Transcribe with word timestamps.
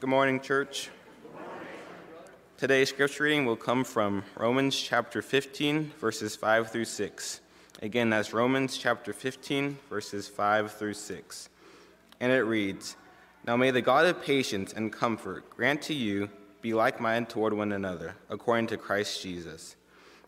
Good 0.00 0.08
morning, 0.08 0.40
church. 0.40 0.88
Today's 2.56 2.88
scripture 2.88 3.24
reading 3.24 3.44
will 3.44 3.54
come 3.54 3.84
from 3.84 4.24
Romans 4.34 4.74
chapter 4.74 5.20
15, 5.20 5.92
verses 6.00 6.34
5 6.34 6.70
through 6.70 6.86
6. 6.86 7.40
Again, 7.82 8.08
that's 8.08 8.32
Romans 8.32 8.78
chapter 8.78 9.12
15, 9.12 9.76
verses 9.90 10.26
5 10.26 10.72
through 10.72 10.94
6. 10.94 11.50
And 12.18 12.32
it 12.32 12.44
reads 12.44 12.96
Now 13.46 13.58
may 13.58 13.70
the 13.72 13.82
God 13.82 14.06
of 14.06 14.22
patience 14.22 14.72
and 14.72 14.90
comfort 14.90 15.50
grant 15.50 15.82
to 15.82 15.94
you 15.94 16.30
be 16.62 16.72
like 16.72 16.98
minded 16.98 17.28
toward 17.28 17.52
one 17.52 17.72
another, 17.72 18.16
according 18.30 18.68
to 18.68 18.78
Christ 18.78 19.22
Jesus, 19.22 19.76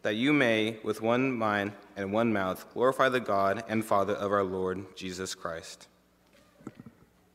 that 0.03 0.17
you 0.17 0.35
may, 0.35 0.81
with 0.85 1.01
one 1.01 1.33
mind 1.33 1.73
and 1.97 2.13
one 2.13 2.31
mouth, 2.31 2.71
glorify 2.75 3.09
the 3.09 3.21
God 3.21 3.65
and 3.69 3.83
Father 3.83 4.13
of 4.15 4.33
our 4.33 4.45
Lord 4.45 4.95
Jesus 4.97 5.35
Christ. 5.35 5.89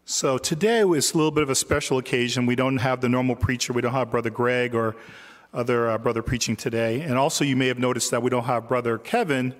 So 0.10 0.38
today 0.38 0.86
was 0.86 1.14
a 1.14 1.18
little 1.18 1.32
bit 1.32 1.44
of 1.44 1.50
a 1.50 1.56
special 1.56 1.98
occasion. 1.98 2.46
We 2.46 2.56
don't 2.56 2.78
have 2.78 3.02
the 3.02 3.10
normal 3.10 3.36
preacher. 3.36 3.74
We 3.74 3.82
don't 3.82 3.92
have 3.92 4.10
Brother 4.10 4.30
Greg 4.30 4.74
or 4.74 4.96
other 5.54 5.90
uh, 5.90 5.98
brother 5.98 6.24
preaching 6.24 6.56
today. 6.56 7.02
And 7.02 7.18
also, 7.18 7.44
you 7.44 7.58
may 7.58 7.68
have 7.68 7.78
noticed 7.78 8.12
that 8.12 8.24
we 8.24 8.30
don't 8.30 8.46
have 8.46 8.70
Brother 8.70 8.98
Kevin 8.98 9.54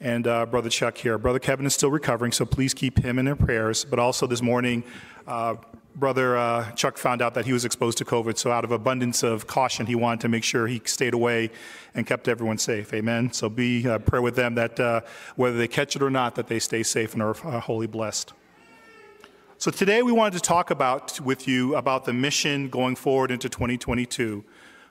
and 0.00 0.26
uh, 0.26 0.46
Brother 0.46 0.70
Chuck 0.70 0.96
here. 0.96 1.18
Brother 1.18 1.38
Kevin 1.38 1.66
is 1.66 1.74
still 1.74 1.90
recovering, 1.90 2.32
so 2.32 2.46
please 2.46 2.72
keep 2.72 3.00
him 3.00 3.18
in 3.18 3.26
your 3.26 3.36
prayers. 3.36 3.84
But 3.84 3.98
also, 3.98 4.26
this 4.26 4.40
morning, 4.40 4.84
uh, 5.26 5.56
Brother 5.94 6.34
uh, 6.34 6.72
Chuck 6.72 6.96
found 6.96 7.20
out 7.20 7.34
that 7.34 7.44
he 7.44 7.52
was 7.52 7.66
exposed 7.66 7.98
to 7.98 8.06
COVID. 8.06 8.38
So, 8.38 8.50
out 8.50 8.64
of 8.64 8.72
abundance 8.72 9.22
of 9.22 9.46
caution, 9.46 9.84
he 9.84 9.96
wanted 9.96 10.20
to 10.20 10.30
make 10.30 10.44
sure 10.44 10.66
he 10.66 10.80
stayed 10.86 11.12
away 11.12 11.50
and 11.94 12.06
kept 12.06 12.26
everyone 12.26 12.56
safe. 12.56 12.94
Amen. 12.94 13.34
So, 13.34 13.50
be 13.50 13.86
uh, 13.86 13.98
pray 13.98 14.20
with 14.20 14.34
them 14.34 14.54
that 14.54 14.80
uh, 14.80 15.02
whether 15.36 15.58
they 15.58 15.68
catch 15.68 15.94
it 15.94 16.00
or 16.00 16.08
not, 16.08 16.36
that 16.36 16.46
they 16.46 16.58
stay 16.58 16.82
safe 16.84 17.12
and 17.12 17.22
are 17.22 17.34
wholly 17.34 17.86
blessed. 17.86 18.32
So 19.60 19.70
today 19.70 20.00
we 20.00 20.10
wanted 20.10 20.38
to 20.38 20.40
talk 20.40 20.70
about 20.70 21.20
with 21.20 21.46
you 21.46 21.76
about 21.76 22.06
the 22.06 22.14
mission 22.14 22.70
going 22.70 22.96
forward 22.96 23.30
into 23.30 23.50
2022 23.50 24.42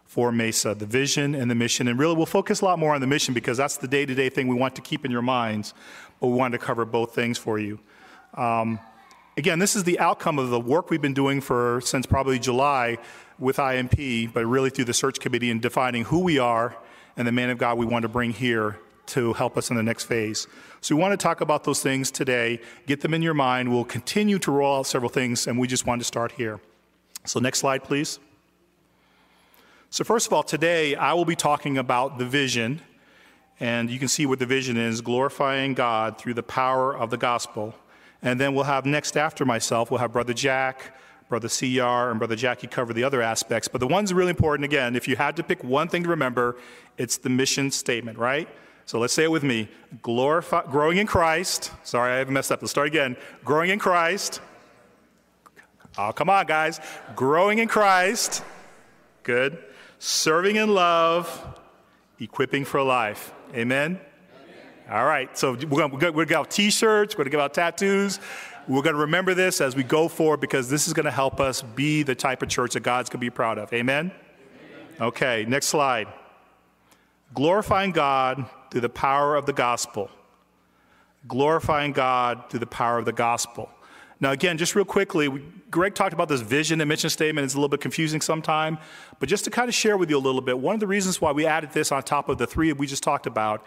for 0.06 0.32
Mesa, 0.32 0.76
the 0.76 0.86
vision 0.86 1.34
and 1.34 1.50
the 1.50 1.56
mission. 1.56 1.88
And 1.88 1.98
really 1.98 2.14
we'll 2.14 2.28
focus 2.28 2.62
a 2.62 2.66
lot 2.66 2.78
more 2.78 2.94
on 2.94 3.02
the 3.02 3.08
mission 3.08 3.34
because 3.34 3.58
that's 3.58 3.78
the 3.78 3.88
day-to-day 3.88 4.30
thing 4.30 4.48
we 4.48 4.54
want 4.54 4.76
to 4.76 4.84
keep 4.84 5.06
in 5.06 5.10
your 5.10 5.24
minds, 5.24 5.74
but 6.20 6.28
we 6.28 6.36
wanted 6.36 6.60
to 6.60 6.64
cover 6.64 6.86
both 6.86 7.16
things 7.16 7.36
for 7.36 7.58
you. 7.58 7.80
Um, 8.36 8.78
again, 9.38 9.58
this 9.58 9.76
is 9.76 9.86
the 9.86 9.98
outcome 9.98 10.38
of 10.38 10.52
the 10.52 10.60
work 10.60 10.92
we've 10.92 11.02
been 11.02 11.16
doing 11.16 11.42
for 11.42 11.82
since 11.82 12.06
probably 12.06 12.38
July 12.38 13.00
with 13.40 13.58
IMP, 13.58 14.32
but 14.32 14.46
really 14.46 14.70
through 14.70 14.86
the 14.86 14.94
search 14.94 15.20
committee 15.20 15.50
and 15.50 15.64
defining 15.64 16.04
who 16.04 16.20
we 16.20 16.38
are 16.38 16.78
and 17.18 17.28
the 17.28 17.32
man 17.32 17.50
of 17.50 17.58
God 17.58 17.80
we 17.80 17.88
want 17.88 18.04
to 18.04 18.08
bring 18.08 18.34
here 18.34 18.78
to 19.10 19.34
help 19.34 19.58
us 19.58 19.70
in 19.70 19.76
the 19.76 19.84
next 19.84 20.06
phase. 20.06 20.48
So 20.82 20.96
we 20.96 21.02
want 21.02 21.12
to 21.12 21.18
talk 21.18 21.42
about 21.42 21.64
those 21.64 21.82
things 21.82 22.12
today, 22.12 22.62
get 22.88 23.02
them 23.02 23.14
in 23.14 23.22
your 23.22 23.34
mind. 23.34 23.72
We'll 23.72 23.84
continue 23.84 24.40
to 24.40 24.52
roll 24.52 24.80
out 24.80 24.88
several 24.88 25.10
things, 25.10 25.48
and 25.48 25.60
we 25.60 25.68
just 25.68 25.86
want 25.86 26.02
to 26.02 26.06
start 26.06 26.32
here. 26.34 26.60
So, 27.26 27.40
next 27.40 27.60
slide, 27.60 27.84
please. 27.84 28.18
So, 29.90 30.04
first 30.04 30.28
of 30.28 30.34
all, 30.34 30.44
today 30.44 30.96
I 30.96 31.14
will 31.14 31.26
be 31.26 31.36
talking 31.36 31.78
about 31.78 32.18
the 32.18 32.26
vision, 32.26 32.82
and 33.60 33.90
you 33.90 34.00
can 34.00 34.08
see 34.08 34.26
what 34.26 34.40
the 34.40 34.46
vision 34.46 34.78
is 34.78 35.02
glorifying 35.02 35.74
God 35.74 36.18
through 36.18 36.36
the 36.36 36.44
power 36.44 36.96
of 36.96 37.10
the 37.10 37.18
gospel. 37.18 37.76
And 38.22 38.40
then 38.40 38.54
we'll 38.54 38.66
have 38.66 38.86
next 38.86 39.18
after 39.18 39.46
myself, 39.46 39.92
we'll 39.92 40.00
have 40.00 40.14
Brother 40.14 40.34
Jack, 40.34 40.96
Brother 41.30 41.48
CR, 41.48 42.10
and 42.10 42.18
Brother 42.18 42.36
Jackie 42.36 42.68
cover 42.68 42.92
the 42.92 43.04
other 43.04 43.22
aspects. 43.22 43.68
But 43.68 43.80
the 43.80 43.88
one's 43.88 44.14
really 44.14 44.32
important, 44.32 44.66
again, 44.66 44.96
if 44.96 45.08
you 45.08 45.16
had 45.16 45.36
to 45.38 45.44
pick 45.44 45.64
one 45.64 45.88
thing 45.88 46.04
to 46.04 46.10
remember, 46.10 46.58
it's 46.98 47.18
the 47.18 47.30
mission 47.30 47.70
statement, 47.70 48.18
right? 48.18 48.50
So 48.90 48.98
let's 48.98 49.14
say 49.14 49.26
it 49.26 49.32
with 49.32 49.44
me. 49.44 49.70
Glorify, 50.02 50.64
growing 50.64 50.98
in 50.98 51.06
Christ. 51.06 51.72
Sorry, 51.84 52.12
I 52.12 52.16
haven't 52.16 52.34
messed 52.34 52.52
up. 52.52 52.60
Let's 52.60 52.72
start 52.72 52.88
again. 52.88 53.18
Growing 53.46 53.70
in 53.70 53.78
Christ. 53.78 54.42
Oh, 55.96 56.12
come 56.12 56.28
on, 56.28 56.48
guys. 56.48 56.80
Growing 57.16 57.60
in 57.60 57.68
Christ. 57.68 58.44
Good. 59.22 59.64
Serving 60.00 60.56
in 60.56 60.74
love. 60.74 61.30
Equipping 62.20 62.66
for 62.66 62.82
life. 62.82 63.32
Amen? 63.54 64.00
Amen. 64.02 64.02
All 64.90 65.06
right. 65.06 65.38
So 65.38 65.52
we're 65.52 65.88
going 65.88 65.92
to 65.92 66.26
give 66.26 66.32
out 66.32 66.50
t 66.50 66.72
shirts. 66.72 67.14
We're 67.14 67.26
going 67.26 67.26
to 67.26 67.30
give 67.30 67.42
out 67.42 67.54
tattoos. 67.54 68.20
We're 68.68 68.82
going 68.82 68.96
to 68.96 69.02
remember 69.02 69.36
this 69.36 69.62
as 69.62 69.76
we 69.76 69.84
go 69.84 70.08
forward 70.08 70.40
because 70.40 70.68
this 70.68 70.88
is 70.88 70.94
going 70.94 71.06
to 71.06 71.12
help 71.12 71.40
us 71.40 71.62
be 71.62 72.02
the 72.02 72.16
type 72.16 72.42
of 72.42 72.50
church 72.50 72.74
that 72.74 72.82
God's 72.82 73.12
going 73.12 73.20
to 73.20 73.26
be 73.28 73.30
proud 73.30 73.60
of. 73.60 73.72
Amen? 73.72 74.12
Amen. 74.12 75.10
Okay, 75.10 75.46
next 75.48 75.68
slide. 75.68 76.08
Glorifying 77.36 77.92
God 77.92 78.50
through 78.72 78.82
the 78.82 78.90
power 78.90 79.36
of 79.36 79.46
the 79.46 79.54
gospel. 79.54 80.10
Glorifying 81.28 81.92
God 81.92 82.44
through 82.50 82.60
the 82.60 82.68
power 82.68 82.98
of 82.98 83.06
the 83.06 83.14
gospel. 83.14 83.70
Now, 84.22 84.32
again, 84.32 84.58
just 84.58 84.76
real 84.76 84.86
quickly, 84.86 85.30
Greg 85.72 85.96
talked 85.96 86.14
about 86.14 86.28
this 86.28 86.42
vision 86.42 86.82
and 86.82 86.90
mission 86.90 87.10
statement. 87.10 87.46
It's 87.46 87.54
a 87.54 87.58
little 87.58 87.70
bit 87.70 87.80
confusing 87.80 88.20
sometimes, 88.20 88.78
but 89.20 89.30
just 89.30 89.46
to 89.46 89.50
kind 89.50 89.70
of 89.70 89.76
share 89.76 89.96
with 89.96 90.10
you 90.10 90.18
a 90.18 90.20
little 90.20 90.42
bit, 90.42 90.60
one 90.60 90.74
of 90.74 90.82
the 90.82 90.88
reasons 90.88 91.22
why 91.22 91.32
we 91.32 91.46
added 91.46 91.72
this 91.72 91.92
on 91.92 92.04
top 92.04 92.28
of 92.28 92.38
the 92.38 92.46
three 92.46 92.74
we 92.74 92.86
just 92.86 93.04
talked 93.04 93.28
about 93.28 93.66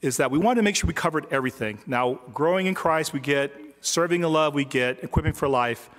is 0.00 0.16
that 0.16 0.30
we 0.30 0.38
wanted 0.38 0.56
to 0.56 0.62
make 0.62 0.76
sure 0.76 0.88
we 0.88 0.94
covered 0.94 1.26
everything. 1.30 1.78
Now, 1.86 2.18
growing 2.32 2.66
in 2.66 2.74
Christ, 2.74 3.12
we 3.12 3.20
get 3.20 3.52
serving 3.82 4.22
in 4.22 4.32
love, 4.32 4.54
we 4.54 4.64
get 4.64 5.04
equipping 5.04 5.34
for 5.34 5.46
life. 5.46 5.90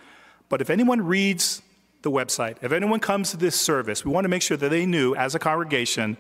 But 0.50 0.60
if 0.60 0.70
anyone 0.70 1.02
reads 1.02 1.62
the 2.02 2.12
website, 2.12 2.58
if 2.62 2.72
anyone 2.72 3.00
comes 3.00 3.32
to 3.32 3.38
this 3.38 3.60
service, 3.60 4.04
we 4.04 4.12
want 4.12 4.26
to 4.26 4.30
make 4.30 4.42
sure 4.42 4.58
that 4.58 4.70
they 4.70 4.86
knew 4.86 5.16
as 5.16 5.36
a 5.36 5.40
congregation 5.40 6.18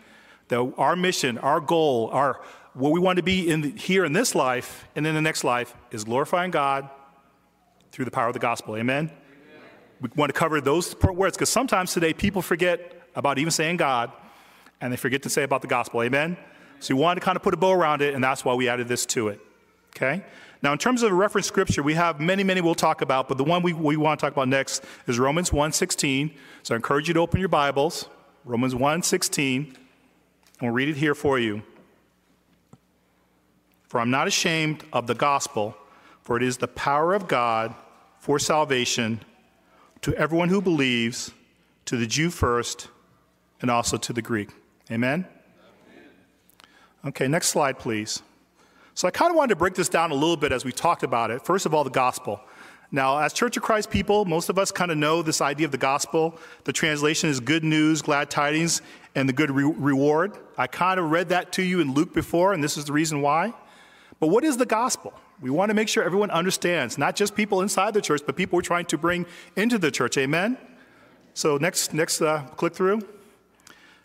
that 0.49 0.73
our 0.77 0.95
mission, 0.95 1.37
our 1.37 1.59
goal, 1.59 2.09
our 2.11 2.41
what 2.73 2.91
we 2.91 2.99
want 2.99 3.17
to 3.17 3.23
be 3.23 3.49
in 3.49 3.61
the, 3.61 3.69
here 3.71 4.03
in 4.03 4.13
this 4.13 4.33
life 4.33 4.87
and 4.95 5.05
in 5.05 5.13
the 5.13 5.21
next 5.21 5.43
life 5.43 5.75
is 5.91 6.03
glorifying 6.03 6.51
God 6.51 6.89
through 7.91 8.05
the 8.05 8.11
power 8.11 8.27
of 8.27 8.33
the 8.33 8.39
gospel. 8.39 8.75
Amen. 8.75 9.05
Amen. 9.05 9.11
We 10.01 10.09
want 10.15 10.33
to 10.33 10.37
cover 10.37 10.59
those 10.59 10.95
words 11.03 11.37
because 11.37 11.49
sometimes 11.49 11.93
today 11.93 12.13
people 12.13 12.41
forget 12.41 13.03
about 13.15 13.37
even 13.37 13.51
saying 13.51 13.77
God 13.77 14.11
and 14.81 14.91
they 14.91 14.97
forget 14.97 15.21
to 15.23 15.29
say 15.29 15.43
about 15.43 15.61
the 15.61 15.67
gospel. 15.67 16.01
Amen. 16.01 16.35
So 16.79 16.95
we 16.95 17.01
wanted 17.01 17.21
to 17.21 17.25
kind 17.25 17.35
of 17.35 17.43
put 17.43 17.53
a 17.53 17.57
bow 17.57 17.71
around 17.71 18.01
it, 18.01 18.13
and 18.13 18.21
that's 18.23 18.43
why 18.43 18.53
we 18.55 18.67
added 18.67 18.87
this 18.87 19.05
to 19.07 19.29
it. 19.29 19.39
Okay? 19.95 20.23
Now, 20.61 20.73
in 20.73 20.77
terms 20.77 21.03
of 21.03 21.11
reference 21.11 21.47
scripture, 21.47 21.83
we 21.83 21.93
have 21.93 22.19
many, 22.19 22.43
many 22.43 22.59
we'll 22.59 22.75
talk 22.75 23.01
about, 23.01 23.29
but 23.29 23.37
the 23.37 23.43
one 23.43 23.63
we, 23.63 23.71
we 23.71 23.95
want 23.95 24.19
to 24.19 24.25
talk 24.25 24.33
about 24.33 24.47
next 24.47 24.83
is 25.07 25.19
Romans 25.19 25.51
1.16. 25.51 26.33
So 26.63 26.73
I 26.73 26.77
encourage 26.77 27.07
you 27.07 27.13
to 27.13 27.19
open 27.19 27.39
your 27.39 27.49
Bibles. 27.49 28.09
Romans 28.43 28.73
1.16. 28.73 29.75
We'll 30.61 30.71
read 30.71 30.89
it 30.89 30.97
here 30.97 31.15
for 31.15 31.39
you. 31.39 31.63
For 33.87 33.99
I'm 33.99 34.09
not 34.09 34.27
ashamed 34.27 34.83
of 34.91 35.07
the 35.07 35.15
gospel, 35.15 35.75
for 36.21 36.37
it 36.37 36.43
is 36.43 36.57
the 36.57 36.67
power 36.67 37.13
of 37.13 37.27
God 37.27 37.75
for 38.19 38.39
salvation 38.39 39.19
to 40.01 40.15
everyone 40.15 40.49
who 40.49 40.61
believes, 40.61 41.31
to 41.85 41.97
the 41.97 42.07
Jew 42.07 42.29
first, 42.29 42.87
and 43.61 43.69
also 43.69 43.97
to 43.97 44.13
the 44.13 44.21
Greek. 44.21 44.49
Amen? 44.91 45.25
Okay, 47.05 47.27
next 47.27 47.49
slide, 47.49 47.77
please. 47.77 48.21
So 48.95 49.07
I 49.07 49.11
kind 49.11 49.31
of 49.31 49.35
wanted 49.35 49.49
to 49.49 49.55
break 49.55 49.73
this 49.73 49.89
down 49.89 50.11
a 50.11 50.13
little 50.13 50.37
bit 50.37 50.51
as 50.51 50.63
we 50.63 50.71
talked 50.71 51.03
about 51.03 51.31
it. 51.31 51.43
First 51.43 51.65
of 51.65 51.73
all, 51.73 51.83
the 51.83 51.89
gospel. 51.89 52.39
Now, 52.93 53.17
as 53.17 53.33
Church 53.33 53.57
of 53.57 53.63
Christ 53.63 53.89
people, 53.89 54.23
most 54.23 54.49
of 54.49 54.59
us 54.59 54.71
kind 54.71 54.91
of 54.91 54.97
know 54.99 55.23
this 55.23 55.41
idea 55.41 55.65
of 55.65 55.71
the 55.71 55.79
gospel. 55.79 56.37
The 56.63 56.71
translation 56.71 57.27
is 57.27 57.39
good 57.39 57.63
news, 57.63 58.03
glad 58.03 58.29
tidings, 58.29 58.83
and 59.15 59.27
the 59.27 59.33
good 59.33 59.49
re- 59.49 59.63
reward. 59.63 60.37
I 60.59 60.67
kind 60.67 60.99
of 60.99 61.09
read 61.09 61.29
that 61.29 61.51
to 61.53 61.63
you 61.63 61.79
in 61.79 61.95
Luke 61.95 62.13
before, 62.13 62.53
and 62.53 62.63
this 62.63 62.77
is 62.77 62.85
the 62.85 62.93
reason 62.93 63.23
why. 63.23 63.51
But 64.19 64.27
what 64.27 64.43
is 64.43 64.57
the 64.57 64.67
gospel? 64.67 65.11
We 65.41 65.49
want 65.49 65.71
to 65.71 65.73
make 65.73 65.89
sure 65.89 66.03
everyone 66.03 66.29
understands, 66.29 66.99
not 66.99 67.15
just 67.15 67.33
people 67.33 67.61
inside 67.61 67.95
the 67.95 68.01
church, 68.01 68.21
but 68.27 68.35
people 68.35 68.57
we're 68.57 68.61
trying 68.61 68.85
to 68.85 68.97
bring 68.99 69.25
into 69.55 69.79
the 69.79 69.89
church. 69.89 70.15
Amen? 70.19 70.55
So, 71.33 71.57
next, 71.57 71.95
next 71.95 72.21
uh, 72.21 72.43
click 72.57 72.75
through. 72.75 73.01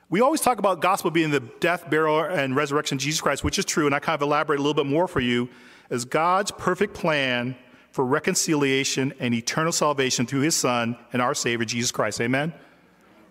We 0.09 0.22
always 0.22 0.41
talk 0.41 0.59
about 0.59 0.81
gospel 0.81 1.10
being 1.10 1.31
the 1.31 1.41
death, 1.41 1.91
burial, 1.91 2.21
and 2.21 2.56
resurrection 2.56 2.97
of 2.97 3.03
Jesus 3.03 3.21
Christ, 3.21 3.44
which 3.44 3.59
is 3.59 3.66
true, 3.66 3.84
and 3.84 3.94
I 3.94 3.98
kind 3.98 4.15
of 4.15 4.22
elaborate 4.22 4.60
a 4.60 4.62
little 4.62 4.82
bit 4.82 4.87
more 4.87 5.06
for 5.06 5.21
you, 5.21 5.50
as 5.91 6.06
God's 6.06 6.50
perfect 6.53 6.94
plan 6.94 7.54
for 7.91 8.04
reconciliation 8.04 9.12
and 9.19 9.34
eternal 9.34 9.72
salvation 9.72 10.26
through 10.26 10.41
his 10.41 10.54
Son 10.54 10.97
and 11.12 11.22
our 11.22 11.34
Savior, 11.34 11.65
Jesus 11.65 11.91
Christ. 11.91 12.21
Amen? 12.21 12.53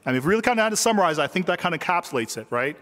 I 0.06 0.12
mean, 0.12 0.18
if 0.18 0.26
we 0.26 0.30
really 0.30 0.42
kind 0.42 0.60
of 0.60 0.64
had 0.64 0.70
to 0.70 0.78
summarize, 0.78 1.20
I 1.20 1.28
think 1.28 1.46
that 1.48 1.60
kind 1.60 1.76
of 1.76 1.82
encapsulates 1.82 2.38
it, 2.38 2.48
right? 2.50 2.78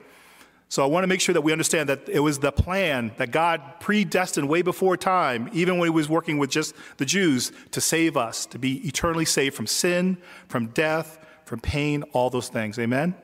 So 0.68 0.84
I 0.84 0.88
want 0.88 1.04
to 1.04 1.08
make 1.08 1.22
sure 1.22 1.34
that 1.34 1.42
we 1.42 1.52
understand 1.52 1.90
that 1.90 2.10
it 2.10 2.20
was 2.20 2.40
the 2.40 2.52
plan 2.52 3.12
that 3.18 3.32
God 3.32 3.62
predestined 3.80 4.50
way 4.50 4.62
before 4.62 4.98
time, 4.98 5.50
even 5.54 5.78
when 5.78 5.88
he 5.88 5.92
was 5.92 6.10
working 6.10 6.38
with 6.38 6.50
just 6.50 6.74
the 6.98 7.06
Jews, 7.06 7.52
to 7.72 7.82
save 7.82 8.18
us, 8.18 8.46
to 8.48 8.60
be 8.60 8.86
eternally 8.88 9.26
saved 9.26 9.56
from 9.56 9.68
sin, 9.68 10.18
from 10.48 10.68
death, 10.68 11.20
from 11.46 11.60
pain, 11.60 12.04
all 12.14 12.30
those 12.30 12.50
things. 12.50 12.80
Amen? 12.80 13.14
Amen? 13.14 13.16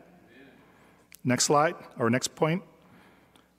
Next 1.24 1.46
slide, 1.46 1.76
or 1.98 2.10
next 2.10 2.36
point. 2.36 2.64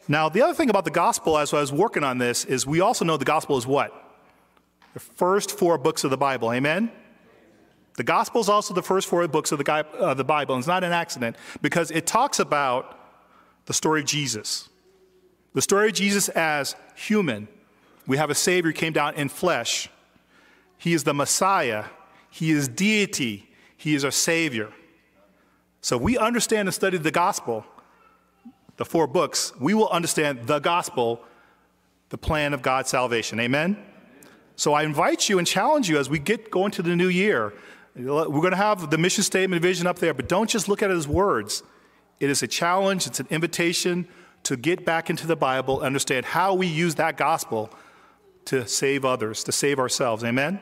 Now, 0.09 0.29
the 0.29 0.43
other 0.43 0.55
thing 0.55 0.71
about 0.71 0.85
the 0.85 0.91
gospel, 0.91 1.39
as 1.39 1.53
I 1.53 1.61
was 1.61 1.73
working 1.73 2.05
on 2.05 2.19
this, 2.19 2.45
is 2.45 2.67
we 2.67 2.81
also 2.81 3.05
know 3.05 3.17
the 3.17 3.25
gospel 3.25 3.57
is 3.57 3.67
what? 3.67 3.93
The 4.95 5.01
first 5.01 5.59
four 5.59 5.79
books 5.79 6.05
of 6.05 6.11
the 6.11 6.17
Bible. 6.17 6.53
Amen? 6.53 6.91
The 7.97 8.05
gospel 8.05 8.41
is 8.41 8.49
also 8.49 8.73
the 8.75 8.83
first 8.83 9.09
four 9.09 9.27
books 9.29 9.53
of 9.53 9.59
the, 9.59 9.71
uh, 9.71 10.15
the 10.15 10.25
Bible, 10.25 10.55
and 10.55 10.61
it's 10.61 10.69
not 10.69 10.83
an 10.85 10.93
accident 10.93 11.37
because 11.61 11.91
it 11.91 12.07
talks 12.07 12.39
about 12.39 12.99
the 13.67 13.73
story 13.73 14.01
of 14.01 14.07
Jesus. 14.07 14.69
The 15.55 15.63
story 15.63 15.89
of 15.89 15.95
Jesus 15.95 16.29
as 16.31 16.75
human. 16.95 17.49
We 18.07 18.17
have 18.17 18.31
a 18.31 18.35
Savior 18.35 18.71
who 18.71 18.77
came 18.77 18.93
down 18.93 19.15
in 19.15 19.29
flesh. 19.29 19.89
He 20.79 20.95
is 20.95 21.05
the 21.05 21.15
Messiah. 21.15 21.85
He 22.31 22.51
is 22.51 22.67
deity. 22.67 23.51
He 23.77 23.95
is 23.95 24.05
our 24.05 24.11
Savior. 24.11 24.73
So 25.83 25.99
we 25.99 26.17
understand 26.17 26.69
and 26.69 26.75
study 26.75 26.97
the 26.97 27.11
gospel, 27.11 27.67
the 28.77 28.85
four 28.85 29.07
books, 29.07 29.53
we 29.61 29.75
will 29.75 29.89
understand 29.91 30.47
the 30.47 30.61
gospel, 30.61 31.21
the 32.09 32.19
plan 32.19 32.55
of 32.55 32.63
God's 32.63 32.89
salvation. 32.89 33.39
Amen? 33.39 33.77
So 34.63 34.75
I 34.75 34.85
invite 34.85 35.29
you 35.29 35.39
and 35.39 35.47
challenge 35.47 35.89
you 35.89 35.99
as 35.99 36.09
we 36.09 36.21
get 36.21 36.49
going 36.49 36.71
to 36.71 36.83
the 36.83 36.95
new 36.95 37.09
year. 37.09 37.53
We're 37.97 38.29
going 38.29 38.53
to 38.53 38.57
have 38.57 38.91
the 38.91 38.97
mission 38.97 39.25
statement 39.25 39.61
vision 39.61 39.89
up 39.89 39.99
there, 39.99 40.15
but 40.15 40.29
don't 40.29 40.49
just 40.49 40.69
look 40.69 40.85
at 40.85 40.91
it 40.93 40.95
as 40.97 41.09
words. 41.09 41.65
It 42.21 42.31
is 42.31 42.45
a 42.45 42.47
challenge, 42.47 43.09
it's 43.09 43.19
an 43.19 43.27
invitation 43.29 44.07
to 44.45 44.57
get 44.57 44.85
back 44.85 45.11
into 45.11 45.27
the 45.27 45.35
Bible, 45.35 45.81
understand 45.81 46.27
how 46.27 46.55
we 46.55 46.69
use 46.69 46.95
that 46.95 47.17
gospel 47.17 47.71
to 48.45 48.65
save 48.69 49.05
others, 49.05 49.43
to 49.43 49.51
save 49.51 49.81
ourselves. 49.81 50.23
Amen? 50.23 50.61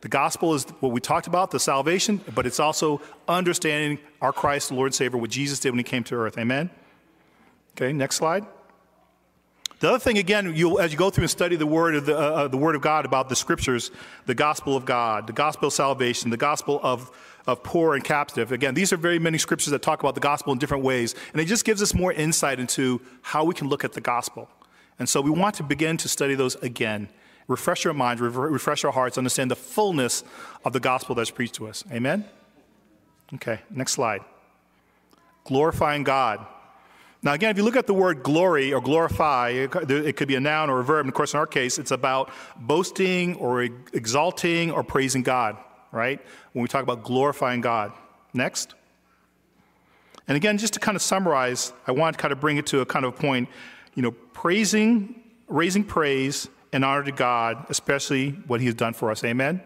The 0.00 0.08
gospel 0.08 0.54
is 0.54 0.64
what 0.80 0.92
we 0.92 1.02
talked 1.02 1.26
about, 1.26 1.50
the 1.50 1.60
salvation, 1.60 2.22
but 2.34 2.46
it's 2.46 2.58
also 2.58 3.02
understanding 3.28 3.98
our 4.22 4.32
Christ, 4.32 4.72
Lord 4.72 4.86
and 4.86 4.94
Savior, 4.94 5.18
what 5.18 5.28
Jesus 5.28 5.60
did 5.60 5.72
when 5.72 5.78
he 5.78 5.84
came 5.84 6.04
to 6.04 6.14
earth. 6.14 6.38
Amen? 6.38 6.70
Okay, 7.72 7.92
next 7.92 8.16
slide. 8.16 8.46
The 9.80 9.88
other 9.88 9.98
thing, 9.98 10.18
again, 10.18 10.54
you, 10.54 10.78
as 10.78 10.92
you 10.92 10.98
go 10.98 11.08
through 11.08 11.22
and 11.22 11.30
study 11.30 11.56
the 11.56 11.66
word, 11.66 11.94
of 11.94 12.04
the, 12.04 12.14
uh, 12.16 12.20
uh, 12.20 12.48
the 12.48 12.58
word 12.58 12.74
of 12.74 12.82
God 12.82 13.06
about 13.06 13.30
the 13.30 13.36
scriptures, 13.36 13.90
the 14.26 14.34
gospel 14.34 14.76
of 14.76 14.84
God, 14.84 15.26
the 15.26 15.32
gospel 15.32 15.68
of 15.68 15.72
salvation, 15.72 16.28
the 16.28 16.36
gospel 16.36 16.78
of, 16.82 17.10
of 17.46 17.62
poor 17.62 17.94
and 17.94 18.04
captive. 18.04 18.52
Again, 18.52 18.74
these 18.74 18.92
are 18.92 18.98
very 18.98 19.18
many 19.18 19.38
scriptures 19.38 19.70
that 19.70 19.80
talk 19.80 20.00
about 20.00 20.14
the 20.14 20.20
gospel 20.20 20.52
in 20.52 20.58
different 20.58 20.84
ways, 20.84 21.14
and 21.32 21.40
it 21.40 21.46
just 21.46 21.64
gives 21.64 21.80
us 21.80 21.94
more 21.94 22.12
insight 22.12 22.60
into 22.60 23.00
how 23.22 23.42
we 23.42 23.54
can 23.54 23.68
look 23.68 23.82
at 23.82 23.94
the 23.94 24.02
gospel. 24.02 24.50
And 24.98 25.08
so 25.08 25.22
we 25.22 25.30
want 25.30 25.54
to 25.54 25.62
begin 25.62 25.96
to 25.96 26.10
study 26.10 26.34
those 26.34 26.56
again, 26.56 27.08
refresh 27.48 27.86
our 27.86 27.94
minds, 27.94 28.20
refresh 28.20 28.84
our 28.84 28.92
hearts, 28.92 29.16
understand 29.16 29.50
the 29.50 29.56
fullness 29.56 30.24
of 30.62 30.74
the 30.74 30.80
gospel 30.80 31.14
that's 31.14 31.30
preached 31.30 31.54
to 31.54 31.66
us. 31.68 31.84
Amen? 31.90 32.26
Okay, 33.32 33.60
next 33.70 33.92
slide. 33.92 34.20
Glorifying 35.44 36.04
God. 36.04 36.46
Now, 37.22 37.34
again, 37.34 37.50
if 37.50 37.58
you 37.58 37.64
look 37.64 37.76
at 37.76 37.86
the 37.86 37.94
word 37.94 38.22
glory 38.22 38.72
or 38.72 38.80
glorify, 38.80 39.50
it 39.50 40.16
could 40.16 40.28
be 40.28 40.36
a 40.36 40.40
noun 40.40 40.70
or 40.70 40.80
a 40.80 40.84
verb. 40.84 41.00
And 41.00 41.08
of 41.08 41.14
course, 41.14 41.34
in 41.34 41.38
our 41.38 41.46
case, 41.46 41.78
it's 41.78 41.90
about 41.90 42.30
boasting 42.56 43.36
or 43.36 43.62
exalting 43.62 44.70
or 44.70 44.82
praising 44.82 45.22
God, 45.22 45.58
right? 45.92 46.18
When 46.54 46.62
we 46.62 46.68
talk 46.68 46.82
about 46.82 47.02
glorifying 47.02 47.60
God. 47.60 47.92
Next. 48.32 48.74
And 50.28 50.36
again, 50.36 50.56
just 50.56 50.74
to 50.74 50.80
kind 50.80 50.96
of 50.96 51.02
summarize, 51.02 51.72
I 51.86 51.92
want 51.92 52.16
to 52.16 52.22
kind 52.22 52.32
of 52.32 52.40
bring 52.40 52.56
it 52.56 52.66
to 52.68 52.80
a 52.80 52.86
kind 52.86 53.04
of 53.04 53.16
point, 53.16 53.48
you 53.94 54.02
know, 54.02 54.12
praising, 54.12 55.20
raising 55.48 55.84
praise 55.84 56.48
and 56.72 56.84
honor 56.84 57.02
to 57.02 57.12
God, 57.12 57.66
especially 57.68 58.30
what 58.46 58.60
He 58.60 58.66
has 58.66 58.76
done 58.76 58.94
for 58.94 59.10
us. 59.10 59.24
Amen? 59.24 59.60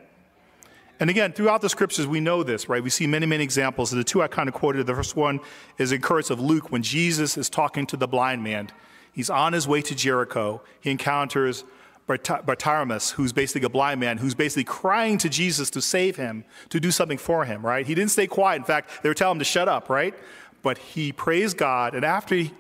And 1.00 1.11
again, 1.11 1.32
throughout 1.32 1.61
the 1.61 1.69
scriptures, 1.69 2.06
we 2.06 2.20
know 2.20 2.43
this, 2.43 2.69
right? 2.69 2.82
We 2.82 2.91
see 2.91 3.06
many, 3.06 3.26
many 3.26 3.43
examples. 3.43 3.91
The 3.91 4.05
two 4.05 4.23
I 4.23 4.29
kind 4.29 4.49
of 4.49 4.55
quoted, 4.55 4.87
the 4.87 4.94
first 4.94 5.17
one 5.17 5.41
is 5.76 5.91
in 5.91 6.00
Curse 6.00 6.31
of 6.31 6.41
Luke 6.41 6.70
when 6.70 6.82
Jesus 6.82 7.37
is 7.37 7.50
talking 7.50 7.87
to 7.87 7.96
the 7.96 8.06
blind 8.06 8.44
man. 8.44 8.70
He's 9.12 9.31
on 9.31 9.52
his 9.52 9.67
way 9.67 9.82
to 9.82 9.94
Jericho. 9.94 10.62
He 10.81 10.91
encounters 10.91 11.64
Bartimaeus, 12.06 13.12
who's 13.12 13.32
basically 13.32 13.67
a 13.67 13.70
blind 13.70 13.99
man, 13.99 14.19
who's 14.19 14.35
basically 14.35 14.64
crying 14.64 15.19
to 15.19 15.29
Jesus 15.29 15.70
to 15.70 15.81
save 15.81 16.17
him, 16.17 16.44
to 16.69 16.79
do 16.79 16.91
something 16.91 17.19
for 17.19 17.44
him, 17.44 17.64
right? 17.64 17.87
He 17.87 17.94
didn't 17.94 18.11
stay 18.11 18.26
quiet. 18.26 18.58
In 18.58 18.64
fact, 18.64 19.02
they 19.02 19.08
were 19.08 19.14
telling 19.14 19.37
him 19.37 19.38
to 19.40 19.44
shut 19.44 19.69
up, 19.69 19.88
right? 19.88 20.14
But 20.62 20.79
he 20.79 21.12
praised 21.12 21.56
God, 21.56 21.94
and 21.94 22.05
after 22.05 22.35
he, 22.35 22.52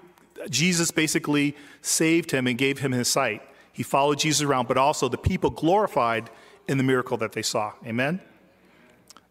Jesus 0.48 0.90
basically 0.90 1.56
saved 1.82 2.30
him 2.30 2.46
and 2.46 2.56
gave 2.56 2.78
him 2.78 2.92
his 2.92 3.08
sight, 3.08 3.42
he 3.72 3.82
followed 3.82 4.18
Jesus 4.18 4.42
around, 4.42 4.68
but 4.68 4.78
also 4.78 5.08
the 5.08 5.18
people 5.18 5.50
glorified 5.50 6.30
in 6.68 6.78
the 6.78 6.84
miracle 6.84 7.16
that 7.18 7.32
they 7.32 7.42
saw. 7.42 7.72
Amen? 7.86 8.20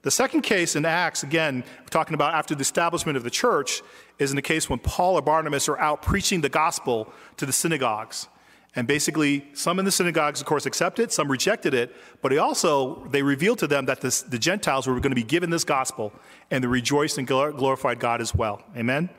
The 0.04 0.12
second 0.12 0.42
case 0.42 0.76
in 0.76 0.86
Acts, 0.86 1.24
again, 1.24 1.64
we're 1.80 1.88
talking 1.88 2.14
about 2.14 2.34
after 2.34 2.56
the 2.56 2.62
establishment 2.62 3.16
of 3.16 3.24
the 3.24 3.30
church, 3.30 3.82
is 4.20 4.32
in 4.32 4.36
the 4.36 4.42
case 4.42 4.70
when 4.70 4.80
Paul 4.80 5.16
or 5.16 5.22
Barnabas 5.22 5.70
are 5.70 5.80
out 5.80 6.02
preaching 6.02 6.42
the 6.42 6.50
gospel 6.50 7.12
to 7.38 7.46
the 7.46 7.54
synagogues. 7.54 8.28
And 8.76 8.88
basically, 8.88 9.48
some 9.54 9.80
in 9.80 9.86
the 9.86 9.92
synagogues, 9.92 10.42
of 10.42 10.48
course, 10.48 10.66
accepted, 10.66 11.12
some 11.12 11.32
rejected 11.32 11.74
it, 11.74 11.96
but 12.22 12.36
also, 12.38 13.06
they 13.12 13.22
revealed 13.22 13.60
to 13.60 13.68
them 13.68 13.86
that 13.86 14.02
this, 14.02 14.24
the 14.24 14.40
Gentiles 14.40 14.88
were 14.88 14.96
going 14.96 15.12
to 15.12 15.16
be 15.16 15.24
given 15.24 15.50
this 15.50 15.64
gospel, 15.64 16.12
and 16.52 16.64
they 16.64 16.68
rejoiced 16.68 17.18
and 17.18 17.28
glorified 17.28 18.00
God 18.00 18.20
as 18.20 18.36
well. 18.36 18.62
Amen? 18.76 19.10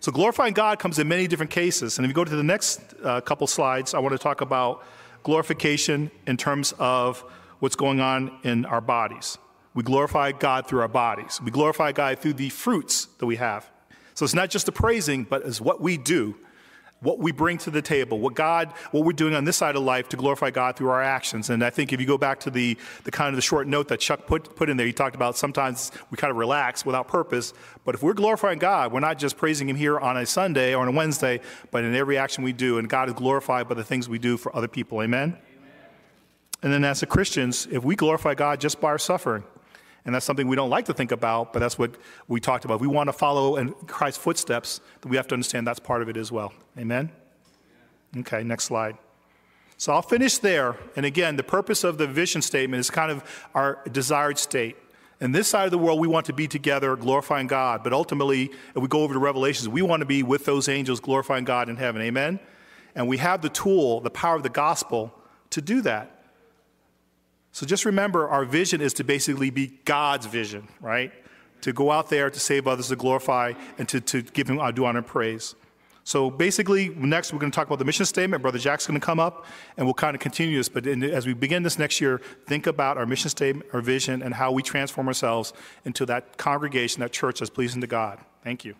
So 0.00 0.12
glorifying 0.12 0.52
God 0.52 0.80
comes 0.80 0.98
in 0.98 1.08
many 1.08 1.26
different 1.26 1.50
cases. 1.50 1.98
And 1.98 2.04
if 2.04 2.10
you 2.10 2.14
go 2.14 2.24
to 2.24 2.36
the 2.36 2.42
next 2.42 2.82
uh, 3.02 3.22
couple 3.22 3.46
slides, 3.46 3.94
I 3.94 4.00
want 4.00 4.12
to 4.12 4.18
talk 4.18 4.42
about 4.42 4.82
glorification 5.24 6.10
in 6.26 6.36
terms 6.36 6.72
of 6.78 7.24
what's 7.58 7.74
going 7.74 7.98
on 7.98 8.38
in 8.44 8.64
our 8.64 8.80
bodies. 8.80 9.36
We 9.74 9.82
glorify 9.82 10.30
God 10.30 10.68
through 10.68 10.80
our 10.82 10.88
bodies. 10.88 11.40
We 11.42 11.50
glorify 11.50 11.90
God 11.90 12.20
through 12.20 12.34
the 12.34 12.50
fruits 12.50 13.06
that 13.18 13.26
we 13.26 13.36
have. 13.36 13.68
So 14.14 14.24
it's 14.24 14.34
not 14.34 14.50
just 14.50 14.66
the 14.66 14.72
praising, 14.72 15.24
but 15.24 15.42
it's 15.42 15.60
what 15.60 15.80
we 15.80 15.96
do, 15.96 16.36
what 17.04 17.18
we 17.18 17.30
bring 17.32 17.58
to 17.58 17.70
the 17.70 17.82
table, 17.82 18.18
what 18.18 18.34
God, 18.34 18.72
what 18.90 19.04
we're 19.04 19.12
doing 19.12 19.34
on 19.34 19.44
this 19.44 19.56
side 19.56 19.76
of 19.76 19.82
life 19.82 20.08
to 20.08 20.16
glorify 20.16 20.50
God 20.50 20.76
through 20.76 20.88
our 20.88 21.02
actions. 21.02 21.50
And 21.50 21.62
I 21.62 21.70
think 21.70 21.92
if 21.92 22.00
you 22.00 22.06
go 22.06 22.18
back 22.18 22.40
to 22.40 22.50
the, 22.50 22.76
the 23.04 23.10
kind 23.10 23.28
of 23.28 23.36
the 23.36 23.42
short 23.42 23.68
note 23.68 23.88
that 23.88 24.00
Chuck 24.00 24.26
put, 24.26 24.56
put 24.56 24.70
in 24.70 24.76
there, 24.76 24.86
he 24.86 24.92
talked 24.92 25.14
about 25.14 25.36
sometimes 25.36 25.92
we 26.10 26.16
kind 26.16 26.30
of 26.30 26.38
relax 26.38 26.84
without 26.84 27.06
purpose. 27.06 27.52
But 27.84 27.94
if 27.94 28.02
we're 28.02 28.14
glorifying 28.14 28.58
God, 28.58 28.92
we're 28.92 29.00
not 29.00 29.18
just 29.18 29.36
praising 29.36 29.68
Him 29.68 29.76
here 29.76 30.00
on 30.00 30.16
a 30.16 30.24
Sunday 30.24 30.74
or 30.74 30.80
on 30.80 30.88
a 30.88 30.92
Wednesday, 30.92 31.40
but 31.70 31.84
in 31.84 31.94
every 31.94 32.16
action 32.16 32.42
we 32.42 32.54
do. 32.54 32.78
And 32.78 32.88
God 32.88 33.08
is 33.08 33.14
glorified 33.14 33.68
by 33.68 33.74
the 33.74 33.84
things 33.84 34.08
we 34.08 34.18
do 34.18 34.36
for 34.38 34.54
other 34.56 34.68
people. 34.68 35.02
Amen? 35.02 35.30
Amen. 35.30 35.38
And 36.62 36.72
then 36.72 36.84
as 36.84 37.02
a 37.02 37.06
Christians, 37.06 37.68
if 37.70 37.84
we 37.84 37.94
glorify 37.94 38.34
God 38.34 38.60
just 38.60 38.80
by 38.80 38.88
our 38.88 38.98
suffering, 38.98 39.44
and 40.04 40.14
that's 40.14 40.26
something 40.26 40.48
we 40.48 40.56
don't 40.56 40.70
like 40.70 40.84
to 40.86 40.94
think 40.94 41.12
about, 41.12 41.52
but 41.52 41.60
that's 41.60 41.78
what 41.78 41.96
we 42.28 42.40
talked 42.40 42.64
about. 42.64 42.80
We 42.80 42.86
want 42.86 43.08
to 43.08 43.12
follow 43.12 43.56
in 43.56 43.72
Christ's 43.72 44.22
footsteps, 44.22 44.80
then 45.00 45.10
we 45.10 45.16
have 45.16 45.28
to 45.28 45.34
understand 45.34 45.66
that's 45.66 45.80
part 45.80 46.02
of 46.02 46.08
it 46.08 46.16
as 46.16 46.30
well. 46.30 46.52
Amen? 46.78 47.10
Okay, 48.18 48.42
next 48.42 48.64
slide. 48.64 48.96
So 49.76 49.92
I'll 49.92 50.02
finish 50.02 50.38
there. 50.38 50.76
And 50.94 51.04
again, 51.04 51.36
the 51.36 51.42
purpose 51.42 51.84
of 51.84 51.98
the 51.98 52.06
vision 52.06 52.42
statement 52.42 52.80
is 52.80 52.90
kind 52.90 53.10
of 53.10 53.24
our 53.54 53.80
desired 53.90 54.38
state. 54.38 54.76
In 55.20 55.32
this 55.32 55.48
side 55.48 55.64
of 55.64 55.70
the 55.70 55.78
world, 55.78 56.00
we 56.00 56.08
want 56.08 56.26
to 56.26 56.32
be 56.32 56.46
together 56.46 56.96
glorifying 56.96 57.46
God. 57.46 57.82
But 57.82 57.92
ultimately, 57.92 58.50
if 58.74 58.82
we 58.82 58.88
go 58.88 59.02
over 59.02 59.14
to 59.14 59.20
Revelations, 59.20 59.68
we 59.68 59.82
want 59.82 60.00
to 60.00 60.06
be 60.06 60.22
with 60.22 60.44
those 60.44 60.68
angels 60.68 61.00
glorifying 61.00 61.44
God 61.44 61.68
in 61.68 61.76
heaven. 61.76 62.02
Amen? 62.02 62.40
And 62.94 63.08
we 63.08 63.16
have 63.18 63.42
the 63.42 63.48
tool, 63.48 64.00
the 64.00 64.10
power 64.10 64.36
of 64.36 64.42
the 64.42 64.48
gospel 64.48 65.14
to 65.50 65.60
do 65.60 65.80
that. 65.82 66.13
So 67.54 67.64
just 67.64 67.84
remember, 67.84 68.28
our 68.28 68.44
vision 68.44 68.80
is 68.80 68.92
to 68.94 69.04
basically 69.04 69.48
be 69.50 69.78
God's 69.84 70.26
vision, 70.26 70.66
right? 70.80 71.12
To 71.60 71.72
go 71.72 71.92
out 71.92 72.10
there 72.10 72.28
to 72.28 72.40
save 72.40 72.66
others, 72.66 72.88
to 72.88 72.96
glorify, 72.96 73.52
and 73.78 73.88
to, 73.90 74.00
to 74.00 74.22
give 74.22 74.50
Him 74.50 74.56
due 74.74 74.84
honor 74.84 74.98
and 74.98 75.06
praise. 75.06 75.54
So 76.02 76.32
basically, 76.32 76.88
next 76.88 77.32
we're 77.32 77.38
going 77.38 77.52
to 77.52 77.54
talk 77.54 77.68
about 77.68 77.78
the 77.78 77.84
mission 77.84 78.06
statement. 78.06 78.42
Brother 78.42 78.58
Jack's 78.58 78.88
going 78.88 78.98
to 78.98 79.06
come 79.06 79.20
up, 79.20 79.46
and 79.76 79.86
we'll 79.86 79.94
kind 79.94 80.16
of 80.16 80.20
continue 80.20 80.56
this. 80.56 80.68
But 80.68 80.88
in, 80.88 81.04
as 81.04 81.28
we 81.28 81.32
begin 81.32 81.62
this 81.62 81.78
next 81.78 82.00
year, 82.00 82.20
think 82.48 82.66
about 82.66 82.98
our 82.98 83.06
mission 83.06 83.30
statement, 83.30 83.70
our 83.72 83.80
vision, 83.80 84.20
and 84.20 84.34
how 84.34 84.50
we 84.50 84.60
transform 84.60 85.06
ourselves 85.06 85.52
into 85.84 86.04
that 86.06 86.36
congregation, 86.36 87.02
that 87.02 87.12
church 87.12 87.38
that's 87.38 87.50
pleasing 87.50 87.80
to 87.82 87.86
God. 87.86 88.18
Thank 88.42 88.64
you. 88.64 88.74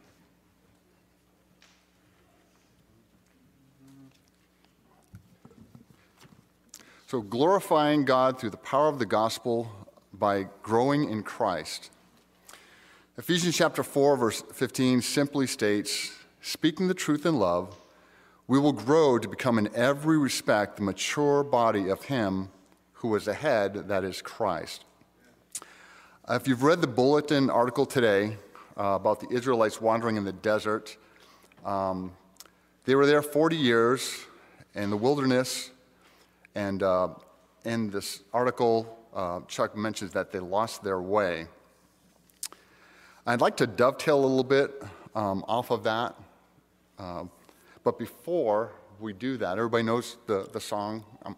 So, 7.07 7.21
glorifying 7.21 8.07
God 8.07 8.41
through 8.41 8.49
the 8.49 8.57
power 8.57 8.89
of 8.89 8.99
the 8.99 9.05
gospel 9.05 9.71
by 10.15 10.47
growing 10.63 11.11
in 11.11 11.23
Christ. 11.23 11.91
Ephesians 13.19 13.55
chapter 13.55 13.83
4, 13.83 14.17
verse 14.17 14.43
15 14.55 15.03
simply 15.03 15.47
states 15.47 16.13
Speaking 16.41 16.89
the 16.89 16.95
truth 16.95 17.27
in 17.27 17.39
love, 17.39 17.77
we 18.49 18.59
will 18.59 18.73
grow 18.73 19.19
to 19.19 19.29
become 19.29 19.59
in 19.59 19.69
every 19.75 20.17
respect 20.17 20.77
the 20.77 20.83
mature 20.83 21.45
body 21.45 21.91
of 21.91 22.05
Him 22.05 22.49
who 22.95 23.15
is 23.17 23.27
the 23.27 23.35
head, 23.35 23.89
that 23.89 24.03
is 24.03 24.23
Christ. 24.23 24.87
Uh, 26.27 26.39
if 26.41 26.49
you've 26.49 26.63
read 26.63 26.81
the 26.81 26.87
bulletin 26.87 27.51
article 27.51 27.85
today 27.85 28.39
uh, 28.79 28.95
about 28.95 29.21
the 29.21 29.29
Israelites 29.31 29.79
wandering 29.79 30.17
in 30.17 30.25
the 30.25 30.33
desert, 30.33 30.97
um, 31.67 32.13
they 32.87 32.95
were 32.95 33.05
there 33.05 33.21
40 33.21 33.57
years 33.57 34.25
in 34.75 34.89
the 34.89 34.97
wilderness 34.97 35.71
and 36.55 36.83
uh, 36.83 37.09
in 37.65 37.91
this 37.91 38.23
article, 38.33 38.99
uh, 39.15 39.41
Chuck 39.49 39.77
mentions 39.77 40.13
that 40.13 40.31
they 40.31 40.39
lost 40.39 40.83
their 40.83 41.01
way. 41.01 41.47
I'd 43.27 43.41
like 43.41 43.57
to 43.59 43.67
dovetail 43.67 44.19
a 44.19 44.27
little 44.27 44.45
bit 44.45 44.83
um, 45.15 45.45
off 45.49 45.71
of 45.71 45.85
that. 45.85 46.15
Uh, 46.99 47.25
but 47.83 47.99
before 47.99 48.73
we 49.01 49.13
do 49.13 49.37
that, 49.39 49.59
everybody 49.59 49.83
knows 49.83 50.17
the, 50.27 50.49
the 50.53 50.61
song. 50.61 51.05
Um, 51.25 51.37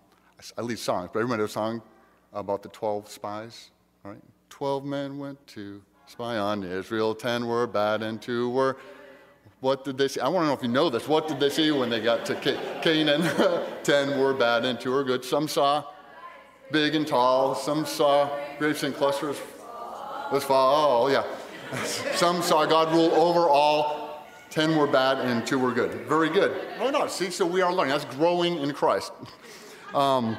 I 0.58 0.62
lead 0.62 0.78
songs, 0.78 1.10
but 1.12 1.20
everybody 1.20 1.40
knows 1.40 1.50
the 1.50 1.54
song 1.54 1.82
about 2.32 2.62
the 2.62 2.68
12 2.70 3.08
spies, 3.08 3.70
right? 4.02 4.20
12 4.50 4.84
men 4.84 5.18
went 5.18 5.44
to 5.48 5.82
spy 6.06 6.36
on 6.36 6.62
Israel, 6.62 7.14
10 7.14 7.46
were 7.46 7.66
bad, 7.66 8.02
and 8.02 8.20
2 8.20 8.50
were 8.50 8.76
what 9.60 9.84
did 9.84 9.96
they 9.96 10.08
see? 10.08 10.20
I 10.20 10.28
want 10.28 10.44
to 10.44 10.48
know 10.48 10.52
if 10.54 10.62
you 10.62 10.68
know 10.68 10.90
this. 10.90 11.08
What 11.08 11.28
did 11.28 11.40
they 11.40 11.48
see 11.48 11.70
when 11.70 11.88
they 11.88 12.00
got 12.00 12.26
to 12.26 12.34
Canaan? 12.82 13.22
Ten 13.82 14.18
were 14.18 14.34
bad 14.34 14.64
and 14.64 14.78
two 14.78 14.92
were 14.92 15.04
good. 15.04 15.24
Some 15.24 15.48
saw 15.48 15.84
big 16.70 16.94
and 16.94 17.06
tall. 17.06 17.54
Some 17.54 17.86
saw 17.86 18.28
grapes 18.58 18.82
in 18.82 18.92
clusters. 18.92 19.38
Let's 20.30 20.44
follow. 20.44 21.04
Oh, 21.04 21.08
yeah. 21.08 21.24
Some 22.14 22.42
saw 22.42 22.66
God 22.66 22.92
rule 22.92 23.12
over 23.12 23.48
all. 23.48 24.26
Ten 24.50 24.76
were 24.76 24.86
bad 24.86 25.18
and 25.18 25.46
two 25.46 25.58
were 25.58 25.72
good. 25.72 25.92
Very 26.06 26.28
good. 26.28 26.56
No, 26.78 26.90
no. 26.90 27.06
See, 27.06 27.30
so 27.30 27.46
we 27.46 27.62
are 27.62 27.72
learning. 27.72 27.92
That's 27.92 28.16
growing 28.16 28.58
in 28.58 28.72
Christ. 28.72 29.12
Um, 29.94 30.36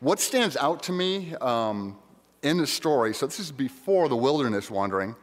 what 0.00 0.18
stands 0.18 0.56
out 0.56 0.82
to 0.84 0.92
me 0.92 1.36
um, 1.36 1.96
in 2.42 2.56
the 2.56 2.66
story, 2.66 3.14
so 3.14 3.26
this 3.26 3.38
is 3.38 3.52
before 3.52 4.08
the 4.08 4.16
wilderness 4.16 4.68
wandering, 4.68 5.14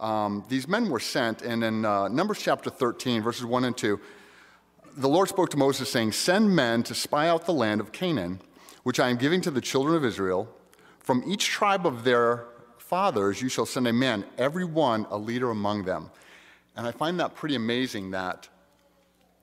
um, 0.00 0.44
these 0.48 0.66
men 0.66 0.88
were 0.88 1.00
sent, 1.00 1.42
and 1.42 1.62
in 1.62 1.84
uh, 1.84 2.08
Numbers 2.08 2.40
chapter 2.40 2.70
13, 2.70 3.22
verses 3.22 3.44
1 3.44 3.64
and 3.64 3.76
2, 3.76 4.00
the 4.96 5.08
Lord 5.08 5.28
spoke 5.28 5.50
to 5.50 5.56
Moses, 5.56 5.88
saying, 5.88 6.12
Send 6.12 6.54
men 6.54 6.82
to 6.84 6.94
spy 6.94 7.28
out 7.28 7.46
the 7.46 7.52
land 7.52 7.80
of 7.80 7.92
Canaan, 7.92 8.40
which 8.82 9.00
I 9.00 9.10
am 9.10 9.16
giving 9.16 9.40
to 9.42 9.50
the 9.50 9.60
children 9.60 9.96
of 9.96 10.04
Israel. 10.04 10.48
From 11.00 11.22
each 11.26 11.46
tribe 11.46 11.86
of 11.86 12.04
their 12.04 12.46
fathers 12.78 13.42
you 13.42 13.48
shall 13.48 13.66
send 13.66 13.88
a 13.88 13.92
man, 13.92 14.24
every 14.38 14.64
one 14.64 15.06
a 15.10 15.18
leader 15.18 15.50
among 15.50 15.84
them. 15.84 16.10
And 16.76 16.86
I 16.86 16.92
find 16.92 17.18
that 17.20 17.34
pretty 17.34 17.54
amazing 17.54 18.12
that 18.12 18.48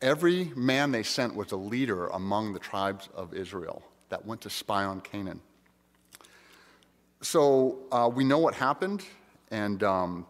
every 0.01 0.51
man 0.55 0.91
they 0.91 1.03
sent 1.03 1.35
was 1.35 1.51
a 1.51 1.57
leader 1.57 2.07
among 2.07 2.53
the 2.53 2.59
tribes 2.59 3.09
of 3.13 3.33
Israel 3.33 3.83
that 4.09 4.25
went 4.25 4.41
to 4.41 4.49
spy 4.49 4.83
on 4.83 5.01
Canaan. 5.01 5.41
So 7.21 7.79
uh, 7.91 8.09
we 8.13 8.23
know 8.23 8.39
what 8.39 8.55
happened, 8.55 9.03
and 9.51 9.83
um, 9.83 10.25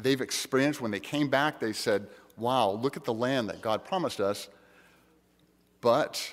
they've 0.00 0.20
experienced 0.20 0.80
when 0.80 0.90
they 0.90 1.00
came 1.00 1.28
back, 1.28 1.60
they 1.60 1.72
said, 1.72 2.06
Wow, 2.36 2.70
look 2.72 2.96
at 2.96 3.04
the 3.04 3.14
land 3.14 3.48
that 3.48 3.62
God 3.62 3.84
promised 3.84 4.20
us, 4.20 4.48
but 5.80 6.30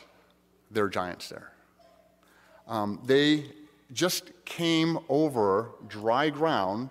there 0.70 0.84
are 0.84 0.90
giants 0.90 1.30
there. 1.30 1.52
Um, 2.68 3.02
they 3.06 3.46
just 3.94 4.32
came 4.46 5.00
over 5.08 5.70
dry 5.88 6.30
ground 6.30 6.90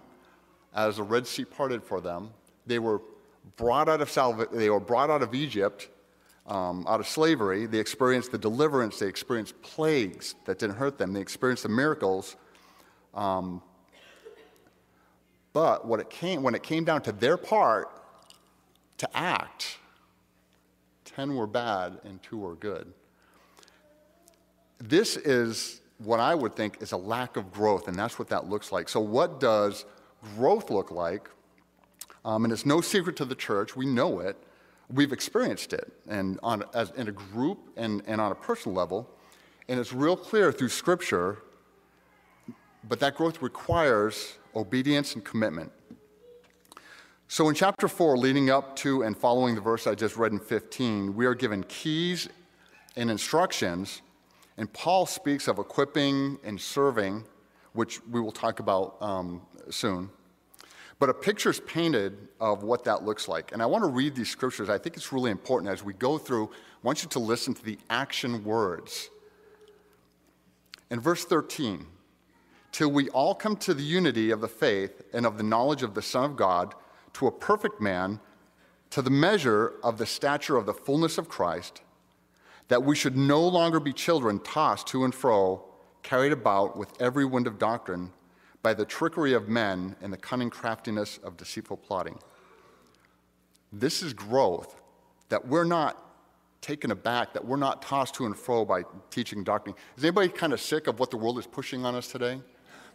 as 0.75 0.97
the 0.97 1.03
Red 1.03 1.27
Sea 1.27 1.45
parted 1.45 1.83
for 1.83 2.01
them. 2.01 2.31
They 2.67 2.79
were 2.79 3.03
brought 3.57 3.89
out 3.89 4.01
of 4.01 4.11
Salva- 4.11 4.49
they 4.53 4.71
were 4.71 4.81
brought 4.81 5.11
out 5.11 5.23
of 5.23 5.35
Egypt, 5.35 5.89
um, 6.47 6.87
out 6.89 7.01
of 7.01 7.07
slavery. 7.07 7.67
They 7.67 7.79
experienced 7.79 8.33
the 8.33 8.39
deliverance. 8.39 8.99
They 8.99 9.09
experienced 9.09 9.61
plagues 9.63 10.35
that 10.45 10.59
didn't 10.59 10.77
hurt 10.77 10.99
them. 10.99 11.13
They 11.13 11.21
experienced 11.21 11.65
the 11.65 11.69
miracles. 11.69 12.37
Um, 13.15 13.63
but 15.53 15.87
what 15.87 16.01
it 16.01 16.11
came, 16.11 16.43
when 16.43 16.55
it 16.55 16.63
came 16.63 16.85
down 16.85 17.03
to 17.03 17.13
their 17.13 17.37
part 17.37 17.89
to 18.99 19.17
act, 19.17 19.79
10 21.05 21.35
were 21.35 21.47
bad 21.47 21.99
and 22.05 22.23
two 22.23 22.39
were 22.39 22.55
good. 22.55 22.93
This 24.79 25.17
is 25.17 25.81
what 25.99 26.21
I 26.21 26.35
would 26.35 26.57
think 26.57 26.81
is 26.81 26.93
a 26.93 26.97
lack 26.97 27.37
of 27.37 27.53
growth, 27.53 27.89
and 27.89 27.97
that's 27.97 28.19
what 28.19 28.29
that 28.29 28.49
looks 28.49 28.73
like. 28.73 28.89
So, 28.89 29.01
what 29.01 29.39
does 29.39 29.85
growth 30.37 30.71
look 30.71 30.91
like? 30.91 31.29
Um, 32.25 32.45
and 32.45 32.53
it's 32.53 32.67
no 32.67 32.81
secret 32.81 33.17
to 33.17 33.25
the 33.25 33.35
church, 33.35 33.77
we 33.77 33.87
know 33.87 34.21
it, 34.21 34.37
we've 34.93 35.13
experienced 35.13 35.73
it, 35.73 35.93
and 36.09 36.39
on, 36.43 36.65
as, 36.75 36.91
in 36.93 37.09
a 37.09 37.13
group 37.13 37.59
and, 37.77 38.03
and 38.07 38.21
on 38.21 38.33
a 38.33 38.35
personal 38.35 38.77
level. 38.77 39.09
And 39.69 39.79
it's 39.79 39.93
real 39.93 40.17
clear 40.17 40.53
through 40.53 40.69
Scripture, 40.69 41.39
but 42.89 43.01
that 43.01 43.17
growth 43.17 43.43
requires 43.43 44.35
obedience 44.55 45.15
and 45.15 45.25
commitment. 45.25 45.73
So, 47.29 47.49
in 47.49 47.55
chapter 47.55 47.89
4, 47.89 48.19
leading 48.19 48.51
up 48.51 48.77
to 48.77 49.03
and 49.03 49.17
following 49.17 49.55
the 49.55 49.61
verse 49.61 49.87
I 49.87 49.95
just 49.95 50.17
read 50.17 50.33
in 50.33 50.39
15, 50.39 51.15
we 51.15 51.25
are 51.25 51.35
given 51.35 51.65
keys 51.65 52.29
and 52.97 53.11
instructions, 53.11 54.03
and 54.59 54.71
Paul 54.73 55.07
speaks 55.07 55.49
of 55.49 55.59
equipping 55.59 56.39
and 56.45 56.61
serving, 56.61 57.25
which 57.73 58.05
we 58.07 58.21
will 58.21 58.33
talk 58.33 58.61
about 58.61 58.97
um, 59.01 59.41
soon. 59.71 60.11
But 60.99 61.09
a 61.09 61.15
picture 61.15 61.51
is 61.51 61.59
painted 61.61 62.29
of 62.39 62.63
what 62.63 62.85
that 62.85 63.03
looks 63.03 63.27
like. 63.27 63.51
And 63.53 63.61
I 63.61 63.67
want 63.67 63.83
to 63.83 63.89
read 63.89 64.15
these 64.15 64.29
scriptures. 64.29 64.69
I 64.69 64.79
think 64.79 64.97
it's 64.97 65.13
really 65.13 65.33
important 65.33 65.73
as 65.73 65.83
we 65.83 65.95
go 65.95 66.17
through. 66.17 66.45
I 66.45 66.79
want 66.83 67.03
you 67.03 67.09
to 67.09 67.19
listen 67.19 67.55
to 67.55 67.65
the 67.65 67.77
action 67.91 68.45
words. 68.45 69.11
In 70.93 71.01
verse 71.01 71.25
13, 71.25 71.87
till 72.73 72.91
we 72.91 73.09
all 73.11 73.35
come 73.35 73.57
to 73.57 73.75
the 73.75 73.83
unity 73.83 74.31
of 74.31 74.41
the 74.41 74.49
faith 74.49 75.03
and 75.13 75.25
of 75.25 75.37
the 75.37 75.45
knowledge 75.45 75.83
of 75.83 75.95
the 75.95 76.03
Son 76.03 76.25
of 76.25 76.37
God, 76.37 76.75
to 77.13 77.27
a 77.27 77.31
perfect 77.31 77.81
man, 77.81 78.19
to 78.91 79.03
the 79.03 79.11
measure 79.11 79.75
of 79.85 79.99
the 79.99 80.07
stature 80.07 80.57
of 80.57 80.67
the 80.67 80.75
fullness 80.75 81.19
of 81.19 81.29
Christ, 81.29 81.83
that 82.69 82.83
we 82.83 82.97
should 82.97 83.17
no 83.17 83.47
longer 83.47 83.79
be 83.79 83.93
children 83.93 84.39
tossed 84.41 84.87
to 84.89 85.05
and 85.05 85.15
fro, 85.15 85.63
carried 86.03 86.33
about 86.33 86.77
with 86.77 87.01
every 87.01 87.25
wind 87.25 87.47
of 87.47 87.59
doctrine, 87.59 88.11
by 88.63 88.73
the 88.73 88.85
trickery 88.85 89.35
of 89.35 89.49
men 89.49 89.97
and 90.01 90.13
the 90.13 90.17
cunning 90.17 90.49
craftiness 90.49 91.19
of 91.19 91.37
deceitful 91.37 91.77
plotting. 91.77 92.19
This 93.73 94.03
is 94.03 94.13
growth 94.13 94.81
that 95.29 95.47
we're 95.47 95.65
not 95.65 95.99
taken 96.61 96.93
aback, 96.93 97.33
that 97.33 97.45
we're 97.45 97.57
not 97.57 97.83
tossed 97.83 98.15
to 98.15 98.25
and 98.25 98.37
fro 98.37 98.65
by 98.65 98.85
teaching 99.11 99.43
doctrine. 99.43 99.75
Is 99.97 100.05
anybody 100.05 100.29
kind 100.29 100.53
of 100.53 100.61
sick 100.61 100.87
of 100.87 101.01
what 101.01 101.11
the 101.11 101.17
world 101.17 101.39
is 101.39 101.47
pushing 101.47 101.85
on 101.85 101.95
us 101.97 102.07
today? 102.07 102.41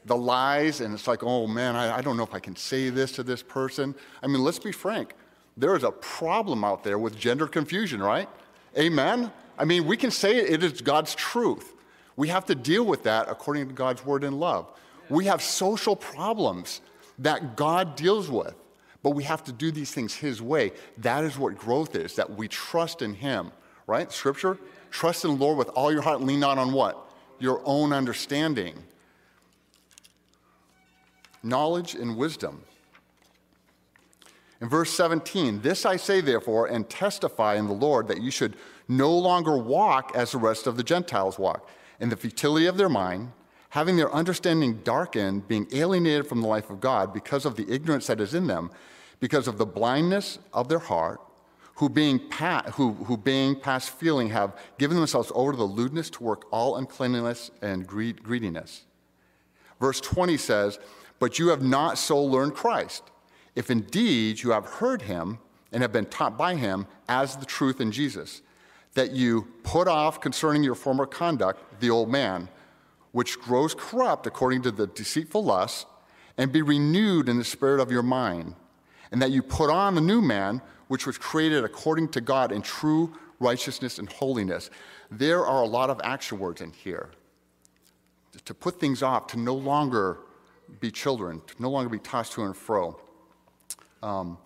The 0.07 0.15
lies, 0.15 0.81
and 0.81 0.93
it's 0.93 1.07
like, 1.07 1.21
oh 1.21 1.45
man, 1.47 1.75
I, 1.75 1.97
I 1.97 2.01
don't 2.01 2.17
know 2.17 2.23
if 2.23 2.33
I 2.33 2.39
can 2.39 2.55
say 2.55 2.89
this 2.89 3.11
to 3.13 3.23
this 3.23 3.43
person. 3.43 3.93
I 4.23 4.27
mean, 4.27 4.43
let's 4.43 4.59
be 4.59 4.71
frank. 4.71 5.13
There 5.57 5.75
is 5.75 5.83
a 5.83 5.91
problem 5.91 6.63
out 6.63 6.83
there 6.83 6.97
with 6.97 7.17
gender 7.17 7.47
confusion, 7.47 8.01
right? 8.01 8.29
Amen? 8.77 9.31
I 9.57 9.65
mean, 9.65 9.85
we 9.85 9.97
can 9.97 10.11
say 10.11 10.37
it 10.37 10.63
is 10.63 10.81
God's 10.81 11.13
truth. 11.13 11.73
We 12.15 12.29
have 12.29 12.45
to 12.45 12.55
deal 12.55 12.85
with 12.85 13.03
that 13.03 13.27
according 13.29 13.67
to 13.67 13.73
God's 13.73 14.05
word 14.05 14.23
and 14.23 14.39
love. 14.39 14.71
We 15.09 15.25
have 15.25 15.41
social 15.41 15.95
problems 15.95 16.81
that 17.19 17.55
God 17.55 17.95
deals 17.95 18.29
with, 18.29 18.55
but 19.03 19.11
we 19.11 19.23
have 19.23 19.43
to 19.45 19.51
do 19.51 19.71
these 19.71 19.91
things 19.91 20.13
His 20.15 20.41
way. 20.41 20.71
That 20.99 21.23
is 21.23 21.37
what 21.37 21.57
growth 21.57 21.95
is, 21.95 22.15
that 22.15 22.29
we 22.29 22.47
trust 22.47 23.01
in 23.01 23.13
Him, 23.13 23.51
right? 23.87 24.11
Scripture, 24.11 24.57
trust 24.89 25.25
in 25.25 25.31
the 25.31 25.37
Lord 25.37 25.57
with 25.57 25.69
all 25.69 25.91
your 25.91 26.01
heart 26.01 26.21
lean 26.21 26.39
not 26.39 26.57
on 26.57 26.71
what? 26.71 27.11
Your 27.39 27.61
own 27.65 27.93
understanding 27.93 28.75
knowledge 31.47 31.95
and 31.95 32.17
wisdom. 32.17 32.63
In 34.59 34.69
verse 34.69 34.91
17, 34.91 35.61
this 35.61 35.85
I 35.85 35.97
say 35.97 36.21
therefore 36.21 36.67
and 36.67 36.89
testify 36.89 37.55
in 37.55 37.67
the 37.67 37.73
Lord 37.73 38.07
that 38.07 38.21
you 38.21 38.31
should 38.31 38.55
no 38.87 39.15
longer 39.15 39.57
walk 39.57 40.11
as 40.15 40.31
the 40.31 40.37
rest 40.37 40.65
of 40.65 40.77
the 40.77 40.83
Gentiles 40.83 41.37
walk, 41.37 41.69
in 41.99 42.09
the 42.09 42.15
futility 42.15 42.65
of 42.65 42.77
their 42.77 42.89
mind, 42.89 43.31
having 43.69 43.97
their 43.97 44.11
understanding 44.13 44.79
darkened, 44.83 45.47
being 45.47 45.67
alienated 45.71 46.27
from 46.27 46.41
the 46.41 46.47
life 46.47 46.69
of 46.69 46.79
God 46.79 47.13
because 47.13 47.45
of 47.45 47.55
the 47.55 47.71
ignorance 47.71 48.07
that 48.07 48.21
is 48.21 48.33
in 48.33 48.47
them, 48.47 48.71
because 49.19 49.47
of 49.47 49.57
the 49.57 49.65
blindness 49.65 50.39
of 50.53 50.69
their 50.69 50.79
heart, 50.79 51.21
who 51.75 51.89
being, 51.89 52.17
pa- 52.17 52.63
who, 52.73 52.93
who 52.93 53.17
being 53.17 53.59
past 53.59 53.91
feeling 53.91 54.29
have 54.29 54.57
given 54.79 54.97
themselves 54.97 55.31
over 55.35 55.51
to 55.51 55.57
the 55.57 55.63
lewdness 55.63 56.09
to 56.09 56.23
work 56.23 56.45
all 56.49 56.77
uncleanness 56.77 57.51
and 57.61 57.85
greed- 57.85 58.23
greediness. 58.23 58.85
Verse 59.79 60.01
20 60.01 60.37
says, 60.37 60.79
but 61.19 61.39
you 61.39 61.49
have 61.49 61.61
not 61.61 61.97
so 61.97 62.21
learned 62.21 62.53
Christ. 62.53 63.03
If 63.55 63.71
indeed 63.71 64.41
you 64.41 64.51
have 64.51 64.65
heard 64.65 65.01
him 65.03 65.39
and 65.71 65.81
have 65.81 65.91
been 65.91 66.05
taught 66.05 66.37
by 66.37 66.55
him 66.55 66.87
as 67.09 67.35
the 67.35 67.45
truth 67.45 67.81
in 67.81 67.91
Jesus, 67.91 68.41
that 68.93 69.11
you 69.11 69.47
put 69.63 69.87
off 69.87 70.21
concerning 70.21 70.63
your 70.63 70.75
former 70.75 71.05
conduct 71.05 71.79
the 71.79 71.89
old 71.89 72.09
man, 72.09 72.49
which 73.11 73.39
grows 73.39 73.73
corrupt 73.73 74.27
according 74.27 74.61
to 74.63 74.71
the 74.71 74.87
deceitful 74.87 75.43
lusts, 75.43 75.85
and 76.37 76.51
be 76.51 76.61
renewed 76.61 77.29
in 77.29 77.37
the 77.37 77.43
spirit 77.43 77.79
of 77.79 77.91
your 77.91 78.03
mind, 78.03 78.53
and 79.11 79.21
that 79.21 79.31
you 79.31 79.41
put 79.41 79.69
on 79.69 79.95
the 79.95 80.01
new 80.01 80.21
man, 80.21 80.61
which 80.87 81.07
was 81.07 81.17
created 81.17 81.63
according 81.63 82.07
to 82.09 82.21
God 82.21 82.51
in 82.51 82.61
true 82.61 83.13
righteousness 83.39 83.97
and 83.99 84.11
holiness. 84.11 84.69
There 85.09 85.45
are 85.45 85.63
a 85.63 85.67
lot 85.67 85.89
of 85.89 85.99
action 86.03 86.37
words 86.39 86.61
in 86.61 86.71
here. 86.71 87.09
To 88.45 88.53
put 88.53 88.79
things 88.79 89.01
off, 89.01 89.27
to 89.27 89.37
no 89.39 89.55
longer 89.55 90.19
be 90.79 90.91
children, 90.91 91.41
to 91.47 91.61
no 91.61 91.69
longer 91.69 91.89
be 91.89 91.99
tossed 91.99 92.33
to 92.33 92.43
and 92.43 92.55
fro. 92.55 92.99
Um, 94.03 94.37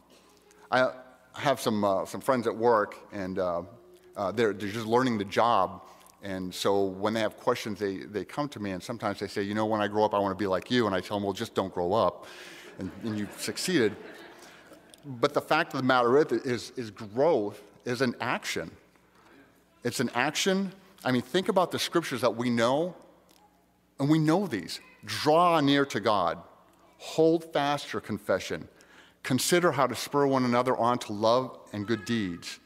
I 0.72 0.92
have 1.34 1.60
some, 1.60 1.84
uh, 1.84 2.06
some 2.06 2.22
friends 2.22 2.48
at 2.48 2.56
work, 2.56 2.96
and 3.12 3.40
uh, 3.40 3.64
uh, 4.16 4.32
they're, 4.32 4.54
they're 4.54 4.70
just 4.70 4.86
learning 4.86 5.18
the 5.18 5.26
job. 5.26 5.84
And 6.24 6.54
so 6.54 6.84
when 6.84 7.14
they 7.14 7.20
have 7.20 7.38
questions, 7.38 7.80
they, 7.80 7.98
they 7.98 8.24
come 8.24 8.48
to 8.50 8.60
me, 8.60 8.72
and 8.72 8.82
sometimes 8.82 9.20
they 9.20 9.28
say, 9.28 9.42
You 9.42 9.54
know, 9.54 9.66
when 9.66 9.82
I 9.82 9.88
grow 9.88 10.06
up, 10.06 10.14
I 10.14 10.20
want 10.20 10.38
to 10.38 10.42
be 10.42 10.48
like 10.48 10.70
you. 10.70 10.86
And 10.86 10.96
I 10.96 11.02
tell 11.02 11.18
them, 11.18 11.24
Well, 11.24 11.34
just 11.34 11.56
don't 11.56 11.74
grow 11.74 11.94
up. 11.94 12.28
And, 12.80 12.92
and 13.04 13.18
you've 13.18 13.42
succeeded. 13.42 13.96
But 15.06 15.34
the 15.34 15.42
fact 15.42 15.74
of 15.74 15.80
the 15.80 15.86
matter 15.86 16.18
is, 16.18 16.32
is, 16.44 16.72
is 16.78 16.92
growth 16.92 17.62
is 17.86 18.02
an 18.02 18.16
action. 18.22 18.72
It's 19.84 20.00
an 20.00 20.12
action. 20.14 20.72
I 21.04 21.12
mean, 21.12 21.24
think 21.24 21.50
about 21.50 21.72
the 21.72 21.80
scriptures 21.80 22.22
that 22.22 22.36
we 22.36 22.50
know, 22.50 22.96
and 24.00 24.10
we 24.10 24.20
know 24.20 24.46
these. 24.46 24.80
Draw 25.06 25.62
near 25.62 25.86
to 25.86 26.00
God. 26.00 26.38
Hold 26.98 27.52
fast 27.52 27.94
your 27.94 28.02
confession. 28.02 28.68
Consider 29.24 29.72
how 29.72 29.88
to 29.88 29.96
spur 29.96 30.26
one 30.26 30.46
another 30.46 30.76
on 30.78 31.00
to 31.00 31.14
love 31.14 31.58
and 31.74 31.88
good 31.88 32.06
deeds. 32.06 32.60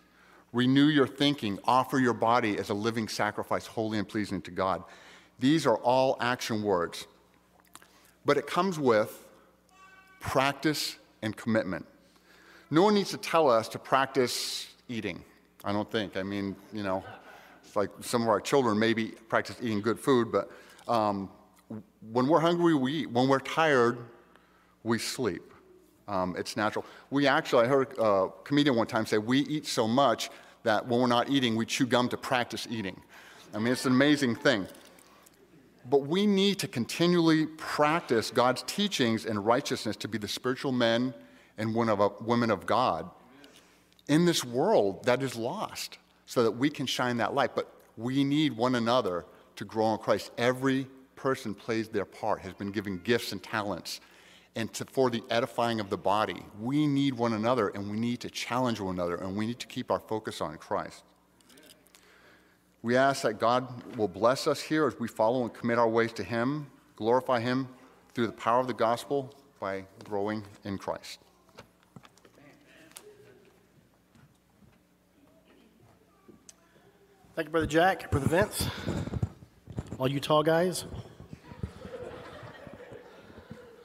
Renew 0.54 0.86
your 0.86 1.08
thinking. 1.08 1.60
Offer 1.66 2.00
your 2.00 2.14
body 2.14 2.58
as 2.58 2.70
a 2.70 2.74
living 2.74 3.08
sacrifice, 3.08 3.66
holy 3.66 3.98
and 3.98 4.08
pleasing 4.08 4.42
to 4.44 4.52
God. 4.52 4.84
These 5.40 5.66
are 5.66 5.78
all 5.78 6.18
action 6.20 6.64
words. 6.64 7.08
But 8.26 8.38
it 8.38 8.48
comes 8.48 8.80
with 8.80 9.26
practice 10.20 10.98
and 11.22 11.36
commitment. 11.36 11.86
No 12.72 12.84
one 12.84 12.96
needs 12.96 13.12
to 13.12 13.18
tell 13.18 13.50
us 13.50 13.68
to 13.70 13.80
practice 13.80 14.68
eating, 14.88 15.24
I 15.64 15.72
don't 15.72 15.90
think. 15.92 16.18
I 16.18 16.24
mean, 16.24 16.56
you 16.74 16.84
know, 16.84 17.04
it's 17.64 17.76
like 17.76 17.90
some 18.02 18.22
of 18.22 18.30
our 18.30 18.42
children 18.42 18.80
maybe 18.80 19.08
practice 19.30 19.58
eating 19.62 19.82
good 19.82 20.00
food, 20.00 20.32
but 20.32 20.50
um, 20.88 21.30
when 22.12 22.28
we're 22.28 22.40
hungry, 22.40 22.76
we 22.76 22.94
eat. 22.94 23.12
When 23.12 23.28
we're 23.28 23.40
tired, 23.40 23.98
we 24.84 25.00
sleep. 25.00 25.54
Um, 26.08 26.36
it's 26.38 26.56
natural. 26.56 26.86
We 27.10 27.28
actually, 27.28 27.66
I 27.66 27.68
heard 27.68 27.98
a 27.98 28.30
comedian 28.44 28.76
one 28.76 28.88
time 28.88 29.06
say, 29.06 29.18
we 29.18 29.40
eat 29.40 29.66
so 29.66 29.88
much 29.88 30.30
that 30.64 30.88
when 30.88 31.00
we're 31.00 31.08
not 31.08 31.30
eating, 31.30 31.56
we 31.56 31.66
chew 31.66 31.86
gum 31.86 32.10
to 32.10 32.18
practice 32.18 32.68
eating. 32.70 33.00
I 33.54 33.58
mean, 33.58 33.74
it's 33.74 33.86
an 33.86 33.94
amazing 33.94 34.36
thing. 34.36 34.68
But 35.90 36.00
we 36.00 36.26
need 36.26 36.60
to 36.60 36.68
continually 36.68 37.46
practice 37.46 38.32
God's 38.32 38.64
teachings 38.64 39.26
and 39.26 39.46
righteousness 39.46 39.96
to 39.98 40.08
be 40.08 40.18
the 40.18 40.28
spiritual 40.28 40.72
men 40.72 41.14
and 41.58 41.74
women 41.76 42.52
of 42.52 42.66
God 42.66 43.10
in 44.08 44.26
this 44.26 44.44
world 44.44 45.06
that 45.06 45.22
is 45.22 45.36
lost 45.36 46.00
so 46.26 46.44
that 46.44 46.52
we 46.52 46.70
can 46.70 46.86
shine 46.86 47.18
that 47.18 47.34
light. 47.34 47.56
But 47.56 47.72
we 47.98 48.24
need 48.24 48.58
one 48.58 48.76
another 48.76 49.26
to 49.56 49.66
grow 49.66 49.94
in 49.94 50.00
Christ. 50.00 50.32
Every 50.38 50.88
person 51.16 51.54
plays 51.54 51.88
their 51.88 52.06
part, 52.06 52.42
has 52.42 52.54
been 52.54 52.72
given 52.72 53.00
gifts 53.00 53.32
and 53.32 53.42
talents, 53.42 54.02
and 54.56 54.72
to, 54.74 54.86
for 54.86 55.10
the 55.10 55.24
edifying 55.30 55.80
of 55.80 55.90
the 55.90 55.98
body. 55.98 56.46
We 56.60 56.88
need 56.88 57.14
one 57.14 57.34
another, 57.34 57.70
and 57.70 57.90
we 57.90 58.00
need 58.00 58.22
to 58.22 58.30
challenge 58.30 58.80
one 58.80 58.96
another, 58.96 59.16
and 59.16 59.36
we 59.36 59.46
need 59.46 59.60
to 59.60 59.68
keep 59.68 59.92
our 59.92 60.00
focus 60.00 60.42
on 60.42 60.58
Christ. 60.58 61.04
We 62.82 62.96
ask 62.96 63.24
that 63.24 63.40
God 63.40 63.98
will 63.98 64.08
bless 64.08 64.46
us 64.48 64.62
here 64.62 64.86
as 64.88 65.00
we 65.00 65.08
follow 65.08 65.44
and 65.44 65.54
commit 65.54 65.80
our 65.80 65.90
ways 65.90 66.14
to 66.14 66.24
Him, 66.24 66.68
glorify 66.96 67.40
Him 67.40 67.68
through 68.14 68.28
the 68.28 68.34
power 68.34 68.60
of 68.60 68.68
the 68.68 68.74
gospel 68.74 69.34
by 69.60 69.86
growing 70.04 70.44
in 70.64 70.78
Christ. 70.78 71.20
Thank 77.36 77.48
you, 77.48 77.52
Brother 77.52 77.68
Jack, 77.68 78.10
Brother 78.12 78.28
Vince, 78.28 78.70
all 79.98 80.10
you 80.10 80.20
tall 80.20 80.44
guys. 80.44 80.86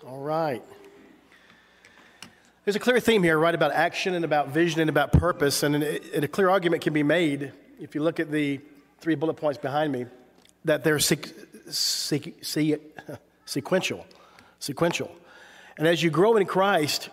All 0.06 0.18
right. 0.18 0.62
There's 2.64 2.76
a 2.76 2.80
clear 2.80 2.98
theme 3.00 3.22
here, 3.22 3.38
right, 3.38 3.54
about 3.54 3.72
action 3.72 4.14
and 4.14 4.24
about 4.24 4.48
vision 4.48 4.80
and 4.80 4.90
about 4.90 5.12
purpose. 5.12 5.62
And, 5.62 5.76
and 5.76 6.24
a 6.24 6.28
clear 6.28 6.50
argument 6.50 6.82
can 6.82 6.92
be 6.92 7.02
made 7.02 7.52
if 7.80 7.94
you 7.94 8.02
look 8.02 8.18
at 8.18 8.30
the 8.30 8.60
three 9.00 9.14
bullet 9.14 9.34
points 9.34 9.58
behind 9.58 9.92
me 9.92 10.06
that 10.64 10.84
they're 10.84 10.96
sequ- 10.96 11.32
sequ- 11.68 12.80
sequential. 13.44 14.06
Sequential. 14.58 15.10
And 15.78 15.86
as 15.86 16.02
you 16.02 16.10
grow 16.10 16.36
in 16.36 16.44
Christ, 16.44 17.08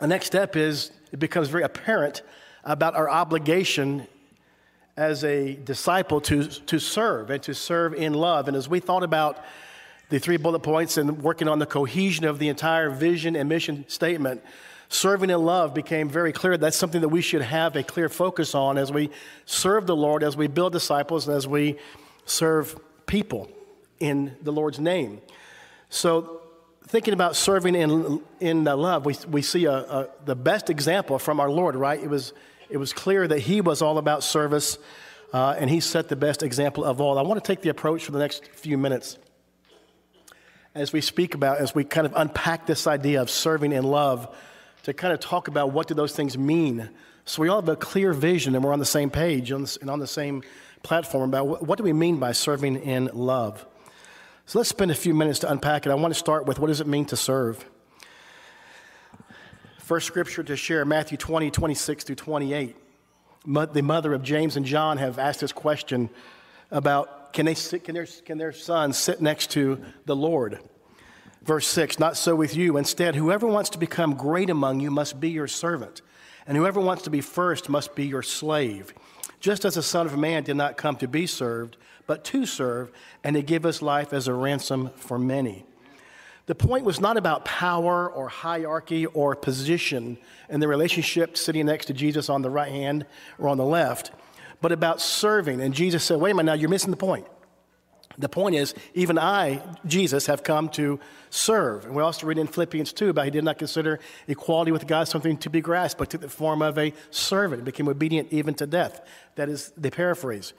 the 0.00 0.06
next 0.06 0.26
step 0.26 0.56
is 0.56 0.90
it 1.12 1.18
becomes 1.18 1.48
very 1.48 1.62
apparent 1.62 2.22
about 2.64 2.94
our 2.94 3.08
obligation 3.08 4.06
as 4.96 5.24
a 5.24 5.54
disciple 5.54 6.20
to, 6.22 6.46
to 6.46 6.78
serve 6.78 7.30
and 7.30 7.42
to 7.42 7.54
serve 7.54 7.94
in 7.94 8.14
love. 8.14 8.48
And 8.48 8.56
as 8.56 8.68
we 8.68 8.80
thought 8.80 9.02
about 9.02 9.44
the 10.08 10.18
three 10.18 10.36
bullet 10.38 10.60
points 10.60 10.96
and 10.96 11.22
working 11.22 11.48
on 11.48 11.58
the 11.58 11.66
cohesion 11.66 12.24
of 12.24 12.38
the 12.38 12.48
entire 12.48 12.88
vision 12.90 13.36
and 13.36 13.48
mission 13.48 13.84
statement, 13.88 14.42
serving 14.88 15.30
in 15.30 15.44
love 15.44 15.74
became 15.74 16.08
very 16.08 16.32
clear. 16.32 16.56
That's 16.56 16.76
something 16.76 17.02
that 17.02 17.08
we 17.08 17.20
should 17.20 17.42
have 17.42 17.76
a 17.76 17.82
clear 17.82 18.08
focus 18.08 18.54
on 18.54 18.78
as 18.78 18.90
we 18.90 19.10
serve 19.44 19.86
the 19.86 19.96
Lord, 19.96 20.22
as 20.22 20.36
we 20.36 20.46
build 20.46 20.72
disciples, 20.72 21.28
and 21.28 21.36
as 21.36 21.46
we 21.46 21.76
serve 22.24 22.78
people 23.06 23.50
in 24.00 24.34
the 24.42 24.52
Lord's 24.52 24.78
name. 24.78 25.20
So, 25.90 26.40
thinking 26.86 27.14
about 27.14 27.36
serving 27.36 27.74
in, 27.74 28.22
in 28.40 28.66
uh, 28.66 28.76
love, 28.76 29.04
we, 29.04 29.16
we 29.28 29.42
see 29.42 29.64
a, 29.64 29.72
a, 29.72 30.08
the 30.24 30.36
best 30.36 30.70
example 30.70 31.18
from 31.18 31.40
our 31.40 31.50
Lord, 31.50 31.74
right? 31.74 32.00
It 32.00 32.08
was 32.08 32.32
it 32.68 32.76
was 32.76 32.92
clear 32.92 33.26
that 33.26 33.38
he 33.38 33.60
was 33.60 33.82
all 33.82 33.98
about 33.98 34.24
service, 34.24 34.78
uh, 35.32 35.56
and 35.58 35.70
he 35.70 35.80
set 35.80 36.08
the 36.08 36.16
best 36.16 36.42
example 36.42 36.84
of 36.84 37.00
all. 37.00 37.18
I 37.18 37.22
want 37.22 37.42
to 37.42 37.46
take 37.46 37.62
the 37.62 37.68
approach 37.68 38.04
for 38.04 38.12
the 38.12 38.18
next 38.18 38.46
few 38.54 38.78
minutes 38.78 39.18
as 40.74 40.92
we 40.92 41.00
speak 41.00 41.34
about, 41.34 41.58
as 41.58 41.74
we 41.74 41.84
kind 41.84 42.06
of 42.06 42.12
unpack 42.16 42.66
this 42.66 42.86
idea 42.86 43.22
of 43.22 43.30
serving 43.30 43.72
in 43.72 43.82
love, 43.82 44.34
to 44.82 44.92
kind 44.92 45.12
of 45.12 45.20
talk 45.20 45.48
about 45.48 45.72
what 45.72 45.88
do 45.88 45.94
those 45.94 46.14
things 46.14 46.36
mean. 46.36 46.90
So 47.24 47.42
we 47.42 47.48
all 47.48 47.60
have 47.60 47.68
a 47.68 47.76
clear 47.76 48.12
vision 48.12 48.54
and 48.54 48.62
we're 48.62 48.72
on 48.72 48.78
the 48.78 48.84
same 48.84 49.10
page 49.10 49.50
and 49.50 49.68
on 49.88 49.98
the 49.98 50.06
same 50.06 50.42
platform 50.82 51.28
about 51.30 51.66
what 51.66 51.78
do 51.78 51.82
we 51.82 51.92
mean 51.92 52.18
by 52.18 52.32
serving 52.32 52.76
in 52.76 53.10
love. 53.12 53.66
So 54.44 54.58
let's 54.58 54.68
spend 54.68 54.90
a 54.90 54.94
few 54.94 55.14
minutes 55.14 55.40
to 55.40 55.50
unpack 55.50 55.86
it. 55.86 55.90
I 55.90 55.94
want 55.94 56.14
to 56.14 56.18
start 56.18 56.46
with 56.46 56.60
what 56.60 56.68
does 56.68 56.80
it 56.80 56.86
mean 56.86 57.06
to 57.06 57.16
serve? 57.16 57.64
First 59.86 60.08
scripture 60.08 60.42
to 60.42 60.56
share, 60.56 60.84
Matthew 60.84 61.16
20, 61.16 61.52
26 61.52 62.02
through 62.02 62.16
28. 62.16 62.74
The 63.46 63.82
mother 63.82 64.14
of 64.14 64.24
James 64.24 64.56
and 64.56 64.66
John 64.66 64.98
have 64.98 65.16
asked 65.16 65.38
this 65.38 65.52
question 65.52 66.10
about 66.72 67.32
can, 67.32 67.46
they 67.46 67.54
sit, 67.54 67.84
can, 67.84 67.94
their, 67.94 68.06
can 68.24 68.36
their 68.36 68.50
son 68.50 68.92
sit 68.92 69.20
next 69.20 69.52
to 69.52 69.80
the 70.04 70.16
Lord? 70.16 70.58
Verse 71.44 71.68
6 71.68 72.00
Not 72.00 72.16
so 72.16 72.34
with 72.34 72.56
you. 72.56 72.78
Instead, 72.78 73.14
whoever 73.14 73.46
wants 73.46 73.70
to 73.70 73.78
become 73.78 74.14
great 74.14 74.50
among 74.50 74.80
you 74.80 74.90
must 74.90 75.20
be 75.20 75.30
your 75.30 75.46
servant, 75.46 76.02
and 76.48 76.56
whoever 76.56 76.80
wants 76.80 77.04
to 77.04 77.10
be 77.10 77.20
first 77.20 77.68
must 77.68 77.94
be 77.94 78.06
your 78.06 78.24
slave. 78.24 78.92
Just 79.38 79.64
as 79.64 79.76
the 79.76 79.84
Son 79.84 80.06
of 80.06 80.18
Man 80.18 80.42
did 80.42 80.56
not 80.56 80.76
come 80.76 80.96
to 80.96 81.06
be 81.06 81.28
served, 81.28 81.76
but 82.08 82.24
to 82.24 82.44
serve, 82.44 82.90
and 83.22 83.36
to 83.36 83.42
give 83.42 83.62
his 83.62 83.80
life 83.82 84.12
as 84.12 84.26
a 84.26 84.34
ransom 84.34 84.90
for 84.96 85.16
many. 85.16 85.64
The 86.46 86.54
point 86.54 86.84
was 86.84 87.00
not 87.00 87.16
about 87.16 87.44
power 87.44 88.08
or 88.08 88.28
hierarchy 88.28 89.06
or 89.06 89.34
position 89.34 90.16
in 90.48 90.60
the 90.60 90.68
relationship 90.68 91.36
sitting 91.36 91.66
next 91.66 91.86
to 91.86 91.92
Jesus 91.92 92.28
on 92.28 92.42
the 92.42 92.50
right 92.50 92.70
hand 92.70 93.04
or 93.38 93.48
on 93.48 93.58
the 93.58 93.64
left, 93.64 94.12
but 94.60 94.70
about 94.70 95.00
serving. 95.00 95.60
And 95.60 95.74
Jesus 95.74 96.04
said, 96.04 96.20
Wait 96.20 96.30
a 96.30 96.34
minute, 96.34 96.52
now 96.52 96.54
you're 96.54 96.70
missing 96.70 96.92
the 96.92 96.96
point. 96.96 97.26
The 98.18 98.28
point 98.28 98.54
is, 98.54 98.74
even 98.94 99.18
I, 99.18 99.62
Jesus, 99.84 100.26
have 100.26 100.42
come 100.42 100.70
to 100.70 100.98
serve. 101.28 101.84
And 101.84 101.94
we 101.94 102.02
also 102.02 102.26
read 102.26 102.38
in 102.38 102.46
Philippians 102.46 102.92
2 102.92 103.10
about 103.10 103.26
he 103.26 103.30
did 103.30 103.44
not 103.44 103.58
consider 103.58 104.00
equality 104.26 104.72
with 104.72 104.86
God 104.86 105.08
something 105.08 105.36
to 105.38 105.50
be 105.50 105.60
grasped, 105.60 105.98
but 105.98 106.08
took 106.08 106.22
the 106.22 106.28
form 106.28 106.62
of 106.62 106.78
a 106.78 106.94
servant, 107.10 107.58
and 107.58 107.66
became 107.66 107.88
obedient 107.88 108.32
even 108.32 108.54
to 108.54 108.66
death. 108.66 109.06
That 109.34 109.48
is 109.48 109.72
the 109.76 109.90
paraphrase. 109.90 110.54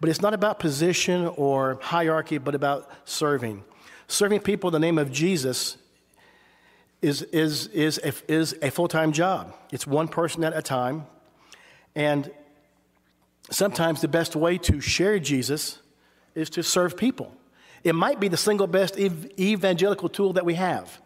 But 0.00 0.10
it's 0.10 0.20
not 0.20 0.34
about 0.34 0.58
position 0.58 1.26
or 1.26 1.78
hierarchy, 1.80 2.38
but 2.38 2.54
about 2.54 2.90
serving. 3.04 3.64
Serving 4.10 4.40
people 4.40 4.66
in 4.70 4.72
the 4.72 4.80
name 4.80 4.98
of 4.98 5.12
Jesus 5.12 5.76
is, 7.00 7.22
is, 7.22 7.68
is 7.68 7.98
a, 7.98 8.12
is 8.26 8.56
a 8.60 8.68
full 8.68 8.88
time 8.88 9.12
job. 9.12 9.54
It's 9.70 9.86
one 9.86 10.08
person 10.08 10.42
at 10.42 10.52
a 10.52 10.62
time. 10.62 11.06
And 11.94 12.28
sometimes 13.50 14.00
the 14.00 14.08
best 14.08 14.34
way 14.34 14.58
to 14.58 14.80
share 14.80 15.20
Jesus 15.20 15.78
is 16.34 16.50
to 16.50 16.64
serve 16.64 16.96
people. 16.96 17.32
It 17.84 17.94
might 17.94 18.18
be 18.18 18.26
the 18.26 18.36
single 18.36 18.66
best 18.66 18.98
ev- 18.98 19.30
evangelical 19.38 20.08
tool 20.08 20.32
that 20.32 20.44
we 20.44 20.54
have 20.54 21.00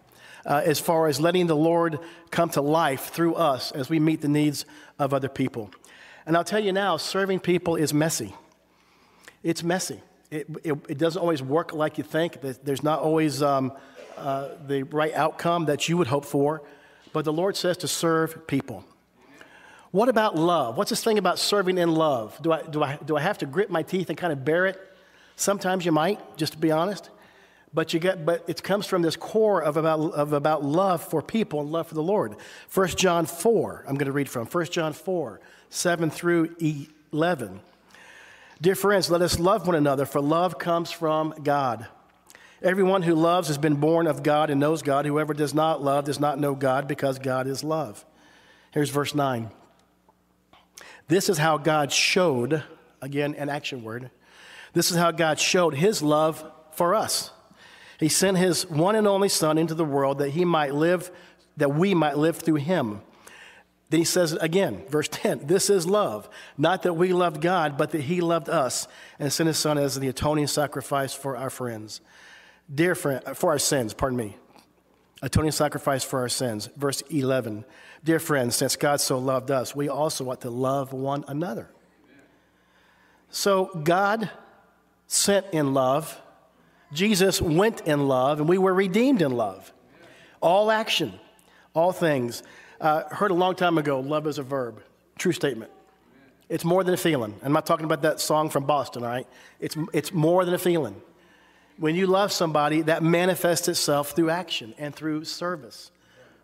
uh, 0.47 0.63
as 0.65 0.81
far 0.81 1.07
as 1.07 1.21
letting 1.21 1.47
the 1.47 1.55
Lord 1.55 1.99
come 2.31 2.49
to 2.51 2.63
life 2.63 3.11
through 3.11 3.35
us 3.35 3.71
as 3.73 3.91
we 3.91 4.01
meet 4.01 4.23
the 4.23 4.29
needs 4.29 4.65
of 4.99 5.13
other 5.13 5.29
people. 5.29 5.71
And 6.25 6.39
I'll 6.39 6.43
tell 6.43 6.65
you 6.65 6.73
now, 6.73 6.97
serving 6.97 7.41
people 7.41 7.77
is 7.77 7.93
messy. 7.93 8.35
It's 9.43 9.63
messy 9.63 10.01
it, 10.35 10.49
it, 10.65 10.73
it, 10.89 10.99
doesn't 10.99 11.21
always 11.21 11.43
work 11.43 11.73
like 11.73 11.97
you 11.97 12.05
think. 12.05 12.41
There's 12.41 12.83
not 12.83 12.99
always 12.99 13.41
um, 13.41 13.73
uh, 14.17 14.49
the 14.67 14.83
right 14.83 15.15
outcome 15.15 15.67
that 15.67 15.89
you 15.89 15.97
would 15.97 16.09
hope 16.09 16.25
for. 16.25 16.63
But 17.13 17.25
the 17.25 17.33
Lord 17.33 17.57
says 17.57 17.77
to 17.79 17.89
serve 17.89 18.47
people. 18.49 18.85
What 19.93 20.09
about 20.09 20.35
love? 20.35 20.77
What's 20.77 20.91
this 20.91 21.05
thing 21.05 21.19
about 21.19 21.39
serving 21.39 21.79
in 21.79 21.95
love? 21.95 22.37
Do 22.43 22.51
I, 22.51 22.63
do 22.63 22.83
I, 22.83 22.99
do 23.05 23.17
I 23.17 23.21
have 23.21 23.39
to 23.39 23.47
grit 23.47 23.71
my 23.71 23.85
teeth 23.85 24.09
and 24.09 24.19
kind 24.19 24.33
of 24.33 24.45
bear 24.45 24.67
it? 24.67 24.81
Sometimes 25.37 25.87
you 25.87 25.93
might, 25.93 26.37
just 26.37 26.55
to 26.55 26.59
be 26.59 26.73
honest. 26.73 27.11
But, 27.73 27.95
you 27.95 28.01
get, 28.01 28.27
but 28.27 28.45
it 28.49 28.61
comes 28.63 28.87
from 28.87 29.03
this 29.03 29.15
core 29.15 29.63
of 29.63 29.77
about, 29.77 30.01
of 30.15 30.33
about 30.33 30.65
love 30.65 31.03
for 31.03 31.23
people 31.23 31.61
and 31.61 31.71
love 31.71 31.87
for 31.87 31.95
the 31.95 32.03
Lord. 32.03 32.35
1 32.73 32.89
John 32.89 33.27
4, 33.27 33.85
I'm 33.87 33.95
going 33.95 34.07
to 34.07 34.13
read 34.13 34.29
from 34.29 34.47
1 34.47 34.65
John 34.67 34.93
4, 34.93 35.41
7 35.71 36.11
through 36.11 36.57
11. 37.13 37.61
Dear 38.65 38.75
friends, 38.75 39.11
let 39.11 39.21
us 39.21 39.39
love 39.39 39.67
one 39.67 39.77
another, 39.77 40.07
for 40.07 40.23
love 40.23 40.59
comes 40.59 40.91
from 40.91 41.35
God. 41.43 41.87
Everyone 42.63 43.03
who 43.03 43.15
loves 43.15 43.49
has 43.49 43.59
been 43.59 43.75
born 43.75 44.07
of 44.07 44.23
God 44.23 44.49
and 44.49 44.59
knows 44.59 44.81
God. 44.81 45.05
Whoever 45.05 45.35
does 45.35 45.53
not 45.53 45.83
love 45.83 46.07
does 46.07 46.19
not 46.19 46.39
know 46.39 46.55
God 46.55 46.89
because 46.89 47.19
God 47.19 47.47
is 47.47 47.63
love. 47.63 48.07
Here's 48.71 48.89
verse 48.89 49.15
9. 49.15 49.51
This 51.09 51.29
is 51.29 51.37
how 51.37 51.59
God 51.59 51.93
showed, 51.93 52.65
again, 53.03 53.35
an 53.35 53.51
action 53.51 53.85
word. 53.85 54.11
This 54.73 54.91
is 54.91 54.97
how 54.97 55.11
God 55.11 55.39
showed 55.39 55.75
his 55.75 56.01
love 56.01 56.43
for 56.71 56.95
us. 56.95 57.33
He 58.01 58.09
sent 58.09 58.39
his 58.39 58.67
one 58.71 58.97
and 58.97 59.07
only 59.07 59.29
Son 59.29 59.59
into 59.59 59.75
the 59.75 59.85
world 59.85 60.21
that 60.21 60.31
he 60.31 60.47
might 60.47 60.75
live, 60.75 61.11
that 61.59 61.75
we 61.75 61.93
might 61.93 62.17
live 62.17 62.39
through 62.39 62.55
him. 62.55 63.03
Then 63.95 64.01
he 64.01 64.05
says 64.05 64.33
again, 64.33 64.83
verse 64.89 65.07
10 65.07 65.47
This 65.47 65.71
is 65.71 65.87
love, 65.87 66.29
not 66.59 66.83
that 66.83 66.95
we 66.95 67.13
loved 67.13 67.41
God, 67.41 67.79
but 67.79 67.93
that 67.93 68.01
he 68.01 68.21
loved 68.21 68.49
us 68.49 68.89
and 69.21 69.33
sent 69.33 69.47
his 69.47 69.57
son 69.57 69.79
as 69.79 69.95
the 69.95 70.09
atoning 70.09 70.49
sacrifice 70.49 71.15
for 71.15 71.37
our 71.37 71.49
friends. 71.49 72.01
Dear 72.75 72.97
friend, 72.97 73.23
uh, 73.25 73.35
for 73.35 73.53
our 73.53 73.59
sins, 73.61 73.95
pardon 73.95 74.17
me. 74.19 74.37
atoning 75.23 75.53
sacrifice 75.53 76.03
for 76.03 76.19
our 76.19 76.29
sins. 76.29 76.69
Verse 76.77 77.03
11 77.03 77.65
Dear 78.03 78.19
friends, 78.19 78.57
since 78.57 78.75
God 78.75 79.01
so 79.01 79.17
loved 79.17 79.53
us, 79.53 79.77
we 79.77 79.89
also 79.89 80.29
ought 80.29 80.41
to 80.41 80.51
love 80.51 80.93
one 80.93 81.25
another. 81.29 81.71
So 83.31 83.67
God 83.85 84.29
sent 85.07 85.47
in 85.53 85.73
love, 85.73 86.21
Jesus 86.93 87.41
went 87.41 87.83
in 87.83 88.09
love, 88.09 88.41
and 88.41 88.49
we 88.49 88.59
were 88.59 88.75
redeemed 88.75 89.23
in 89.23 89.31
love. 89.31 89.73
All 90.41 90.73
action, 90.73 91.13
all 91.75 91.93
things. 91.93 92.43
Uh, 92.85 93.03
heard 93.09 93.31
a 93.31 93.35
long 93.35 93.55
time 93.55 93.79
ago 93.79 94.01
love 94.01 94.27
is 94.27 94.37
a 94.37 94.43
verb. 94.43 94.83
True 95.17 95.33
statement. 95.33 95.71
It's 96.51 96.67
more 96.67 96.85
than 96.85 96.93
a 96.93 96.99
feeling. 96.99 97.35
I'm 97.43 97.55
not 97.55 97.65
talking 97.65 97.87
about 97.87 98.03
that 98.03 98.21
song 98.21 98.51
from 98.51 98.67
Boston, 98.67 99.03
all 99.03 99.09
right? 99.09 99.27
It's, 99.59 99.75
it's 99.95 100.13
more 100.13 100.45
than 100.45 100.53
a 100.53 100.59
feeling. 100.59 101.01
When 101.79 101.95
you 101.95 102.07
love 102.07 102.31
somebody, 102.31 102.83
that 102.83 103.03
manifests 103.03 103.69
itself 103.69 104.11
through 104.11 104.29
action 104.29 104.75
and 104.77 104.95
through 104.95 105.25
service. 105.25 105.93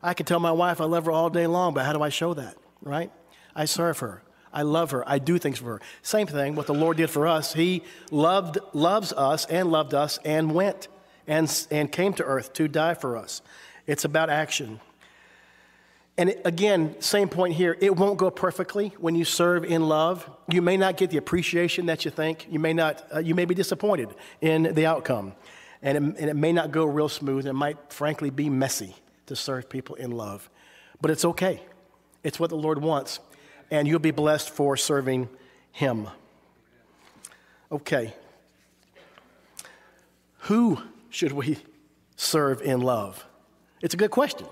I 0.03 0.15
can 0.15 0.25
tell 0.25 0.41
my 0.41 0.51
wife 0.51 0.81
I 0.81 0.87
love 0.87 1.05
her 1.05 1.13
all 1.13 1.29
day 1.29 1.47
long, 1.47 1.75
but 1.75 1.85
how 1.85 1.93
do 1.93 2.01
I 2.01 2.09
show 2.09 2.33
that, 2.33 2.57
right? 2.81 3.13
I 3.55 3.67
serve 3.67 3.99
her. 3.99 4.23
I 4.51 4.63
love 4.63 4.93
her. 4.93 5.07
I 5.07 5.19
do 5.19 5.37
things 5.37 5.59
for 5.59 5.75
her. 5.75 5.81
Same 6.01 6.27
thing, 6.27 6.55
what 6.55 6.67
the 6.67 6.73
Lord 6.73 6.97
did 6.97 7.11
for 7.11 7.27
us. 7.27 7.53
He 7.53 7.83
loved, 8.11 8.57
loves 8.73 9.13
us 9.13 9.45
and 9.45 9.71
loved 9.71 9.93
us 9.93 10.19
and 10.25 10.55
went 10.55 10.89
and, 11.27 11.67
and 11.71 11.93
came 11.93 12.15
to 12.15 12.25
earth 12.25 12.55
to 12.55 12.67
die 12.67 12.95
for 12.95 13.19
us. 13.19 13.43
It's 13.87 14.07
about 14.07 14.31
action. 14.31 14.81
And 16.21 16.37
again, 16.45 17.01
same 17.01 17.31
point 17.31 17.55
here. 17.55 17.79
It 17.81 17.97
won't 17.97 18.19
go 18.19 18.31
perfectly 18.31 18.93
when 18.99 19.15
you 19.15 19.25
serve 19.25 19.65
in 19.65 19.89
love. 19.89 20.31
You 20.51 20.61
may 20.61 20.77
not 20.77 20.99
get 20.99 21.09
the 21.09 21.17
appreciation 21.17 21.87
that 21.87 22.05
you 22.05 22.11
think. 22.11 22.47
You 22.51 22.59
may 22.59 22.75
not. 22.75 23.03
Uh, 23.15 23.21
you 23.21 23.35
may 23.35 23.47
be 23.47 23.55
disappointed 23.55 24.11
in 24.43 24.75
the 24.75 24.85
outcome, 24.85 25.33
and 25.81 25.97
it, 25.97 26.21
and 26.21 26.29
it 26.29 26.37
may 26.37 26.53
not 26.53 26.73
go 26.73 26.85
real 26.85 27.09
smooth. 27.09 27.47
It 27.47 27.55
might, 27.55 27.91
frankly, 27.91 28.29
be 28.29 28.51
messy 28.51 28.95
to 29.29 29.35
serve 29.35 29.71
people 29.71 29.95
in 29.95 30.11
love, 30.11 30.51
but 31.01 31.11
it's 31.11 31.25
okay. 31.25 31.63
It's 32.23 32.39
what 32.39 32.51
the 32.51 32.57
Lord 32.57 32.83
wants, 32.83 33.19
and 33.71 33.89
you'll 33.89 33.99
be 33.99 34.11
blessed 34.11 34.51
for 34.51 34.77
serving 34.77 35.27
Him. 35.73 36.07
Okay. 37.73 38.13
Who 40.41 40.83
should 41.09 41.33
we 41.33 41.57
serve 42.17 42.61
in 42.61 42.83
love? 42.83 43.25
It's 43.81 43.95
a 43.95 43.97
good 43.97 44.11
question 44.11 44.47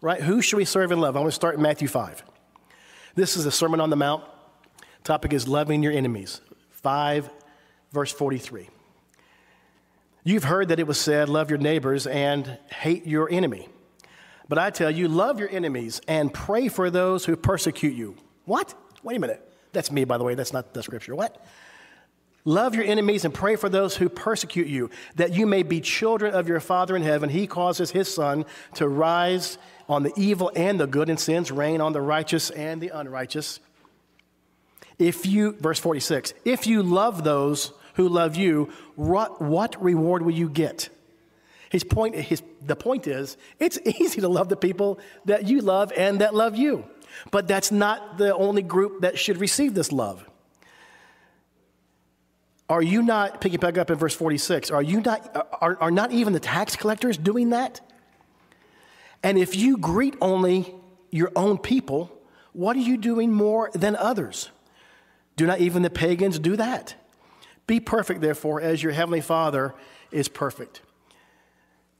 right? 0.00 0.20
Who 0.20 0.40
should 0.40 0.56
we 0.56 0.64
serve 0.64 0.92
and 0.92 1.00
love? 1.00 1.16
I 1.16 1.20
want 1.20 1.30
to 1.30 1.34
start 1.34 1.56
in 1.56 1.62
Matthew 1.62 1.88
5. 1.88 2.22
This 3.14 3.36
is 3.36 3.44
the 3.44 3.50
Sermon 3.50 3.80
on 3.80 3.90
the 3.90 3.96
Mount. 3.96 4.24
Topic 5.04 5.32
is 5.32 5.48
loving 5.48 5.82
your 5.82 5.92
enemies. 5.92 6.40
5, 6.70 7.30
verse 7.92 8.12
43. 8.12 8.68
You've 10.24 10.44
heard 10.44 10.68
that 10.68 10.78
it 10.78 10.86
was 10.86 10.98
said, 10.98 11.28
Love 11.28 11.50
your 11.50 11.58
neighbors 11.58 12.06
and 12.06 12.58
hate 12.70 13.06
your 13.06 13.30
enemy. 13.30 13.68
But 14.48 14.58
I 14.58 14.70
tell 14.70 14.90
you, 14.90 15.08
love 15.08 15.38
your 15.38 15.50
enemies 15.50 16.00
and 16.08 16.32
pray 16.32 16.68
for 16.68 16.90
those 16.90 17.24
who 17.24 17.36
persecute 17.36 17.94
you. 17.94 18.16
What? 18.44 18.74
Wait 19.02 19.16
a 19.16 19.20
minute. 19.20 19.44
That's 19.72 19.92
me, 19.92 20.04
by 20.04 20.16
the 20.16 20.24
way. 20.24 20.34
That's 20.34 20.52
not 20.52 20.72
the 20.72 20.82
scripture. 20.82 21.14
What? 21.14 21.44
Love 22.44 22.74
your 22.74 22.84
enemies 22.84 23.26
and 23.26 23.34
pray 23.34 23.56
for 23.56 23.68
those 23.68 23.96
who 23.96 24.08
persecute 24.08 24.68
you, 24.68 24.88
that 25.16 25.34
you 25.34 25.46
may 25.46 25.62
be 25.62 25.80
children 25.80 26.34
of 26.34 26.48
your 26.48 26.60
Father 26.60 26.96
in 26.96 27.02
heaven. 27.02 27.28
He 27.28 27.46
causes 27.46 27.90
his 27.90 28.12
sun 28.12 28.46
to 28.74 28.88
rise 28.88 29.58
on 29.88 30.02
the 30.02 30.12
evil 30.16 30.52
and 30.54 30.78
the 30.78 30.86
good, 30.86 31.08
and 31.08 31.18
sins 31.18 31.50
rain 31.50 31.80
on 31.80 31.92
the 31.92 32.00
righteous 32.00 32.50
and 32.50 32.80
the 32.80 32.88
unrighteous. 32.88 33.60
If 34.98 35.26
you, 35.26 35.52
verse 35.52 35.78
46, 35.78 36.34
if 36.44 36.66
you 36.66 36.82
love 36.82 37.24
those 37.24 37.72
who 37.94 38.08
love 38.08 38.36
you, 38.36 38.70
what, 38.96 39.40
what 39.40 39.82
reward 39.82 40.22
will 40.22 40.32
you 40.32 40.48
get? 40.48 40.88
His 41.70 41.84
point, 41.84 42.14
his, 42.14 42.42
the 42.64 42.76
point 42.76 43.06
is, 43.06 43.36
it's 43.58 43.78
easy 43.84 44.20
to 44.20 44.28
love 44.28 44.48
the 44.48 44.56
people 44.56 44.98
that 45.24 45.46
you 45.46 45.60
love 45.60 45.92
and 45.96 46.20
that 46.20 46.34
love 46.34 46.56
you. 46.56 46.84
But 47.30 47.48
that's 47.48 47.72
not 47.72 48.18
the 48.18 48.34
only 48.34 48.62
group 48.62 49.00
that 49.02 49.18
should 49.18 49.38
receive 49.38 49.74
this 49.74 49.92
love. 49.92 50.28
Are 52.68 52.82
you 52.82 53.02
not, 53.02 53.40
picking 53.40 53.60
back 53.60 53.78
up 53.78 53.90
in 53.90 53.96
verse 53.96 54.14
46, 54.14 54.70
are 54.70 54.82
you 54.82 55.00
not, 55.00 55.48
are, 55.60 55.78
are 55.80 55.90
not 55.90 56.12
even 56.12 56.34
the 56.34 56.40
tax 56.40 56.76
collectors 56.76 57.16
doing 57.16 57.50
that? 57.50 57.80
And 59.22 59.38
if 59.38 59.56
you 59.56 59.76
greet 59.76 60.16
only 60.20 60.74
your 61.10 61.32
own 61.34 61.58
people, 61.58 62.12
what 62.52 62.76
are 62.76 62.80
you 62.80 62.96
doing 62.96 63.32
more 63.32 63.70
than 63.74 63.96
others? 63.96 64.50
Do 65.36 65.46
not 65.46 65.60
even 65.60 65.82
the 65.82 65.90
pagans 65.90 66.38
do 66.38 66.56
that? 66.56 66.94
Be 67.66 67.80
perfect, 67.80 68.20
therefore, 68.20 68.60
as 68.60 68.82
your 68.82 68.92
heavenly 68.92 69.20
Father 69.20 69.74
is 70.10 70.28
perfect. 70.28 70.80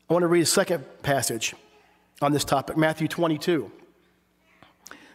I 0.08 0.14
want 0.14 0.22
to 0.22 0.28
read 0.28 0.42
a 0.42 0.46
second 0.46 0.84
passage 1.02 1.54
on 2.22 2.32
this 2.32 2.44
topic, 2.44 2.76
Matthew 2.76 3.06
22. 3.06 3.70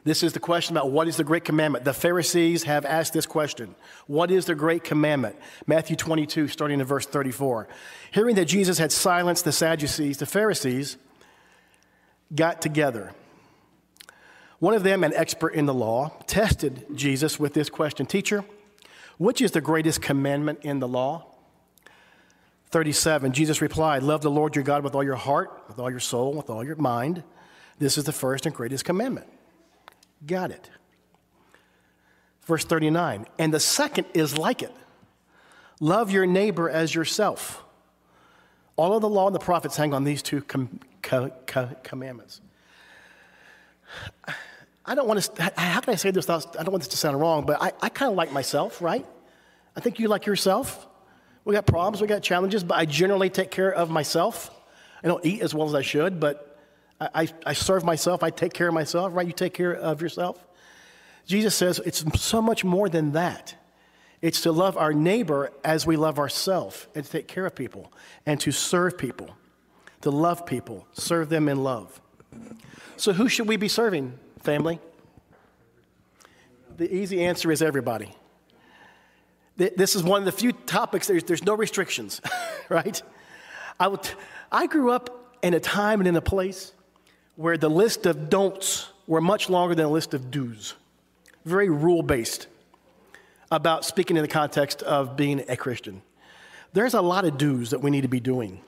This 0.05 0.21
is 0.21 0.33
the 0.33 0.39
question 0.39 0.75
about 0.75 0.91
what 0.91 1.07
is 1.07 1.17
the 1.17 1.23
great 1.23 1.45
commandment. 1.45 1.85
The 1.85 1.93
Pharisees 1.93 2.63
have 2.63 2.85
asked 2.85 3.13
this 3.13 3.25
question 3.25 3.73
What 4.05 4.31
is 4.31 4.45
the 4.45 4.55
great 4.55 4.83
commandment? 4.83 5.35
Matthew 5.65 5.95
22, 5.95 6.49
starting 6.49 6.79
in 6.79 6.85
verse 6.85 7.05
34. 7.05 7.67
Hearing 8.11 8.35
that 8.35 8.45
Jesus 8.45 8.77
had 8.77 8.91
silenced 8.91 9.45
the 9.45 9.51
Sadducees, 9.51 10.17
the 10.17 10.25
Pharisees 10.25 10.97
got 12.33 12.61
together. 12.61 13.13
One 14.59 14.73
of 14.73 14.83
them, 14.83 15.03
an 15.03 15.13
expert 15.13 15.55
in 15.55 15.65
the 15.65 15.73
law, 15.73 16.11
tested 16.25 16.85
Jesus 16.95 17.39
with 17.39 17.53
this 17.53 17.69
question 17.69 18.05
Teacher, 18.05 18.45
which 19.17 19.41
is 19.41 19.51
the 19.51 19.61
greatest 19.61 20.01
commandment 20.01 20.59
in 20.61 20.79
the 20.79 20.87
law? 20.87 21.25
37, 22.71 23.33
Jesus 23.33 23.61
replied, 23.61 24.03
Love 24.03 24.21
the 24.21 24.31
Lord 24.31 24.55
your 24.55 24.63
God 24.63 24.83
with 24.83 24.95
all 24.95 25.03
your 25.03 25.15
heart, 25.15 25.63
with 25.67 25.79
all 25.79 25.91
your 25.91 25.99
soul, 25.99 26.33
with 26.33 26.49
all 26.49 26.63
your 26.63 26.75
mind. 26.75 27.23
This 27.77 27.97
is 27.97 28.05
the 28.05 28.11
first 28.11 28.45
and 28.45 28.55
greatest 28.55 28.85
commandment. 28.85 29.27
Got 30.25 30.51
it. 30.51 30.69
Verse 32.45 32.65
39, 32.65 33.25
and 33.37 33.53
the 33.53 33.59
second 33.59 34.05
is 34.13 34.37
like 34.37 34.63
it 34.63 34.73
love 35.79 36.11
your 36.11 36.25
neighbor 36.25 36.69
as 36.69 36.95
yourself. 36.95 37.63
All 38.75 38.95
of 38.95 39.01
the 39.01 39.09
law 39.09 39.27
and 39.27 39.35
the 39.35 39.39
prophets 39.39 39.77
hang 39.77 39.93
on 39.93 40.03
these 40.03 40.21
two 40.21 40.41
com- 40.41 40.79
co- 41.01 41.31
co- 41.45 41.75
commandments. 41.83 42.41
I 44.85 44.95
don't 44.95 45.07
want 45.07 45.21
to, 45.21 45.53
how 45.55 45.79
can 45.79 45.93
I 45.93 45.95
say 45.95 46.11
this? 46.11 46.29
I 46.29 46.39
don't 46.39 46.71
want 46.71 46.81
this 46.81 46.89
to 46.89 46.97
sound 46.97 47.19
wrong, 47.19 47.45
but 47.45 47.61
I, 47.61 47.71
I 47.81 47.89
kind 47.89 48.11
of 48.11 48.17
like 48.17 48.31
myself, 48.31 48.81
right? 48.81 49.05
I 49.75 49.79
think 49.79 49.99
you 49.99 50.07
like 50.07 50.25
yourself. 50.25 50.87
We 51.45 51.53
got 51.53 51.65
problems, 51.65 52.01
we 52.01 52.07
got 52.07 52.21
challenges, 52.21 52.63
but 52.63 52.77
I 52.77 52.85
generally 52.85 53.29
take 53.29 53.51
care 53.51 53.71
of 53.71 53.89
myself. 53.89 54.49
I 55.03 55.07
don't 55.07 55.25
eat 55.25 55.41
as 55.41 55.53
well 55.53 55.67
as 55.67 55.75
I 55.75 55.81
should, 55.81 56.19
but 56.19 56.57
I, 56.99 57.27
I 57.45 57.53
serve 57.53 57.83
myself. 57.83 58.23
I 58.23 58.29
take 58.29 58.53
care 58.53 58.69
of 58.69 58.73
myself, 58.73 59.13
right? 59.13 59.27
You 59.27 59.33
take 59.33 59.53
care 59.53 59.73
of 59.73 60.01
yourself. 60.01 60.43
Jesus 61.25 61.55
says 61.55 61.79
it's 61.85 62.03
so 62.21 62.41
much 62.41 62.63
more 62.63 62.89
than 62.89 63.13
that. 63.13 63.55
It's 64.23 64.41
to 64.41 64.51
love 64.51 64.75
our 64.75 64.91
neighbor 64.91 65.51
as 65.63 65.85
we 65.85 65.97
love 65.97 66.17
ourselves 66.17 66.87
and 66.95 67.05
to 67.05 67.11
take 67.11 67.27
care 67.27 67.45
of 67.45 67.53
people 67.53 67.93
and 68.25 68.39
to 68.39 68.51
serve 68.51 68.97
people 68.97 69.29
to 70.03 70.11
love 70.11 70.45
people, 70.45 70.85
serve 70.91 71.29
them 71.29 71.47
in 71.47 71.63
love. 71.63 72.01
So, 72.97 73.13
who 73.13 73.29
should 73.29 73.47
we 73.47 73.55
be 73.55 73.69
serving, 73.69 74.13
family? 74.41 74.79
The 76.75 76.93
easy 76.93 77.23
answer 77.23 77.51
is 77.53 77.61
everybody. 77.61 78.13
This 79.55 79.95
is 79.95 80.03
one 80.03 80.19
of 80.19 80.25
the 80.25 80.31
few 80.33 80.51
topics 80.51 81.07
there's, 81.07 81.23
there's 81.23 81.43
no 81.43 81.55
restrictions, 81.55 82.19
right? 82.69 83.01
I, 83.79 83.87
would, 83.87 84.09
I 84.51 84.67
grew 84.67 84.91
up 84.91 85.37
in 85.41 85.53
a 85.53 85.59
time 85.59 86.01
and 86.01 86.07
in 86.07 86.15
a 86.17 86.21
place 86.21 86.73
where 87.37 87.57
the 87.57 87.69
list 87.69 88.05
of 88.05 88.29
don'ts 88.29 88.89
were 89.07 89.21
much 89.21 89.49
longer 89.49 89.73
than 89.73 89.85
a 89.85 89.89
list 89.89 90.13
of 90.13 90.31
do's, 90.31 90.73
very 91.45 91.69
rule 91.69 92.03
based 92.03 92.47
about 93.53 93.85
speaking 93.85 94.17
in 94.17 94.23
the 94.23 94.27
context 94.27 94.81
of 94.81 95.15
being 95.15 95.43
a 95.47 95.55
Christian. 95.55 96.01
There's 96.73 96.95
a 96.95 97.01
lot 97.01 97.23
of 97.23 97.37
do's 97.37 97.69
that 97.69 97.81
we 97.81 97.91
need 97.91 98.01
to 98.01 98.07
be 98.07 98.19
doing 98.19 98.61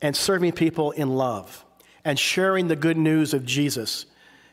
and 0.00 0.16
serving 0.16 0.52
people 0.52 0.92
in 0.92 1.08
love 1.08 1.64
and 2.04 2.18
sharing 2.18 2.68
the 2.68 2.76
good 2.76 2.96
news 2.96 3.34
of 3.34 3.44
Jesus 3.44 4.06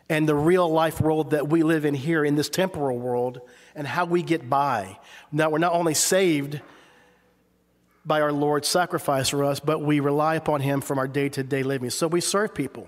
and 0.09 0.27
the 0.27 0.35
real 0.35 0.69
life 0.69 0.99
world 0.99 1.31
that 1.31 1.47
we 1.47 1.63
live 1.63 1.85
in 1.85 1.93
here 1.93 2.25
in 2.25 2.35
this 2.35 2.49
temporal 2.49 2.97
world 2.97 3.41
and 3.75 3.87
how 3.87 4.05
we 4.05 4.21
get 4.21 4.49
by. 4.49 4.99
Now, 5.31 5.49
we're 5.49 5.57
not 5.57 5.73
only 5.73 5.93
saved 5.93 6.61
by 8.05 8.21
our 8.21 8.31
Lord's 8.31 8.67
sacrifice 8.67 9.29
for 9.29 9.43
us, 9.43 9.59
but 9.59 9.81
we 9.81 9.99
rely 9.99 10.35
upon 10.35 10.61
Him 10.61 10.81
from 10.81 10.99
our 10.99 11.07
day 11.07 11.29
to 11.29 11.43
day 11.43 11.63
living. 11.63 11.89
So 11.89 12.07
we 12.07 12.21
serve 12.21 12.53
people. 12.53 12.87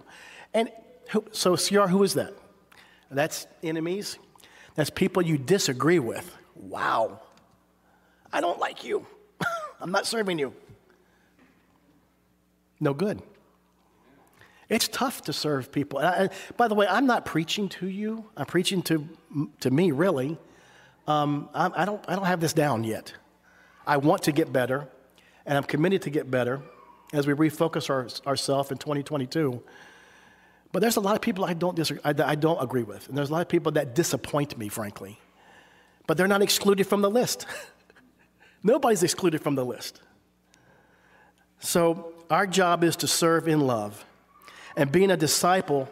And 0.54 0.70
who, 1.10 1.24
so, 1.32 1.56
CR, 1.56 1.88
who 1.88 2.04
is 2.04 2.14
that? 2.16 2.34
That's 3.10 3.48
enemies. 3.64 4.20
That's 4.76 4.90
people 4.90 5.24
you 5.24 5.38
disagree 5.38 6.00
with. 6.00 6.36
Wow. 6.60 7.22
I 8.32 8.42
don't 8.42 8.60
like 8.60 8.84
you. 8.84 9.06
I'm 9.82 9.92
not 9.92 10.06
serving 10.06 10.40
you 10.40 10.54
no 12.80 12.94
good. 12.94 13.22
It's 14.70 14.88
tough 14.88 15.22
to 15.24 15.34
serve 15.34 15.72
people. 15.72 16.00
I, 16.00 16.30
by 16.58 16.68
the 16.68 16.76
way, 16.76 16.88
I'm 16.88 17.08
not 17.08 17.26
preaching 17.26 17.70
to 17.70 17.88
you. 17.88 18.26
I'm 18.36 18.46
preaching 18.46 18.82
to, 18.84 19.08
to 19.62 19.72
me, 19.72 19.92
really. 19.92 20.38
Um, 21.08 21.50
I, 21.54 21.72
I, 21.84 21.86
don't, 21.86 22.04
I 22.08 22.16
don't 22.16 22.26
have 22.26 22.42
this 22.42 22.54
down 22.54 22.84
yet. 22.84 23.14
I 23.86 23.98
want 23.98 24.24
to 24.24 24.34
get 24.34 24.52
better, 24.52 24.90
and 25.46 25.58
I'm 25.58 25.64
committed 25.64 26.02
to 26.04 26.10
get 26.10 26.30
better. 26.30 26.62
as 27.14 27.26
we 27.26 27.34
refocus 27.34 27.90
our, 27.90 28.08
ourselves 28.30 28.70
in 28.72 28.78
2022. 28.78 29.64
But 30.74 30.82
there's 30.82 30.98
a 30.98 31.02
lot 31.02 31.16
of 31.16 31.22
people 31.22 31.46
I 31.46 31.54
don't, 31.54 31.76
disagree, 31.76 32.02
I, 32.04 32.14
I 32.32 32.36
don't 32.36 32.62
agree 32.62 32.84
with. 32.84 33.08
And 33.08 33.18
there's 33.18 33.30
a 33.30 33.34
lot 33.34 33.42
of 33.42 33.48
people 33.48 33.72
that 33.74 33.96
disappoint 33.96 34.58
me, 34.58 34.68
frankly. 34.68 35.18
But 36.08 36.18
they're 36.18 36.28
not 36.28 36.42
excluded 36.42 36.88
from 36.88 37.02
the 37.02 37.10
list. 37.10 37.46
Nobody's 38.64 39.04
excluded 39.04 39.42
from 39.42 39.56
the 39.56 39.66
list. 39.66 40.02
So 41.60 42.14
our 42.30 42.48
job 42.48 42.84
is 42.84 42.96
to 42.98 43.08
serve 43.08 43.48
in 43.48 43.62
love. 43.62 44.06
And 44.76 44.92
being 44.92 45.12
a 45.12 45.18
disciple 45.18 45.90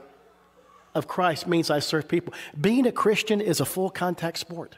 of 0.93 1.07
Christ 1.07 1.47
means 1.47 1.69
I 1.69 1.79
serve 1.79 2.07
people. 2.07 2.33
Being 2.59 2.87
a 2.87 2.91
Christian 2.91 3.41
is 3.41 3.59
a 3.59 3.65
full 3.65 3.89
contact 3.89 4.37
sport. 4.37 4.77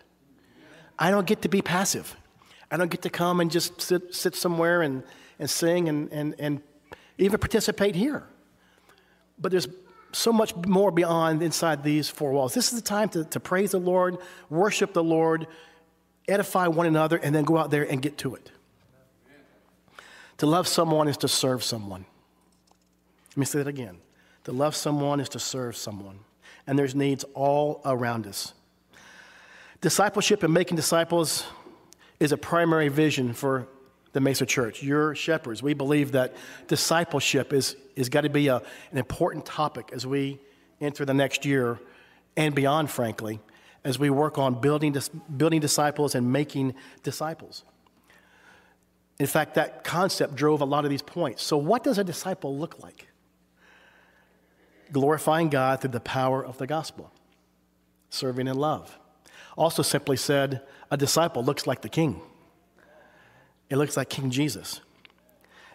I 0.98 1.12
don't 1.12 1.28
get 1.28 1.44
to 1.44 1.50
be 1.50 1.62
passive. 1.62 2.16
I 2.72 2.78
don't 2.78 2.90
get 2.90 3.04
to 3.04 3.10
come 3.10 3.40
and 3.40 3.52
just 3.52 3.82
sit, 3.82 4.16
sit 4.16 4.36
somewhere 4.36 4.82
and, 4.82 5.04
and 5.40 5.50
sing 5.50 5.88
and, 5.88 6.12
and, 6.12 6.36
and 6.40 6.62
even 7.18 7.40
participate 7.40 7.96
here. 7.96 8.24
But 9.38 9.52
there's 9.52 9.68
so 10.18 10.34
much 10.34 10.56
more 10.56 10.92
beyond 10.92 11.44
inside 11.44 11.84
these 11.84 12.10
four 12.10 12.32
walls. 12.32 12.54
This 12.54 12.74
is 12.74 12.82
the 12.82 12.88
time 12.88 13.10
to, 13.10 13.24
to 13.26 13.40
praise 13.40 13.72
the 13.72 13.80
Lord, 13.80 14.18
worship 14.50 14.94
the 14.94 15.04
Lord, 15.04 15.48
edify 16.28 16.68
one 16.68 16.88
another, 16.88 17.18
and 17.18 17.34
then 17.34 17.44
go 17.44 17.58
out 17.58 17.70
there 17.70 17.84
and 17.84 18.02
get 18.02 18.18
to 18.20 18.36
it. 18.36 18.52
To 20.40 20.46
love 20.46 20.68
someone 20.68 21.08
is 21.08 21.18
to 21.18 21.28
serve 21.28 21.64
someone. 21.64 22.06
Let 23.32 23.38
me 23.38 23.46
say 23.46 23.60
that 23.60 23.68
again. 23.68 23.98
To 24.46 24.52
love 24.52 24.76
someone 24.76 25.20
is 25.20 25.30
to 25.30 25.40
serve 25.40 25.76
someone. 25.76 26.20
And 26.66 26.78
there's 26.78 26.96
needs 26.96 27.24
all 27.34 27.82
around 27.86 28.28
us. 28.28 28.54
Discipleship 29.82 30.44
and 30.44 30.54
making 30.54 30.76
disciples 30.76 31.46
is 32.20 32.32
a 32.32 32.38
primary 32.38 32.88
vision 32.88 33.34
for 33.34 33.68
the 34.18 34.22
Mesa 34.22 34.48
Church. 34.48 34.82
Your 34.82 35.14
shepherds, 35.14 35.62
we 35.62 35.76
believe 35.76 36.14
that 36.14 36.36
discipleship 36.68 37.54
is, 37.54 37.76
is 37.96 38.10
got 38.10 38.22
to 38.22 38.30
be 38.30 38.48
a, 38.48 38.56
an 38.92 38.98
important 38.98 39.46
topic 39.46 39.92
as 39.94 40.08
we 40.08 40.40
enter 40.82 41.06
the 41.06 41.14
next 41.14 41.46
year 41.46 41.80
and 42.36 42.56
beyond, 42.56 42.90
frankly, 42.90 43.40
as 43.84 44.00
we 44.00 44.10
work 44.10 44.40
on 44.40 44.60
building, 44.60 44.98
building 45.38 45.60
disciples 45.62 46.16
and 46.16 46.34
making 46.34 46.74
disciples. 47.04 47.64
In 49.20 49.28
fact, 49.28 49.54
that 49.54 49.84
concept 49.84 50.34
drove 50.34 50.62
a 50.62 50.66
lot 50.66 50.84
of 50.84 50.90
these 50.90 51.04
points. 51.04 51.44
So, 51.44 51.56
what 51.56 51.84
does 51.84 52.00
a 52.00 52.04
disciple 52.04 52.58
look 52.58 52.82
like? 52.82 53.10
Glorifying 54.92 55.50
God 55.50 55.80
through 55.80 55.92
the 55.92 56.00
power 56.00 56.44
of 56.44 56.58
the 56.58 56.66
gospel, 56.66 57.12
serving 58.10 58.48
in 58.48 58.58
love. 58.58 58.98
Also, 59.56 59.84
simply 59.84 60.18
said, 60.18 60.64
a 60.90 60.98
disciple 60.98 61.44
looks 61.44 61.68
like 61.68 61.84
the 61.84 61.90
king. 61.90 62.20
It 63.70 63.78
looks 63.78 63.98
like 63.98 64.10
King 64.10 64.32
Jesus. 64.32 64.82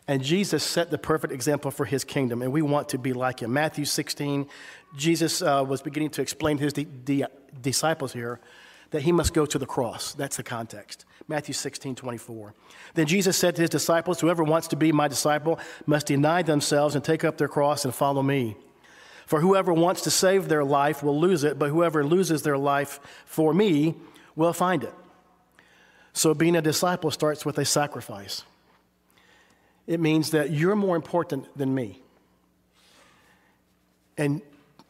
And 0.08 0.22
Jesus 0.22 0.64
set 0.64 0.90
the 0.90 0.98
perfect 0.98 1.32
example 1.32 1.70
for 1.70 1.84
his 1.84 2.02
kingdom, 2.02 2.42
and 2.42 2.52
we 2.52 2.60
want 2.60 2.88
to 2.90 2.98
be 2.98 3.12
like 3.12 3.40
him. 3.40 3.52
Matthew 3.52 3.84
16, 3.84 4.48
Jesus 4.96 5.42
uh, 5.42 5.64
was 5.66 5.80
beginning 5.80 6.10
to 6.10 6.22
explain 6.22 6.58
to 6.58 6.64
his 6.64 6.72
di- 6.72 6.84
di- 6.84 7.26
disciples 7.60 8.12
here 8.12 8.40
that 8.90 9.02
he 9.02 9.12
must 9.12 9.32
go 9.32 9.46
to 9.46 9.58
the 9.58 9.66
cross. 9.66 10.12
That's 10.14 10.36
the 10.36 10.42
context. 10.42 11.04
Matthew 11.28 11.54
16, 11.54 11.94
24. 11.94 12.52
Then 12.94 13.06
Jesus 13.06 13.36
said 13.36 13.54
to 13.56 13.62
his 13.62 13.70
disciples, 13.70 14.20
Whoever 14.20 14.42
wants 14.42 14.68
to 14.68 14.76
be 14.76 14.90
my 14.90 15.06
disciple 15.06 15.58
must 15.86 16.06
deny 16.06 16.42
themselves 16.42 16.94
and 16.94 17.04
take 17.04 17.24
up 17.24 17.38
their 17.38 17.48
cross 17.48 17.84
and 17.84 17.94
follow 17.94 18.22
me. 18.22 18.56
For 19.26 19.40
whoever 19.40 19.72
wants 19.72 20.02
to 20.02 20.10
save 20.10 20.48
their 20.48 20.64
life 20.64 21.02
will 21.02 21.18
lose 21.18 21.44
it, 21.44 21.58
but 21.58 21.70
whoever 21.70 22.04
loses 22.04 22.42
their 22.42 22.58
life 22.58 22.98
for 23.24 23.54
me 23.54 23.94
will 24.34 24.52
find 24.52 24.82
it. 24.82 24.92
So, 26.12 26.34
being 26.34 26.56
a 26.56 26.62
disciple 26.62 27.10
starts 27.10 27.44
with 27.44 27.58
a 27.58 27.64
sacrifice. 27.64 28.44
It 29.86 29.98
means 29.98 30.30
that 30.30 30.50
you're 30.50 30.76
more 30.76 30.94
important 30.94 31.46
than 31.56 31.74
me. 31.74 32.00
And 34.16 34.42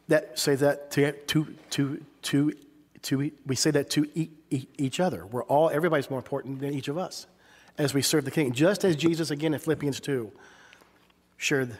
that 0.09 0.37
say 0.37 0.55
that 0.55 0.91
to, 0.91 1.11
to, 1.11 1.55
to, 1.71 2.05
to, 2.23 2.53
to 3.03 3.31
we 3.45 3.55
say 3.55 3.71
that 3.71 3.89
to 3.91 4.07
e- 4.13 4.29
e- 4.49 4.67
each 4.77 4.99
other. 4.99 5.25
We're 5.25 5.43
all, 5.43 5.69
everybody's 5.69 6.09
more 6.09 6.19
important 6.19 6.59
than 6.59 6.73
each 6.73 6.87
of 6.87 6.97
us 6.97 7.25
as 7.77 7.93
we 7.93 8.01
serve 8.01 8.25
the 8.25 8.31
King. 8.31 8.51
Just 8.51 8.83
as 8.83 8.95
Jesus, 8.95 9.31
again 9.31 9.53
in 9.53 9.59
Philippians 9.59 9.99
2, 10.01 10.31
shared 11.37 11.75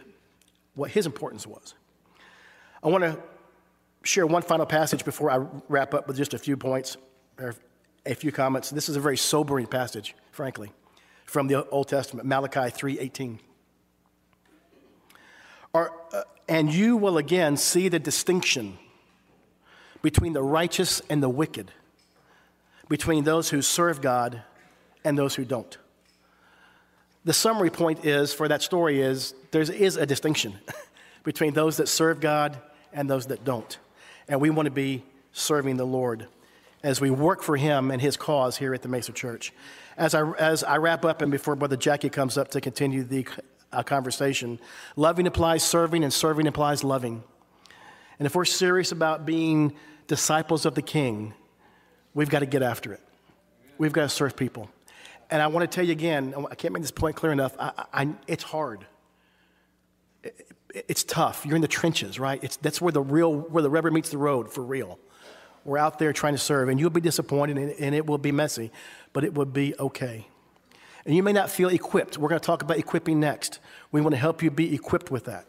what 0.75 0.91
his 0.91 1.05
importance 1.05 1.45
was. 1.45 1.75
I 2.81 2.87
want 2.87 3.03
to 3.03 3.19
share 4.03 4.25
one 4.25 4.41
final 4.41 4.65
passage 4.65 5.05
before 5.05 5.29
I 5.29 5.45
wrap 5.69 5.93
up 5.93 6.07
with 6.07 6.17
just 6.17 6.33
a 6.33 6.37
few 6.37 6.57
points 6.57 6.97
a 8.05 8.13
few 8.13 8.31
comments. 8.31 8.69
This 8.69 8.89
is 8.89 8.95
a 8.95 8.99
very 8.99 9.17
sobering 9.17 9.67
passage, 9.67 10.15
frankly, 10.31 10.71
from 11.25 11.47
the 11.47 11.67
Old 11.69 11.87
Testament, 11.87 12.27
Malachi 12.27 12.69
3:18. 12.69 13.39
uh, 16.11 16.23
and 16.47 16.73
you 16.73 16.97
will 16.97 17.17
again 17.17 17.57
see 17.57 17.89
the 17.89 17.99
distinction 17.99 18.77
between 20.01 20.33
the 20.33 20.43
righteous 20.43 21.01
and 21.09 21.23
the 21.23 21.29
wicked, 21.29 21.71
between 22.89 23.23
those 23.23 23.49
who 23.49 23.61
serve 23.61 24.01
God 24.01 24.43
and 25.03 25.17
those 25.17 25.35
who 25.35 25.45
don't. 25.45 25.77
The 27.25 27.33
summary 27.33 27.69
point 27.69 28.05
is 28.05 28.33
for 28.33 28.49
that 28.49 28.61
story 28.61 29.01
is 29.01 29.33
there 29.51 29.61
is 29.61 29.95
a 29.95 30.05
distinction 30.05 30.55
between 31.23 31.53
those 31.53 31.77
that 31.77 31.87
serve 31.87 32.19
God 32.19 32.59
and 32.91 33.09
those 33.09 33.27
that 33.27 33.45
don't. 33.45 33.77
And 34.27 34.41
we 34.41 34.49
want 34.49 34.65
to 34.67 34.71
be 34.71 35.03
serving 35.31 35.77
the 35.77 35.85
Lord 35.85 36.27
as 36.83 36.99
we 36.99 37.09
work 37.09 37.41
for 37.41 37.55
Him 37.55 37.91
and 37.91 38.01
His 38.01 38.17
cause 38.17 38.57
here 38.57 38.73
at 38.73 38.81
the 38.81 38.89
Mesa 38.89 39.13
Church. 39.13 39.53
As 39.97 40.13
I, 40.13 40.29
as 40.33 40.63
I 40.63 40.77
wrap 40.77 41.05
up 41.05 41.21
and 41.21 41.31
before 41.31 41.55
Brother 41.55 41.77
Jackie 41.77 42.09
comes 42.09 42.37
up 42.37 42.49
to 42.49 42.61
continue 42.61 43.03
the 43.03 43.25
uh, 43.71 43.83
conversation, 43.83 44.59
loving 44.95 45.25
implies 45.25 45.63
serving 45.63 46.03
and 46.03 46.13
serving 46.13 46.45
implies 46.45 46.83
loving. 46.83 47.23
And 48.19 48.25
if 48.25 48.35
we're 48.35 48.45
serious 48.45 48.91
about 48.91 49.25
being 49.25 49.73
disciples 50.07 50.65
of 50.65 50.75
the 50.75 50.81
King, 50.81 51.33
we've 52.13 52.29
got 52.29 52.39
to 52.39 52.45
get 52.45 52.61
after 52.61 52.93
it. 52.93 53.01
We've 53.77 53.93
got 53.93 54.03
to 54.03 54.09
serve 54.09 54.35
people. 54.35 54.69
And 55.31 55.41
I 55.41 55.47
want 55.47 55.69
to 55.69 55.73
tell 55.73 55.85
you 55.85 55.93
again, 55.93 56.35
I 56.51 56.55
can't 56.55 56.73
make 56.73 56.83
this 56.83 56.91
point 56.91 57.15
clear 57.15 57.31
enough. 57.31 57.55
I, 57.57 57.85
I, 57.93 58.09
it's 58.27 58.43
hard. 58.43 58.85
It, 60.23 60.47
it's 60.73 61.03
tough. 61.03 61.45
You're 61.45 61.55
in 61.55 61.61
the 61.61 61.67
trenches, 61.67 62.19
right? 62.19 62.43
It's, 62.43 62.57
that's 62.57 62.81
where 62.81 62.91
the 62.91 63.01
real, 63.01 63.33
where 63.33 63.63
the 63.63 63.69
rubber 63.69 63.91
meets 63.91 64.09
the 64.09 64.17
road 64.17 64.51
for 64.51 64.63
real. 64.63 64.99
We're 65.65 65.77
out 65.77 65.99
there 65.99 66.11
trying 66.11 66.33
to 66.33 66.39
serve, 66.39 66.69
and 66.69 66.79
you'll 66.79 66.89
be 66.89 67.01
disappointed, 67.01 67.57
and, 67.57 67.71
and 67.79 67.95
it 67.95 68.05
will 68.05 68.17
be 68.17 68.31
messy, 68.31 68.71
but 69.13 69.23
it 69.23 69.33
will 69.33 69.45
be 69.45 69.73
okay. 69.79 70.27
And 71.05 71.15
you 71.15 71.23
may 71.23 71.33
not 71.33 71.49
feel 71.49 71.69
equipped. 71.69 72.17
We're 72.17 72.29
going 72.29 72.39
to 72.39 72.45
talk 72.45 72.61
about 72.61 72.77
equipping 72.77 73.19
next. 73.19 73.59
We 73.91 74.01
want 74.01 74.13
to 74.13 74.19
help 74.19 74.41
you 74.41 74.51
be 74.51 74.73
equipped 74.73 75.11
with 75.11 75.25
that. 75.25 75.45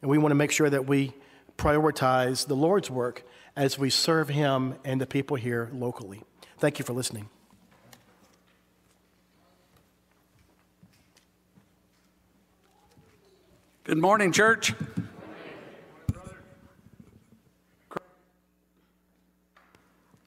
And 0.00 0.10
we 0.10 0.18
want 0.18 0.30
to 0.30 0.36
make 0.36 0.50
sure 0.50 0.70
that 0.70 0.86
we 0.86 1.12
prioritize 1.56 2.46
the 2.46 2.54
Lord's 2.54 2.90
work 2.90 3.24
as 3.56 3.78
we 3.78 3.90
serve 3.90 4.28
Him 4.28 4.76
and 4.84 5.00
the 5.00 5.06
people 5.06 5.36
here 5.36 5.70
locally. 5.72 6.22
Thank 6.58 6.78
you 6.78 6.84
for 6.84 6.92
listening. 6.92 7.28
Good 13.84 13.98
morning, 13.98 14.32
church. 14.32 14.74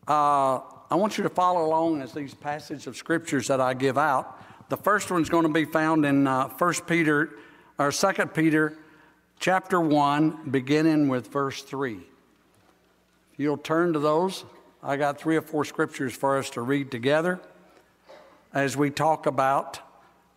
Uh, 0.08 0.60
I 0.90 0.96
want 0.96 1.18
you 1.18 1.24
to 1.24 1.30
follow 1.30 1.66
along 1.66 2.02
as 2.02 2.14
these 2.14 2.34
passages 2.34 2.88
of 2.88 2.96
scriptures 2.98 3.48
that 3.48 3.62
I 3.62 3.74
give 3.74 3.98
out. 3.98 4.42
The 4.70 4.78
first 4.78 5.12
one's 5.12 5.30
going 5.30 5.44
to 5.44 5.54
be 5.54 5.66
found 5.66 6.06
in 6.06 6.28
uh, 6.28 6.50
1 6.50 6.74
Peter 6.88 7.32
or 7.78 7.92
2 7.92 8.12
Peter 8.34 8.78
chapter 9.40 9.80
1, 9.80 10.50
beginning 10.52 11.08
with 11.08 11.28
verse 11.28 11.62
3. 11.62 11.94
If 11.96 13.40
you'll 13.40 13.58
turn 13.58 13.94
to 13.94 14.00
those, 14.00 14.46
I 14.84 14.98
got 14.98 15.20
three 15.20 15.36
or 15.36 15.42
four 15.42 15.66
scriptures 15.66 16.14
for 16.14 16.38
us 16.38 16.50
to 16.52 16.62
read 16.62 16.92
together 16.92 17.40
as 18.54 18.76
we 18.76 18.90
talk 18.90 19.26
about 19.26 19.80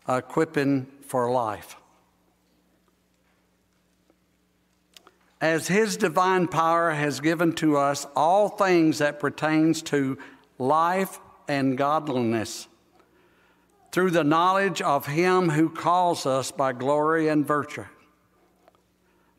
equipping 0.09 0.87
for 1.07 1.31
life. 1.31 1.77
As 5.45 5.69
his 5.69 5.99
divine 5.99 6.49
power 6.49 6.93
has 6.93 7.21
given 7.21 7.53
to 7.53 7.77
us 7.77 8.07
all 8.17 8.49
things 8.49 8.97
that 8.97 9.21
pertains 9.21 9.83
to 9.83 10.17
life 10.59 11.21
and 11.47 11.77
godliness 11.77 12.67
through 13.93 14.11
the 14.11 14.25
knowledge 14.25 14.81
of 14.81 15.05
him 15.05 15.51
who 15.51 15.69
calls 15.69 16.25
us 16.25 16.51
by 16.51 16.73
glory 16.73 17.29
and 17.29 17.47
virtue 17.47 17.85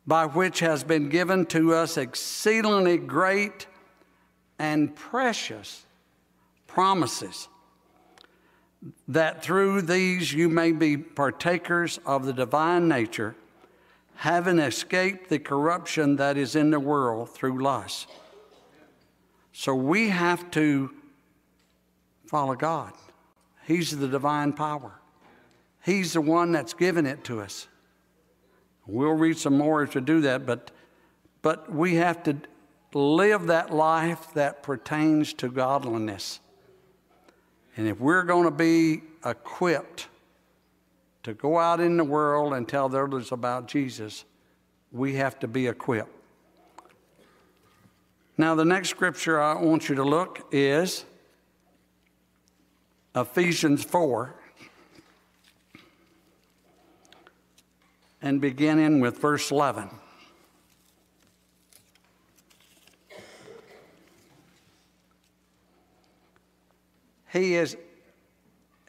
by 0.06 0.28
which 0.28 0.60
has 0.60 0.84
been 0.84 1.10
given 1.10 1.44
to 1.44 1.74
us 1.74 1.98
exceedingly 1.98 3.00
great 3.00 3.66
and 4.60 4.96
precious 4.96 5.88
promises 6.68 7.48
that 9.08 9.42
through 9.42 9.82
these 9.82 10.32
you 10.32 10.50
may 10.50 10.72
be 10.72 10.96
partakers 10.96 12.00
of 12.06 12.28
the 12.28 12.34
divine 12.34 12.88
nature 12.88 13.36
having 14.16 14.60
escaped 14.60 15.30
the 15.30 15.40
corruption 15.40 16.16
that 16.16 16.38
is 16.38 16.56
in 16.56 16.72
the 16.72 16.80
world 16.80 17.30
through 17.30 17.62
lust. 17.62 18.08
So 19.52 19.74
we 19.76 20.10
have 20.10 20.50
to 20.52 20.94
follow 22.28 22.56
God. 22.56 22.94
He's 23.66 23.98
the 23.98 24.08
divine 24.08 24.54
power. 24.54 25.00
He's 25.84 26.14
the 26.14 26.22
one 26.22 26.52
that's 26.52 26.74
given 26.74 27.06
it 27.06 27.24
to 27.26 27.42
us. 27.42 27.68
We'll 28.88 29.14
read 29.14 29.38
some 29.38 29.58
more 29.58 29.86
to 29.88 30.02
do 30.02 30.22
that, 30.22 30.46
but, 30.46 30.72
but 31.42 31.72
we 31.72 31.96
have 31.96 32.24
to 32.24 32.38
live 32.94 33.48
that 33.48 33.74
life 33.74 34.34
that 34.34 34.64
pertains 34.64 35.34
to 35.34 35.50
godliness. 35.50 36.40
And 37.78 37.88
if 37.88 38.00
we're 38.00 38.24
going 38.24 38.46
to 38.46 38.52
be 38.52 39.02
equipped 39.26 40.08
to 41.26 41.34
go 41.34 41.58
out 41.58 41.80
in 41.80 41.98
the 41.98 42.04
world 42.04 42.54
and 42.54 42.68
tell 42.68 42.86
others 42.86 43.32
about 43.32 43.68
Jesus, 43.68 44.26
we 44.92 45.16
have 45.16 45.40
to 45.40 45.48
be 45.48 45.66
equipped. 45.66 46.12
Now, 48.38 48.54
the 48.54 48.64
next 48.64 48.90
scripture 48.90 49.42
I 49.42 49.60
want 49.60 49.90
you 49.90 49.96
to 49.96 50.04
look 50.04 50.48
is 50.52 51.04
Ephesians 53.16 53.84
4. 53.84 54.36
And 58.22 58.40
beginning 58.40 59.00
with 59.00 59.18
verse 59.18 59.50
11. 59.50 59.90
He 67.34 67.56
is 67.56 67.76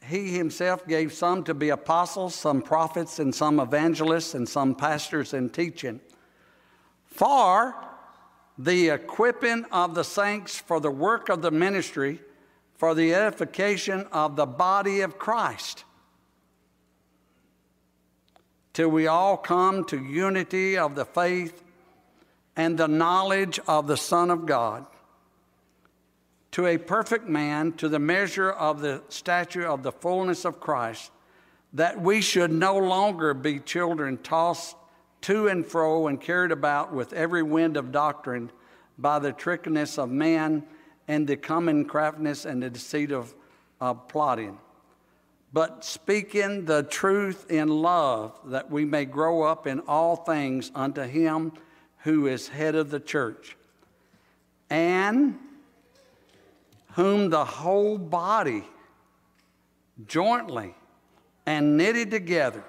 he 0.07 0.37
himself 0.37 0.87
gave 0.87 1.13
some 1.13 1.45
to 1.45 1.55
be 1.55 1.69
apostles, 1.71 2.35
some 2.35 2.63
prophets, 2.63 3.19
and 3.19 3.35
some 3.35 3.61
evangelists, 3.61 4.35
and 4.35 4.49
some 4.49 4.75
pastors 4.75 5.35
and 5.35 5.53
teaching. 5.53 6.01
For 7.05 7.75
the 8.59 8.91
equipping 8.91 9.65
of 9.73 9.95
the 9.95 10.05
saints 10.05 10.59
for 10.59 10.81
the 10.81 10.91
work 10.91 11.29
of 11.29 11.43
the 11.43 11.51
ministry, 11.51 12.21
for 12.77 12.95
the 12.95 13.15
edification 13.15 14.07
of 14.13 14.37
the 14.37 14.47
body 14.47 15.01
of 15.01 15.19
Christ, 15.19 15.85
till 18.73 18.89
we 18.89 19.07
all 19.07 19.37
come 19.37 19.85
to 19.87 20.03
unity 20.03 20.77
of 20.77 20.95
the 20.95 21.05
faith 21.05 21.63
and 22.55 22.79
the 22.79 22.89
knowledge 22.89 23.59
of 23.67 23.87
the 23.87 23.97
Son 23.97 24.31
of 24.31 24.47
God 24.47 24.87
to 26.57 26.65
a 26.65 26.79
perfect 26.79 27.29
man, 27.29 27.71
to 27.71 27.87
the 27.87 27.99
measure 27.99 28.51
of 28.51 28.81
the 28.81 29.03
stature 29.11 29.67
of 29.67 29.83
the 29.83 29.93
fullness 29.93 30.47
of 30.47 30.59
Christ, 30.59 31.13
that 31.75 32.01
we 32.01 32.23
should 32.23 32.51
no 32.51 32.79
longer 32.79 33.35
be 33.35 33.61
children 33.61 34.17
tossed 34.17 34.75
to 35.21 35.49
and 35.49 35.67
fro 35.67 36.07
and 36.07 36.19
carried 36.19 36.53
about 36.53 36.95
with 36.95 37.13
every 37.13 37.43
wind 37.43 37.77
of 37.77 37.93
doctrine 37.93 38.51
by 38.97 39.19
the 39.19 39.35
trickiness 39.35 39.99
of 39.99 40.09
man 40.09 40.65
and 41.07 41.27
the 41.27 41.37
common 41.37 41.85
craftiness 41.85 42.47
and 42.47 42.63
the 42.63 42.71
deceit 42.71 43.13
of, 43.13 43.35
of 43.79 44.09
plotting. 44.09 44.57
But 45.53 45.85
speaking 45.85 46.65
the 46.65 46.85
truth 46.85 47.51
in 47.51 47.69
love, 47.69 48.33
that 48.47 48.71
we 48.71 48.87
may 48.87 49.05
grow 49.05 49.43
up 49.43 49.67
in 49.67 49.81
all 49.81 50.17
things 50.17 50.71
unto 50.75 51.03
him 51.03 51.53
who 52.05 52.27
is 52.27 52.49
head 52.49 52.75
of 52.75 52.89
the 52.89 53.01
church. 53.01 53.59
And 54.71 55.39
whom 56.97 57.29
the 57.29 57.45
whole 57.45 57.99
body, 57.99 58.65
jointly 60.07 60.75
and 61.45 61.77
knitted 61.77 62.11
together 62.11 62.65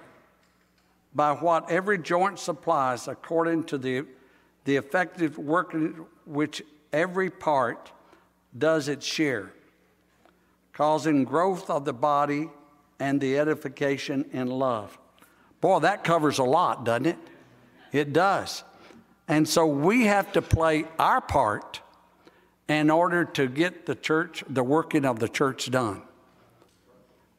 by 1.15 1.31
what 1.31 1.71
every 1.71 1.97
joint 1.97 2.37
supplies, 2.37 3.07
according 3.07 3.63
to 3.63 3.77
the, 3.77 4.05
the 4.65 4.75
effective 4.75 5.37
work 5.37 5.73
which 6.25 6.61
every 6.91 7.29
part 7.29 7.89
does 8.57 8.89
its 8.89 9.05
share, 9.05 9.53
causing 10.73 11.23
growth 11.23 11.69
of 11.69 11.85
the 11.85 11.93
body 11.93 12.49
and 12.99 13.21
the 13.21 13.39
edification 13.39 14.25
in 14.33 14.47
love. 14.47 14.97
Boy, 15.61 15.79
that 15.79 16.03
covers 16.03 16.37
a 16.37 16.43
lot, 16.43 16.83
doesn't 16.83 17.05
it? 17.05 17.17
It 17.93 18.11
does. 18.11 18.65
And 19.29 19.47
so 19.47 19.65
we 19.65 20.05
have 20.07 20.33
to 20.33 20.41
play 20.41 20.83
our 20.99 21.21
part 21.21 21.79
in 22.67 22.89
order 22.89 23.23
to 23.23 23.47
get 23.47 23.85
the 23.85 23.95
church, 23.95 24.43
the 24.49 24.63
working 24.63 25.05
of 25.05 25.19
the 25.19 25.29
church 25.29 25.71
done. 25.71 26.01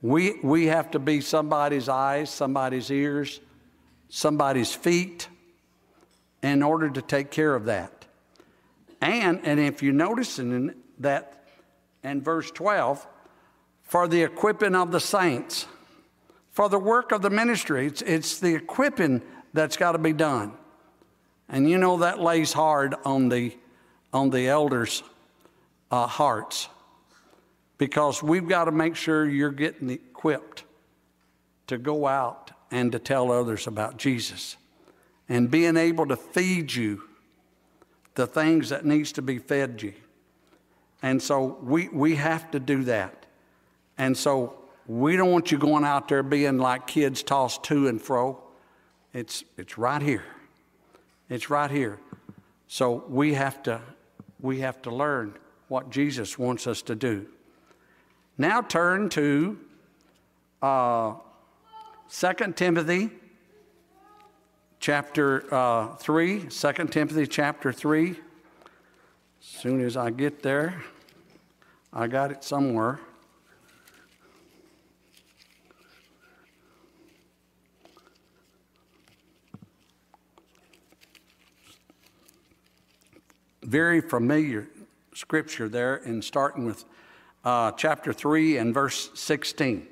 We, 0.01 0.39
we 0.43 0.67
have 0.67 0.93
to 0.93 0.99
be 0.99 1.21
somebody's 1.21 1.89
eyes, 1.89 2.31
somebody's 2.31 2.91
ears, 2.91 3.41
somebody's 4.09 4.73
feet 4.73 5.29
in 6.43 6.63
order 6.63 6.89
to 6.89 7.03
take 7.03 7.31
care 7.31 7.55
of 7.55 7.65
that. 7.67 8.07
And, 9.01 9.41
and 9.45 9.61
if 9.61 9.83
you 9.83 9.93
notice 9.93 10.39
in 10.39 10.75
that 11.01 11.45
in 12.03 12.23
verse 12.23 12.51
12, 12.51 13.07
for 13.83 14.07
the 14.07 14.23
equipping 14.23 14.75
of 14.75 14.93
the 14.93 15.01
saints, 15.01 15.67
for 16.53 16.69
the 16.69 16.79
work 16.79 17.13
of 17.13 17.23
the 17.23 17.31
ministry, 17.31 17.87
it's, 17.87 18.03
it's 18.03 18.39
the 18.39 18.55
equipping 18.55 19.23
that's 19.53 19.77
got 19.77 19.93
to 19.93 19.99
be 19.99 20.13
done. 20.13 20.53
And 21.49 21.69
you 21.69 21.79
know 21.79 21.99
that 21.99 22.21
lays 22.21 22.53
hard 22.53 22.95
on 23.05 23.29
the, 23.29 23.57
on 24.13 24.31
the 24.31 24.49
elders' 24.49 25.03
uh, 25.91 26.07
hearts 26.07 26.69
because 27.79 28.23
we've 28.23 28.49
got 28.49 28.65
to 28.65 28.73
make 28.73 28.97
sure 28.97 29.27
you're 29.27 29.51
getting 29.51 29.91
equipped 29.91 30.65
to 31.69 31.79
go 31.79 32.07
out 32.07 32.51
and 32.71 32.93
to 32.93 32.99
tell 32.99 33.31
others 33.31 33.67
about 33.67 33.97
Jesus 33.97 34.57
and 35.29 35.51
being 35.51 35.77
able 35.77 36.07
to 36.07 36.17
feed 36.17 36.73
you 36.73 37.03
the 38.15 38.27
things 38.27 38.71
that 38.71 38.85
needs 38.85 39.13
to 39.13 39.23
be 39.23 39.39
fed 39.39 39.81
you. 39.83 39.93
And 41.03 41.23
so 41.23 41.59
we, 41.63 41.89
we 41.89 42.17
have 42.17 42.51
to 42.51 42.59
do 42.59 42.85
that. 42.85 43.27
And 43.97 44.17
so 44.17 44.59
we 44.87 45.17
don't 45.17 45.31
want 45.31 45.53
you 45.53 45.59
going 45.59 45.85
out 45.85 46.09
there 46.09 46.23
being 46.23 46.59
like 46.59 46.87
kids 46.87 47.23
tossed 47.23 47.63
to 47.65 47.87
and 47.87 48.03
fro. 48.03 48.43
It's, 49.13 49.45
it's 49.57 49.79
right 49.79 50.03
here. 50.03 50.25
It's 51.29 51.51
right 51.51 51.71
here. 51.71 52.01
So 52.67 53.05
we 53.09 53.35
have 53.35 53.63
to, 53.65 53.81
we 54.41 54.61
have 54.61 54.83
to 54.83 54.91
learn 54.91 55.35
what 55.69 55.91
Jesus 55.91 56.39
wants 56.39 56.67
us 56.67 56.83
to 56.83 56.95
do. 56.95 57.27
Now 58.37 58.63
turn 58.63 59.09
to 59.11 59.59
uh, 60.63 61.15
2 62.11 62.33
Timothy 62.57 63.11
chapter 64.81 65.53
uh, 65.55 65.95
3, 65.97 66.45
2 66.45 66.73
Timothy 66.87 67.27
chapter 67.27 67.73
3. 67.73 68.11
As 68.11 68.17
soon 69.41 69.81
as 69.81 69.97
I 69.97 70.11
get 70.11 70.43
there, 70.43 70.83
I 71.93 72.07
got 72.07 72.31
it 72.31 72.43
somewhere. 72.43 72.99
Very 83.63 84.01
familiar 84.01 84.67
scripture 85.19 85.69
there 85.69 85.97
and 85.97 86.23
starting 86.23 86.65
with 86.65 86.85
uh, 87.45 87.73
chapter 87.73 88.13
3 88.13 88.57
and 88.59 88.73
verse 88.73 89.11
16. 89.15 89.85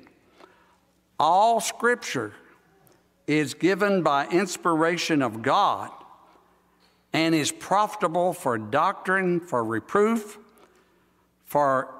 All 1.19 1.59
scripture 1.59 2.31
is 3.27 3.53
given 3.53 4.03
by 4.03 4.27
inspiration 4.27 5.21
of 5.21 5.41
God 5.41 5.91
and 7.11 7.35
is 7.35 7.51
profitable 7.51 8.31
for 8.31 8.57
doctrine, 8.57 9.41
for 9.41 9.65
reproof, 9.65 10.37
for 11.43 11.93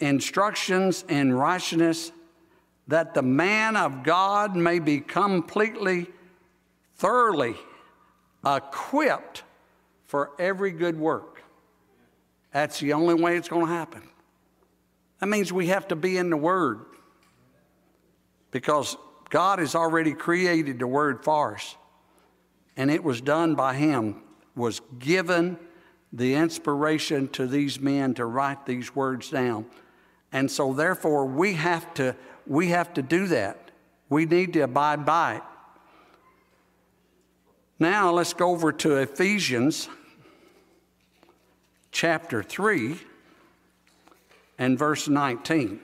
instructions 0.00 1.04
in 1.08 1.32
righteousness, 1.32 2.10
that 2.88 3.14
the 3.14 3.22
man 3.22 3.76
of 3.76 4.02
God 4.02 4.56
may 4.56 4.80
be 4.80 4.98
completely, 4.98 6.08
thoroughly 6.96 7.54
equipped 8.44 9.44
for 10.04 10.32
every 10.40 10.72
good 10.72 10.98
work. 10.98 11.33
That's 12.54 12.78
the 12.78 12.92
only 12.92 13.14
way 13.14 13.36
it's 13.36 13.48
going 13.48 13.66
to 13.66 13.72
happen. 13.72 14.02
That 15.18 15.26
means 15.26 15.52
we 15.52 15.66
have 15.66 15.88
to 15.88 15.96
be 15.96 16.16
in 16.16 16.30
the 16.30 16.36
Word 16.36 16.86
because 18.52 18.96
God 19.28 19.58
has 19.58 19.74
already 19.74 20.14
created 20.14 20.78
the 20.78 20.86
Word 20.86 21.24
for 21.24 21.56
us. 21.56 21.74
And 22.76 22.92
it 22.92 23.02
was 23.02 23.20
done 23.20 23.56
by 23.56 23.74
Him, 23.74 24.22
was 24.54 24.80
given 25.00 25.58
the 26.12 26.36
inspiration 26.36 27.26
to 27.30 27.48
these 27.48 27.80
men 27.80 28.14
to 28.14 28.24
write 28.24 28.66
these 28.66 28.94
words 28.94 29.30
down. 29.30 29.66
And 30.30 30.48
so 30.48 30.72
therefore 30.72 31.26
we 31.26 31.54
have 31.54 31.92
to 31.94 32.14
we 32.46 32.68
have 32.68 32.94
to 32.94 33.02
do 33.02 33.26
that. 33.28 33.72
We 34.08 34.26
need 34.26 34.52
to 34.52 34.60
abide 34.60 35.04
by 35.04 35.36
it. 35.36 35.42
Now 37.80 38.12
let's 38.12 38.32
go 38.32 38.50
over 38.50 38.70
to 38.70 38.98
Ephesians 38.98 39.88
chapter 41.94 42.42
3 42.42 42.96
and 44.58 44.76
verse 44.76 45.08
19. 45.08 45.78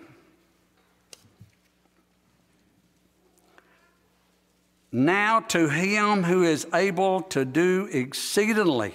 Now 4.90 5.38
to 5.38 5.68
him 5.68 6.24
who 6.24 6.42
is 6.42 6.66
able 6.74 7.22
to 7.22 7.44
do 7.44 7.88
exceedingly, 7.92 8.92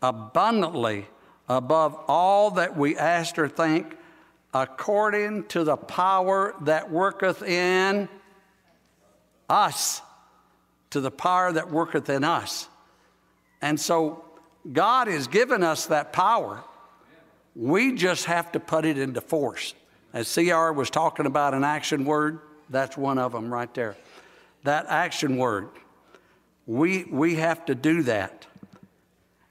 abundantly, 0.00 1.06
above 1.46 1.94
all 2.08 2.52
that 2.52 2.74
we 2.74 2.96
ask 2.96 3.38
or 3.38 3.48
think, 3.48 3.94
according 4.54 5.44
to 5.48 5.62
the 5.62 5.76
power 5.76 6.54
that 6.62 6.90
worketh 6.90 7.42
in 7.42 8.08
us. 9.48 10.00
to 10.90 11.00
the 11.00 11.10
power 11.10 11.50
that 11.50 11.72
worketh 11.72 12.08
in 12.08 12.22
us. 12.22 12.68
And 13.60 13.80
so 13.80 14.24
God 14.72 15.08
has 15.08 15.26
given 15.26 15.62
us 15.62 15.86
that 15.86 16.12
power. 16.12 16.62
We 17.54 17.94
just 17.94 18.24
have 18.24 18.52
to 18.52 18.60
put 18.60 18.84
it 18.84 18.98
into 18.98 19.20
force. 19.20 19.74
As 20.12 20.32
CR 20.32 20.72
was 20.72 20.90
talking 20.90 21.26
about 21.26 21.54
an 21.54 21.64
action 21.64 22.04
word, 22.04 22.40
that's 22.70 22.96
one 22.96 23.18
of 23.18 23.32
them 23.32 23.52
right 23.52 23.72
there. 23.74 23.96
That 24.62 24.86
action 24.88 25.36
word. 25.36 25.68
We, 26.66 27.04
we 27.04 27.36
have 27.36 27.66
to 27.66 27.74
do 27.74 28.02
that. 28.04 28.46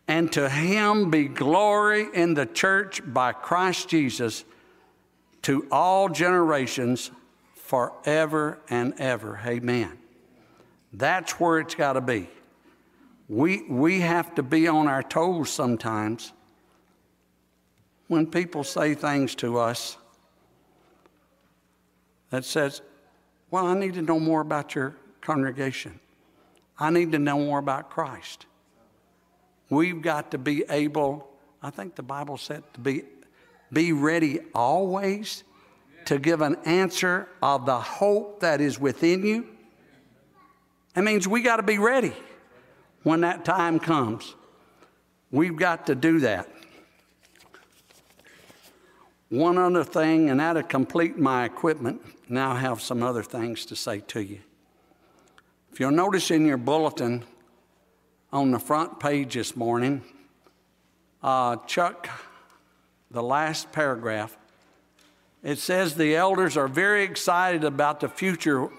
And 0.07 0.32
to 0.34 0.49
him 0.49 1.11
be 1.11 1.26
glory 1.26 2.07
in 2.14 2.34
the 2.34 2.45
church 2.45 3.01
by 3.05 3.32
Christ 3.32 3.89
Jesus 3.89 4.43
to 5.43 5.68
all 5.72 6.09
generations 6.09 7.11
forever 7.55 8.59
and 8.70 8.93
ever. 8.99 9.39
Amen. 9.45 9.91
That's 10.91 11.39
where 11.39 11.59
it's 11.59 11.76
got 11.76 11.93
to 11.93 12.01
be. 12.01 12.28
We, 13.30 13.64
we 13.70 14.02
have 14.02 14.36
to 14.36 14.44
be 14.44 14.68
on 14.68 14.88
our 14.88 15.02
toes 15.02 15.50
sometimes 15.50 16.34
when 18.08 18.28
people 18.28 18.64
say 18.64 18.94
things 18.94 19.34
to 19.36 19.58
us 19.58 19.98
that 22.30 22.44
says, 22.44 22.82
well, 23.50 23.68
I 23.68 23.76
need 23.76 23.94
to 23.94 24.02
know 24.02 24.20
more 24.20 24.42
about 24.42 24.76
your 24.76 24.96
congregation. 25.22 26.00
I 26.78 26.90
need 26.90 27.12
to 27.14 27.20
know 27.20 27.38
more 27.40 27.60
about 27.60 27.90
Christ. 27.90 28.46
We've 29.70 30.02
got 30.02 30.32
to 30.32 30.38
be 30.38 30.64
able, 30.70 31.28
I 31.62 31.70
think 31.70 31.96
the 31.96 32.04
Bible 32.04 32.38
said 32.38 32.64
to 32.74 32.80
be, 32.80 33.04
be 33.72 33.94
ready 33.94 34.40
always 34.54 35.44
to 36.06 36.20
give 36.20 36.42
an 36.42 36.58
answer 36.66 37.30
of 37.42 37.66
the 37.66 37.80
hope 37.80 38.42
that 38.42 38.60
is 38.60 38.80
within 38.80 39.26
you. 39.26 39.48
That 40.94 41.04
means 41.04 41.28
we 41.28 41.42
got 41.42 41.58
to 41.58 41.64
be 41.64 41.78
ready 41.78 42.14
when 43.04 43.22
that 43.22 43.45
time 43.45 43.80
comes. 43.80 44.36
We've 45.32 45.56
got 45.56 45.88
to 45.88 45.95
do 45.95 46.20
that. 46.20 46.47
One 49.30 49.58
other 49.58 49.84
thing, 49.84 50.30
and 50.30 50.39
that'll 50.39 50.64
complete 50.64 51.18
my 51.18 51.45
equipment. 51.45 52.01
Now 52.30 52.51
I 52.51 52.60
have 52.60 52.82
some 52.82 53.01
other 53.01 53.24
things 53.24 53.66
to 53.66 53.76
say 53.76 53.99
to 54.08 54.22
you. 54.22 54.39
If 55.72 55.80
you'll 55.80 55.91
notice 55.91 56.30
in 56.30 56.45
your 56.45 56.58
bulletin 56.58 57.24
on 58.32 58.51
the 58.51 58.60
front 58.60 58.99
page 58.99 59.34
this 59.34 59.56
morning, 59.56 60.04
uh, 61.24 61.56
Chuck, 61.66 62.08
the 63.10 63.24
last 63.24 63.72
paragraph, 63.72 64.38
it 65.41 65.58
says 65.58 65.95
the 65.95 66.16
elders 66.16 66.56
are 66.56 66.68
very 66.68 67.04
excited 67.04 67.64
about 67.64 68.01
the 68.01 68.10
future 68.10 68.70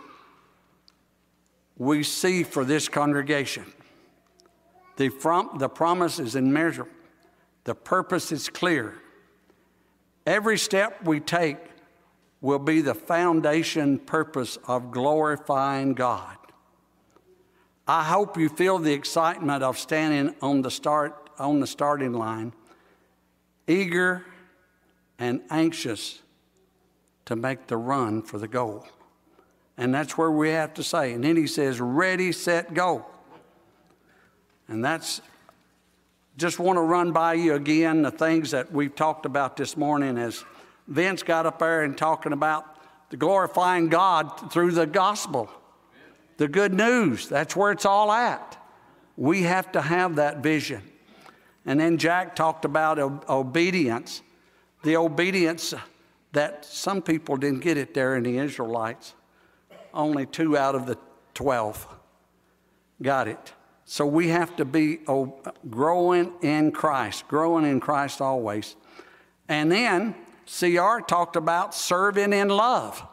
we 1.77 2.05
see 2.05 2.45
for 2.45 2.65
this 2.65 2.89
congregation. 2.89 3.65
The, 4.97 5.09
from, 5.09 5.57
the 5.59 5.69
promise 5.69 6.19
is 6.19 6.37
immeasurable, 6.37 6.93
the 7.65 7.75
purpose 7.75 8.31
is 8.31 8.49
clear. 8.49 8.95
Every 10.27 10.59
step 10.59 11.05
we 11.05 11.21
take 11.21 11.59
will 12.41 12.59
be 12.59 12.81
the 12.81 12.95
foundation 12.95 13.99
purpose 13.99 14.59
of 14.67 14.91
glorifying 14.91 15.95
God. 15.95 16.37
I 17.87 18.05
hope 18.05 18.39
you 18.39 18.49
feel 18.49 18.79
the 18.79 18.93
excitement 18.93 19.63
of 19.63 19.79
standing 19.79 20.35
on 20.41 20.63
the, 20.63 20.71
start, 20.71 21.31
on 21.39 21.61
the 21.61 21.67
starting 21.67 22.13
line, 22.13 22.55
eager 23.67 24.25
and 25.19 25.43
anxious 25.51 26.21
to 27.27 27.37
make 27.37 27.67
the 27.67 27.77
run 27.77 28.23
for 28.23 28.39
the 28.39 28.49
goal. 28.49 28.87
And 29.77 29.93
that's 29.93 30.17
where 30.17 30.31
we 30.31 30.51
have 30.51 30.75
to 30.75 30.83
say. 30.83 31.13
And 31.13 31.25
then 31.25 31.37
he 31.37 31.47
says, 31.47 31.81
ready, 31.81 32.33
set, 32.33 32.75
go. 32.75 33.07
And 34.69 34.85
that's 34.85 35.21
just 36.37 36.59
want 36.59 36.77
to 36.77 36.83
run 36.83 37.13
by 37.13 37.35
you 37.35 37.55
again 37.55 38.03
the 38.03 38.11
things 38.11 38.51
that 38.51 38.73
we've 38.73 38.95
talked 38.95 39.25
about 39.25 39.57
this 39.57 39.77
morning 39.77 40.19
as 40.19 40.45
Vince 40.89 41.23
got 41.23 41.47
up 41.47 41.61
there 41.61 41.85
and 41.85 41.97
talking 41.97 42.33
about 42.33 42.67
the 43.11 43.17
glorifying 43.17 43.89
God 43.89 44.53
through 44.53 44.73
the 44.73 44.87
gospel, 44.87 45.49
the 46.37 46.49
good 46.49 46.75
news. 46.75 47.29
That's 47.29 47.55
where 47.55 47.71
it's 47.71 47.87
all 47.87 48.11
at. 48.11 48.61
We 49.17 49.43
have 49.45 49.71
to 49.73 49.81
have 49.81 50.17
that 50.17 50.39
vision. 50.39 50.83
And 51.65 51.79
then 51.79 51.97
Jack 51.97 52.35
talked 52.35 52.65
about 52.65 52.99
obedience, 52.99 54.23
the 54.83 54.97
obedience 54.97 55.73
that 56.33 56.65
some 56.65 57.01
people 57.01 57.37
didn't 57.37 57.61
get 57.61 57.79
it 57.79 57.95
there 57.95 58.17
in 58.17 58.25
the 58.25 58.39
Israelites. 58.39 59.15
Only 59.95 60.27
two 60.27 60.59
out 60.59 60.75
of 60.75 60.87
the 60.87 60.99
12 61.35 61.87
got 63.01 63.29
it. 63.29 63.54
So 63.87 64.07
we 64.07 64.29
have 64.29 64.57
to 64.57 64.65
be 64.65 65.01
oh, 65.07 65.39
growing 65.69 66.33
in 66.41 66.73
Christ, 66.73 67.29
growing 67.29 67.65
in 67.65 67.81
Christ 67.81 68.21
always. 68.21 68.77
And 69.49 69.71
then 69.71 70.15
CR 70.47 71.01
talked 71.07 71.37
about 71.37 71.75
serving 71.75 72.33
in 72.33 72.49
love. 72.49 73.07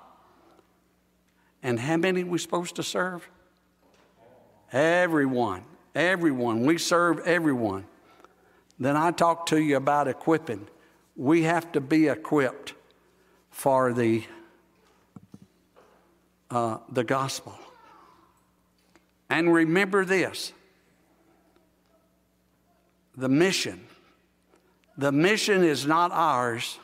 And 1.62 1.80
how 1.80 1.98
many 1.98 2.24
we 2.24 2.38
supposed 2.38 2.76
to 2.78 2.84
serve? 2.84 3.30
Everyone. 4.72 5.64
Everyone. 5.94 6.66
We 6.66 6.78
serve 6.78 7.20
everyone. 7.20 7.86
Then 8.80 8.96
I 8.96 9.12
talked 9.12 9.50
to 9.50 9.62
you 9.62 9.78
about 9.78 10.08
equipping. 10.08 10.68
We 11.16 11.44
have 11.44 11.72
to 11.74 11.82
be 11.82 12.08
equipped 12.08 12.74
for 13.52 13.94
the, 13.94 14.24
uh, 16.50 16.78
the 16.90 17.04
gospel. 17.04 17.60
And 19.30 19.54
remember 19.54 20.04
this 20.04 20.54
the 23.22 23.30
mission. 23.30 23.80
The 24.98 25.12
mission 25.12 25.64
is 25.64 25.86
not 25.86 26.12
ours, 26.12 26.80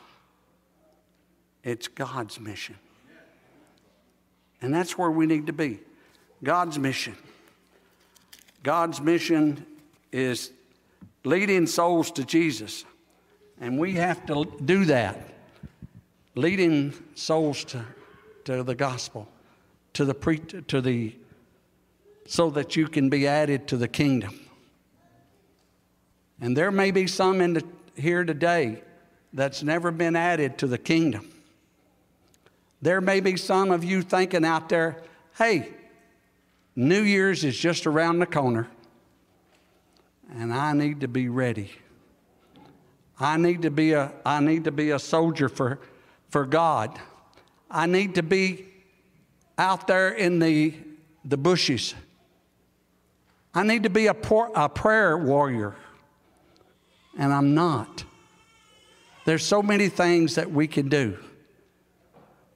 it's 1.64 1.88
God's 1.88 2.38
mission. 2.38 2.76
And 4.62 4.72
that's 4.72 4.96
where 4.96 5.10
we 5.10 5.26
need 5.26 5.48
to 5.48 5.52
be 5.52 5.80
God's 6.42 6.78
mission. 6.78 7.16
God's 8.62 9.00
mission 9.00 9.66
is 10.12 10.52
leading 11.24 11.66
souls 11.66 12.12
to 12.12 12.24
Jesus. 12.24 12.84
And 13.60 13.78
we 13.78 13.94
have 13.94 14.24
to 14.26 14.44
do 14.64 14.84
that 14.86 15.34
leading 16.36 16.94
souls 17.16 17.64
to, 17.64 17.84
to 18.44 18.62
the 18.62 18.76
gospel, 18.76 19.28
to 19.94 20.04
the, 20.04 20.14
pre, 20.14 20.38
to 20.38 20.80
the, 20.80 21.16
so 22.26 22.48
that 22.50 22.76
you 22.76 22.86
can 22.86 23.08
be 23.08 23.26
added 23.26 23.66
to 23.66 23.76
the 23.76 23.88
kingdom. 23.88 24.47
And 26.40 26.56
there 26.56 26.70
may 26.70 26.90
be 26.90 27.06
some 27.06 27.40
in 27.40 27.54
the, 27.54 27.64
here 27.96 28.24
today 28.24 28.82
that's 29.32 29.62
never 29.62 29.90
been 29.90 30.16
added 30.16 30.58
to 30.58 30.66
the 30.66 30.78
kingdom. 30.78 31.30
There 32.80 33.00
may 33.00 33.20
be 33.20 33.36
some 33.36 33.70
of 33.70 33.82
you 33.82 34.02
thinking 34.02 34.44
out 34.44 34.68
there, 34.68 35.02
hey, 35.36 35.70
New 36.76 37.02
Year's 37.02 37.42
is 37.42 37.58
just 37.58 37.86
around 37.86 38.20
the 38.20 38.26
corner, 38.26 38.68
and 40.30 40.54
I 40.54 40.72
need 40.74 41.00
to 41.00 41.08
be 41.08 41.28
ready. 41.28 41.72
I 43.18 43.36
need 43.36 43.62
to 43.62 43.70
be 43.70 43.92
a, 43.92 44.12
I 44.24 44.38
need 44.38 44.64
to 44.64 44.70
be 44.70 44.90
a 44.90 44.98
soldier 45.00 45.48
for, 45.48 45.80
for 46.30 46.46
God. 46.46 46.96
I 47.68 47.86
need 47.86 48.14
to 48.14 48.22
be 48.22 48.66
out 49.58 49.88
there 49.88 50.10
in 50.10 50.38
the, 50.38 50.74
the 51.24 51.36
bushes. 51.36 51.96
I 53.52 53.64
need 53.64 53.82
to 53.82 53.90
be 53.90 54.06
a, 54.06 54.14
por- 54.14 54.52
a 54.54 54.68
prayer 54.68 55.18
warrior 55.18 55.74
and 57.18 57.32
I'm 57.32 57.54
not. 57.54 58.04
There's 59.24 59.44
so 59.44 59.62
many 59.62 59.88
things 59.88 60.36
that 60.36 60.50
we 60.50 60.66
can 60.66 60.88
do. 60.88 61.18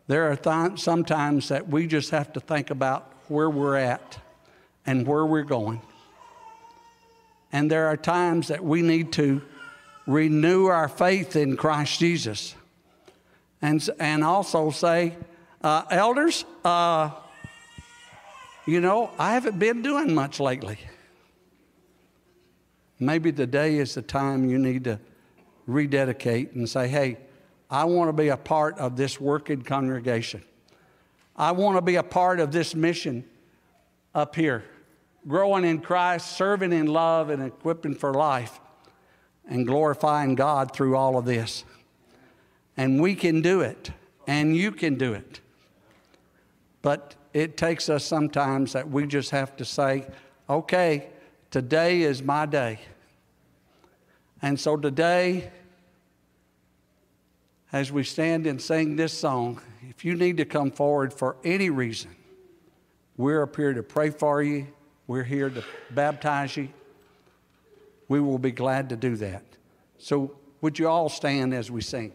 There 0.06 0.30
are 0.30 0.36
th- 0.36 0.80
sometimes 0.80 1.48
that 1.48 1.68
we 1.68 1.86
just 1.86 2.10
have 2.10 2.32
to 2.32 2.40
think 2.40 2.70
about 2.70 3.12
where 3.28 3.50
we're 3.50 3.76
at 3.76 4.18
and 4.86 5.06
where 5.06 5.26
we're 5.26 5.42
going. 5.42 5.82
And 7.52 7.70
there 7.70 7.88
are 7.88 7.96
times 7.96 8.48
that 8.48 8.64
we 8.64 8.80
need 8.80 9.12
to 9.14 9.42
renew 10.06 10.66
our 10.66 10.88
faith 10.88 11.36
in 11.36 11.56
Christ 11.56 12.00
Jesus. 12.00 12.54
And, 13.60 13.86
and 14.00 14.24
also 14.24 14.70
say, 14.70 15.16
uh, 15.62 15.84
elders, 15.90 16.44
uh, 16.64 17.10
you 18.66 18.80
know, 18.80 19.10
I 19.18 19.34
haven't 19.34 19.58
been 19.58 19.82
doing 19.82 20.14
much 20.14 20.40
lately. 20.40 20.78
Maybe 23.03 23.32
today 23.32 23.78
is 23.78 23.94
the 23.94 24.03
time 24.03 24.48
you 24.48 24.59
need 24.59 24.84
to 24.84 25.00
rededicate 25.66 26.53
and 26.53 26.68
say, 26.68 26.86
hey, 26.86 27.18
I 27.68 27.84
want 27.84 28.09
to 28.09 28.12
be 28.12 28.28
a 28.28 28.36
part 28.36 28.78
of 28.78 28.96
this 28.96 29.20
working 29.20 29.62
congregation. 29.62 30.44
I 31.34 31.50
want 31.50 31.76
to 31.76 31.82
be 31.82 31.96
a 31.96 32.03
part 32.05 32.38
of 32.38 32.53
this 32.53 32.76
mission 32.76 33.24
up 34.14 34.36
here, 34.36 34.62
growing 35.26 35.64
in 35.64 35.80
Christ, 35.80 36.36
serving 36.36 36.72
in 36.72 36.86
love, 36.86 37.30
and 37.30 37.42
equipping 37.42 37.96
for 37.96 38.14
life, 38.14 38.61
and 39.48 39.66
glorifying 39.66 40.36
God 40.36 40.72
through 40.72 40.94
all 40.94 41.18
of 41.18 41.24
this. 41.24 41.64
And 42.76 43.03
we 43.03 43.16
can 43.16 43.42
do 43.42 43.62
it, 43.62 43.90
and 44.28 44.57
you 44.57 44.70
can 44.70 44.94
do 44.94 45.12
it. 45.12 45.40
But 46.82 47.16
it 47.34 47.57
takes 47.57 47.88
us 47.88 48.05
sometimes 48.05 48.74
that 48.74 48.88
we 48.88 49.07
just 49.07 49.30
have 49.30 49.57
to 49.57 49.64
say, 49.64 50.07
okay, 50.48 51.09
today 51.50 52.03
is 52.03 52.22
my 52.22 52.46
day. 52.46 52.78
And 54.43 54.59
so 54.59 54.76
today, 54.76 55.51
as 57.72 57.93
we 57.93 58.03
stand 58.03 58.47
and 58.47 58.61
sing 58.61 58.97
this 58.97 59.12
song, 59.12 59.62
if 59.88 60.05
you 60.05 60.14
need 60.14 60.36
to 60.38 60.45
come 60.45 60.72
forward 60.72 61.14
for 61.14 61.36
any 61.45 61.70
reason, 61.70 62.11
we're 63.16 63.45
up 63.45 63.55
here 63.55 63.72
to 63.72 63.84
pray 63.84 64.11
for 64.11 64.43
you. 64.43 64.66
We're 65.07 65.22
here 65.22 65.49
to 65.49 65.64
baptize 65.90 66.57
you. 66.57 66.68
We 68.09 68.18
will 68.20 68.38
be 68.38 68.51
glad 68.51 68.88
to 68.88 68.97
do 68.97 69.16
that. 69.16 69.45
So, 69.99 70.36
would 70.61 70.78
you 70.78 70.88
all 70.88 71.09
stand 71.09 71.55
as 71.55 71.70
we 71.70 71.80
sing? 71.80 72.12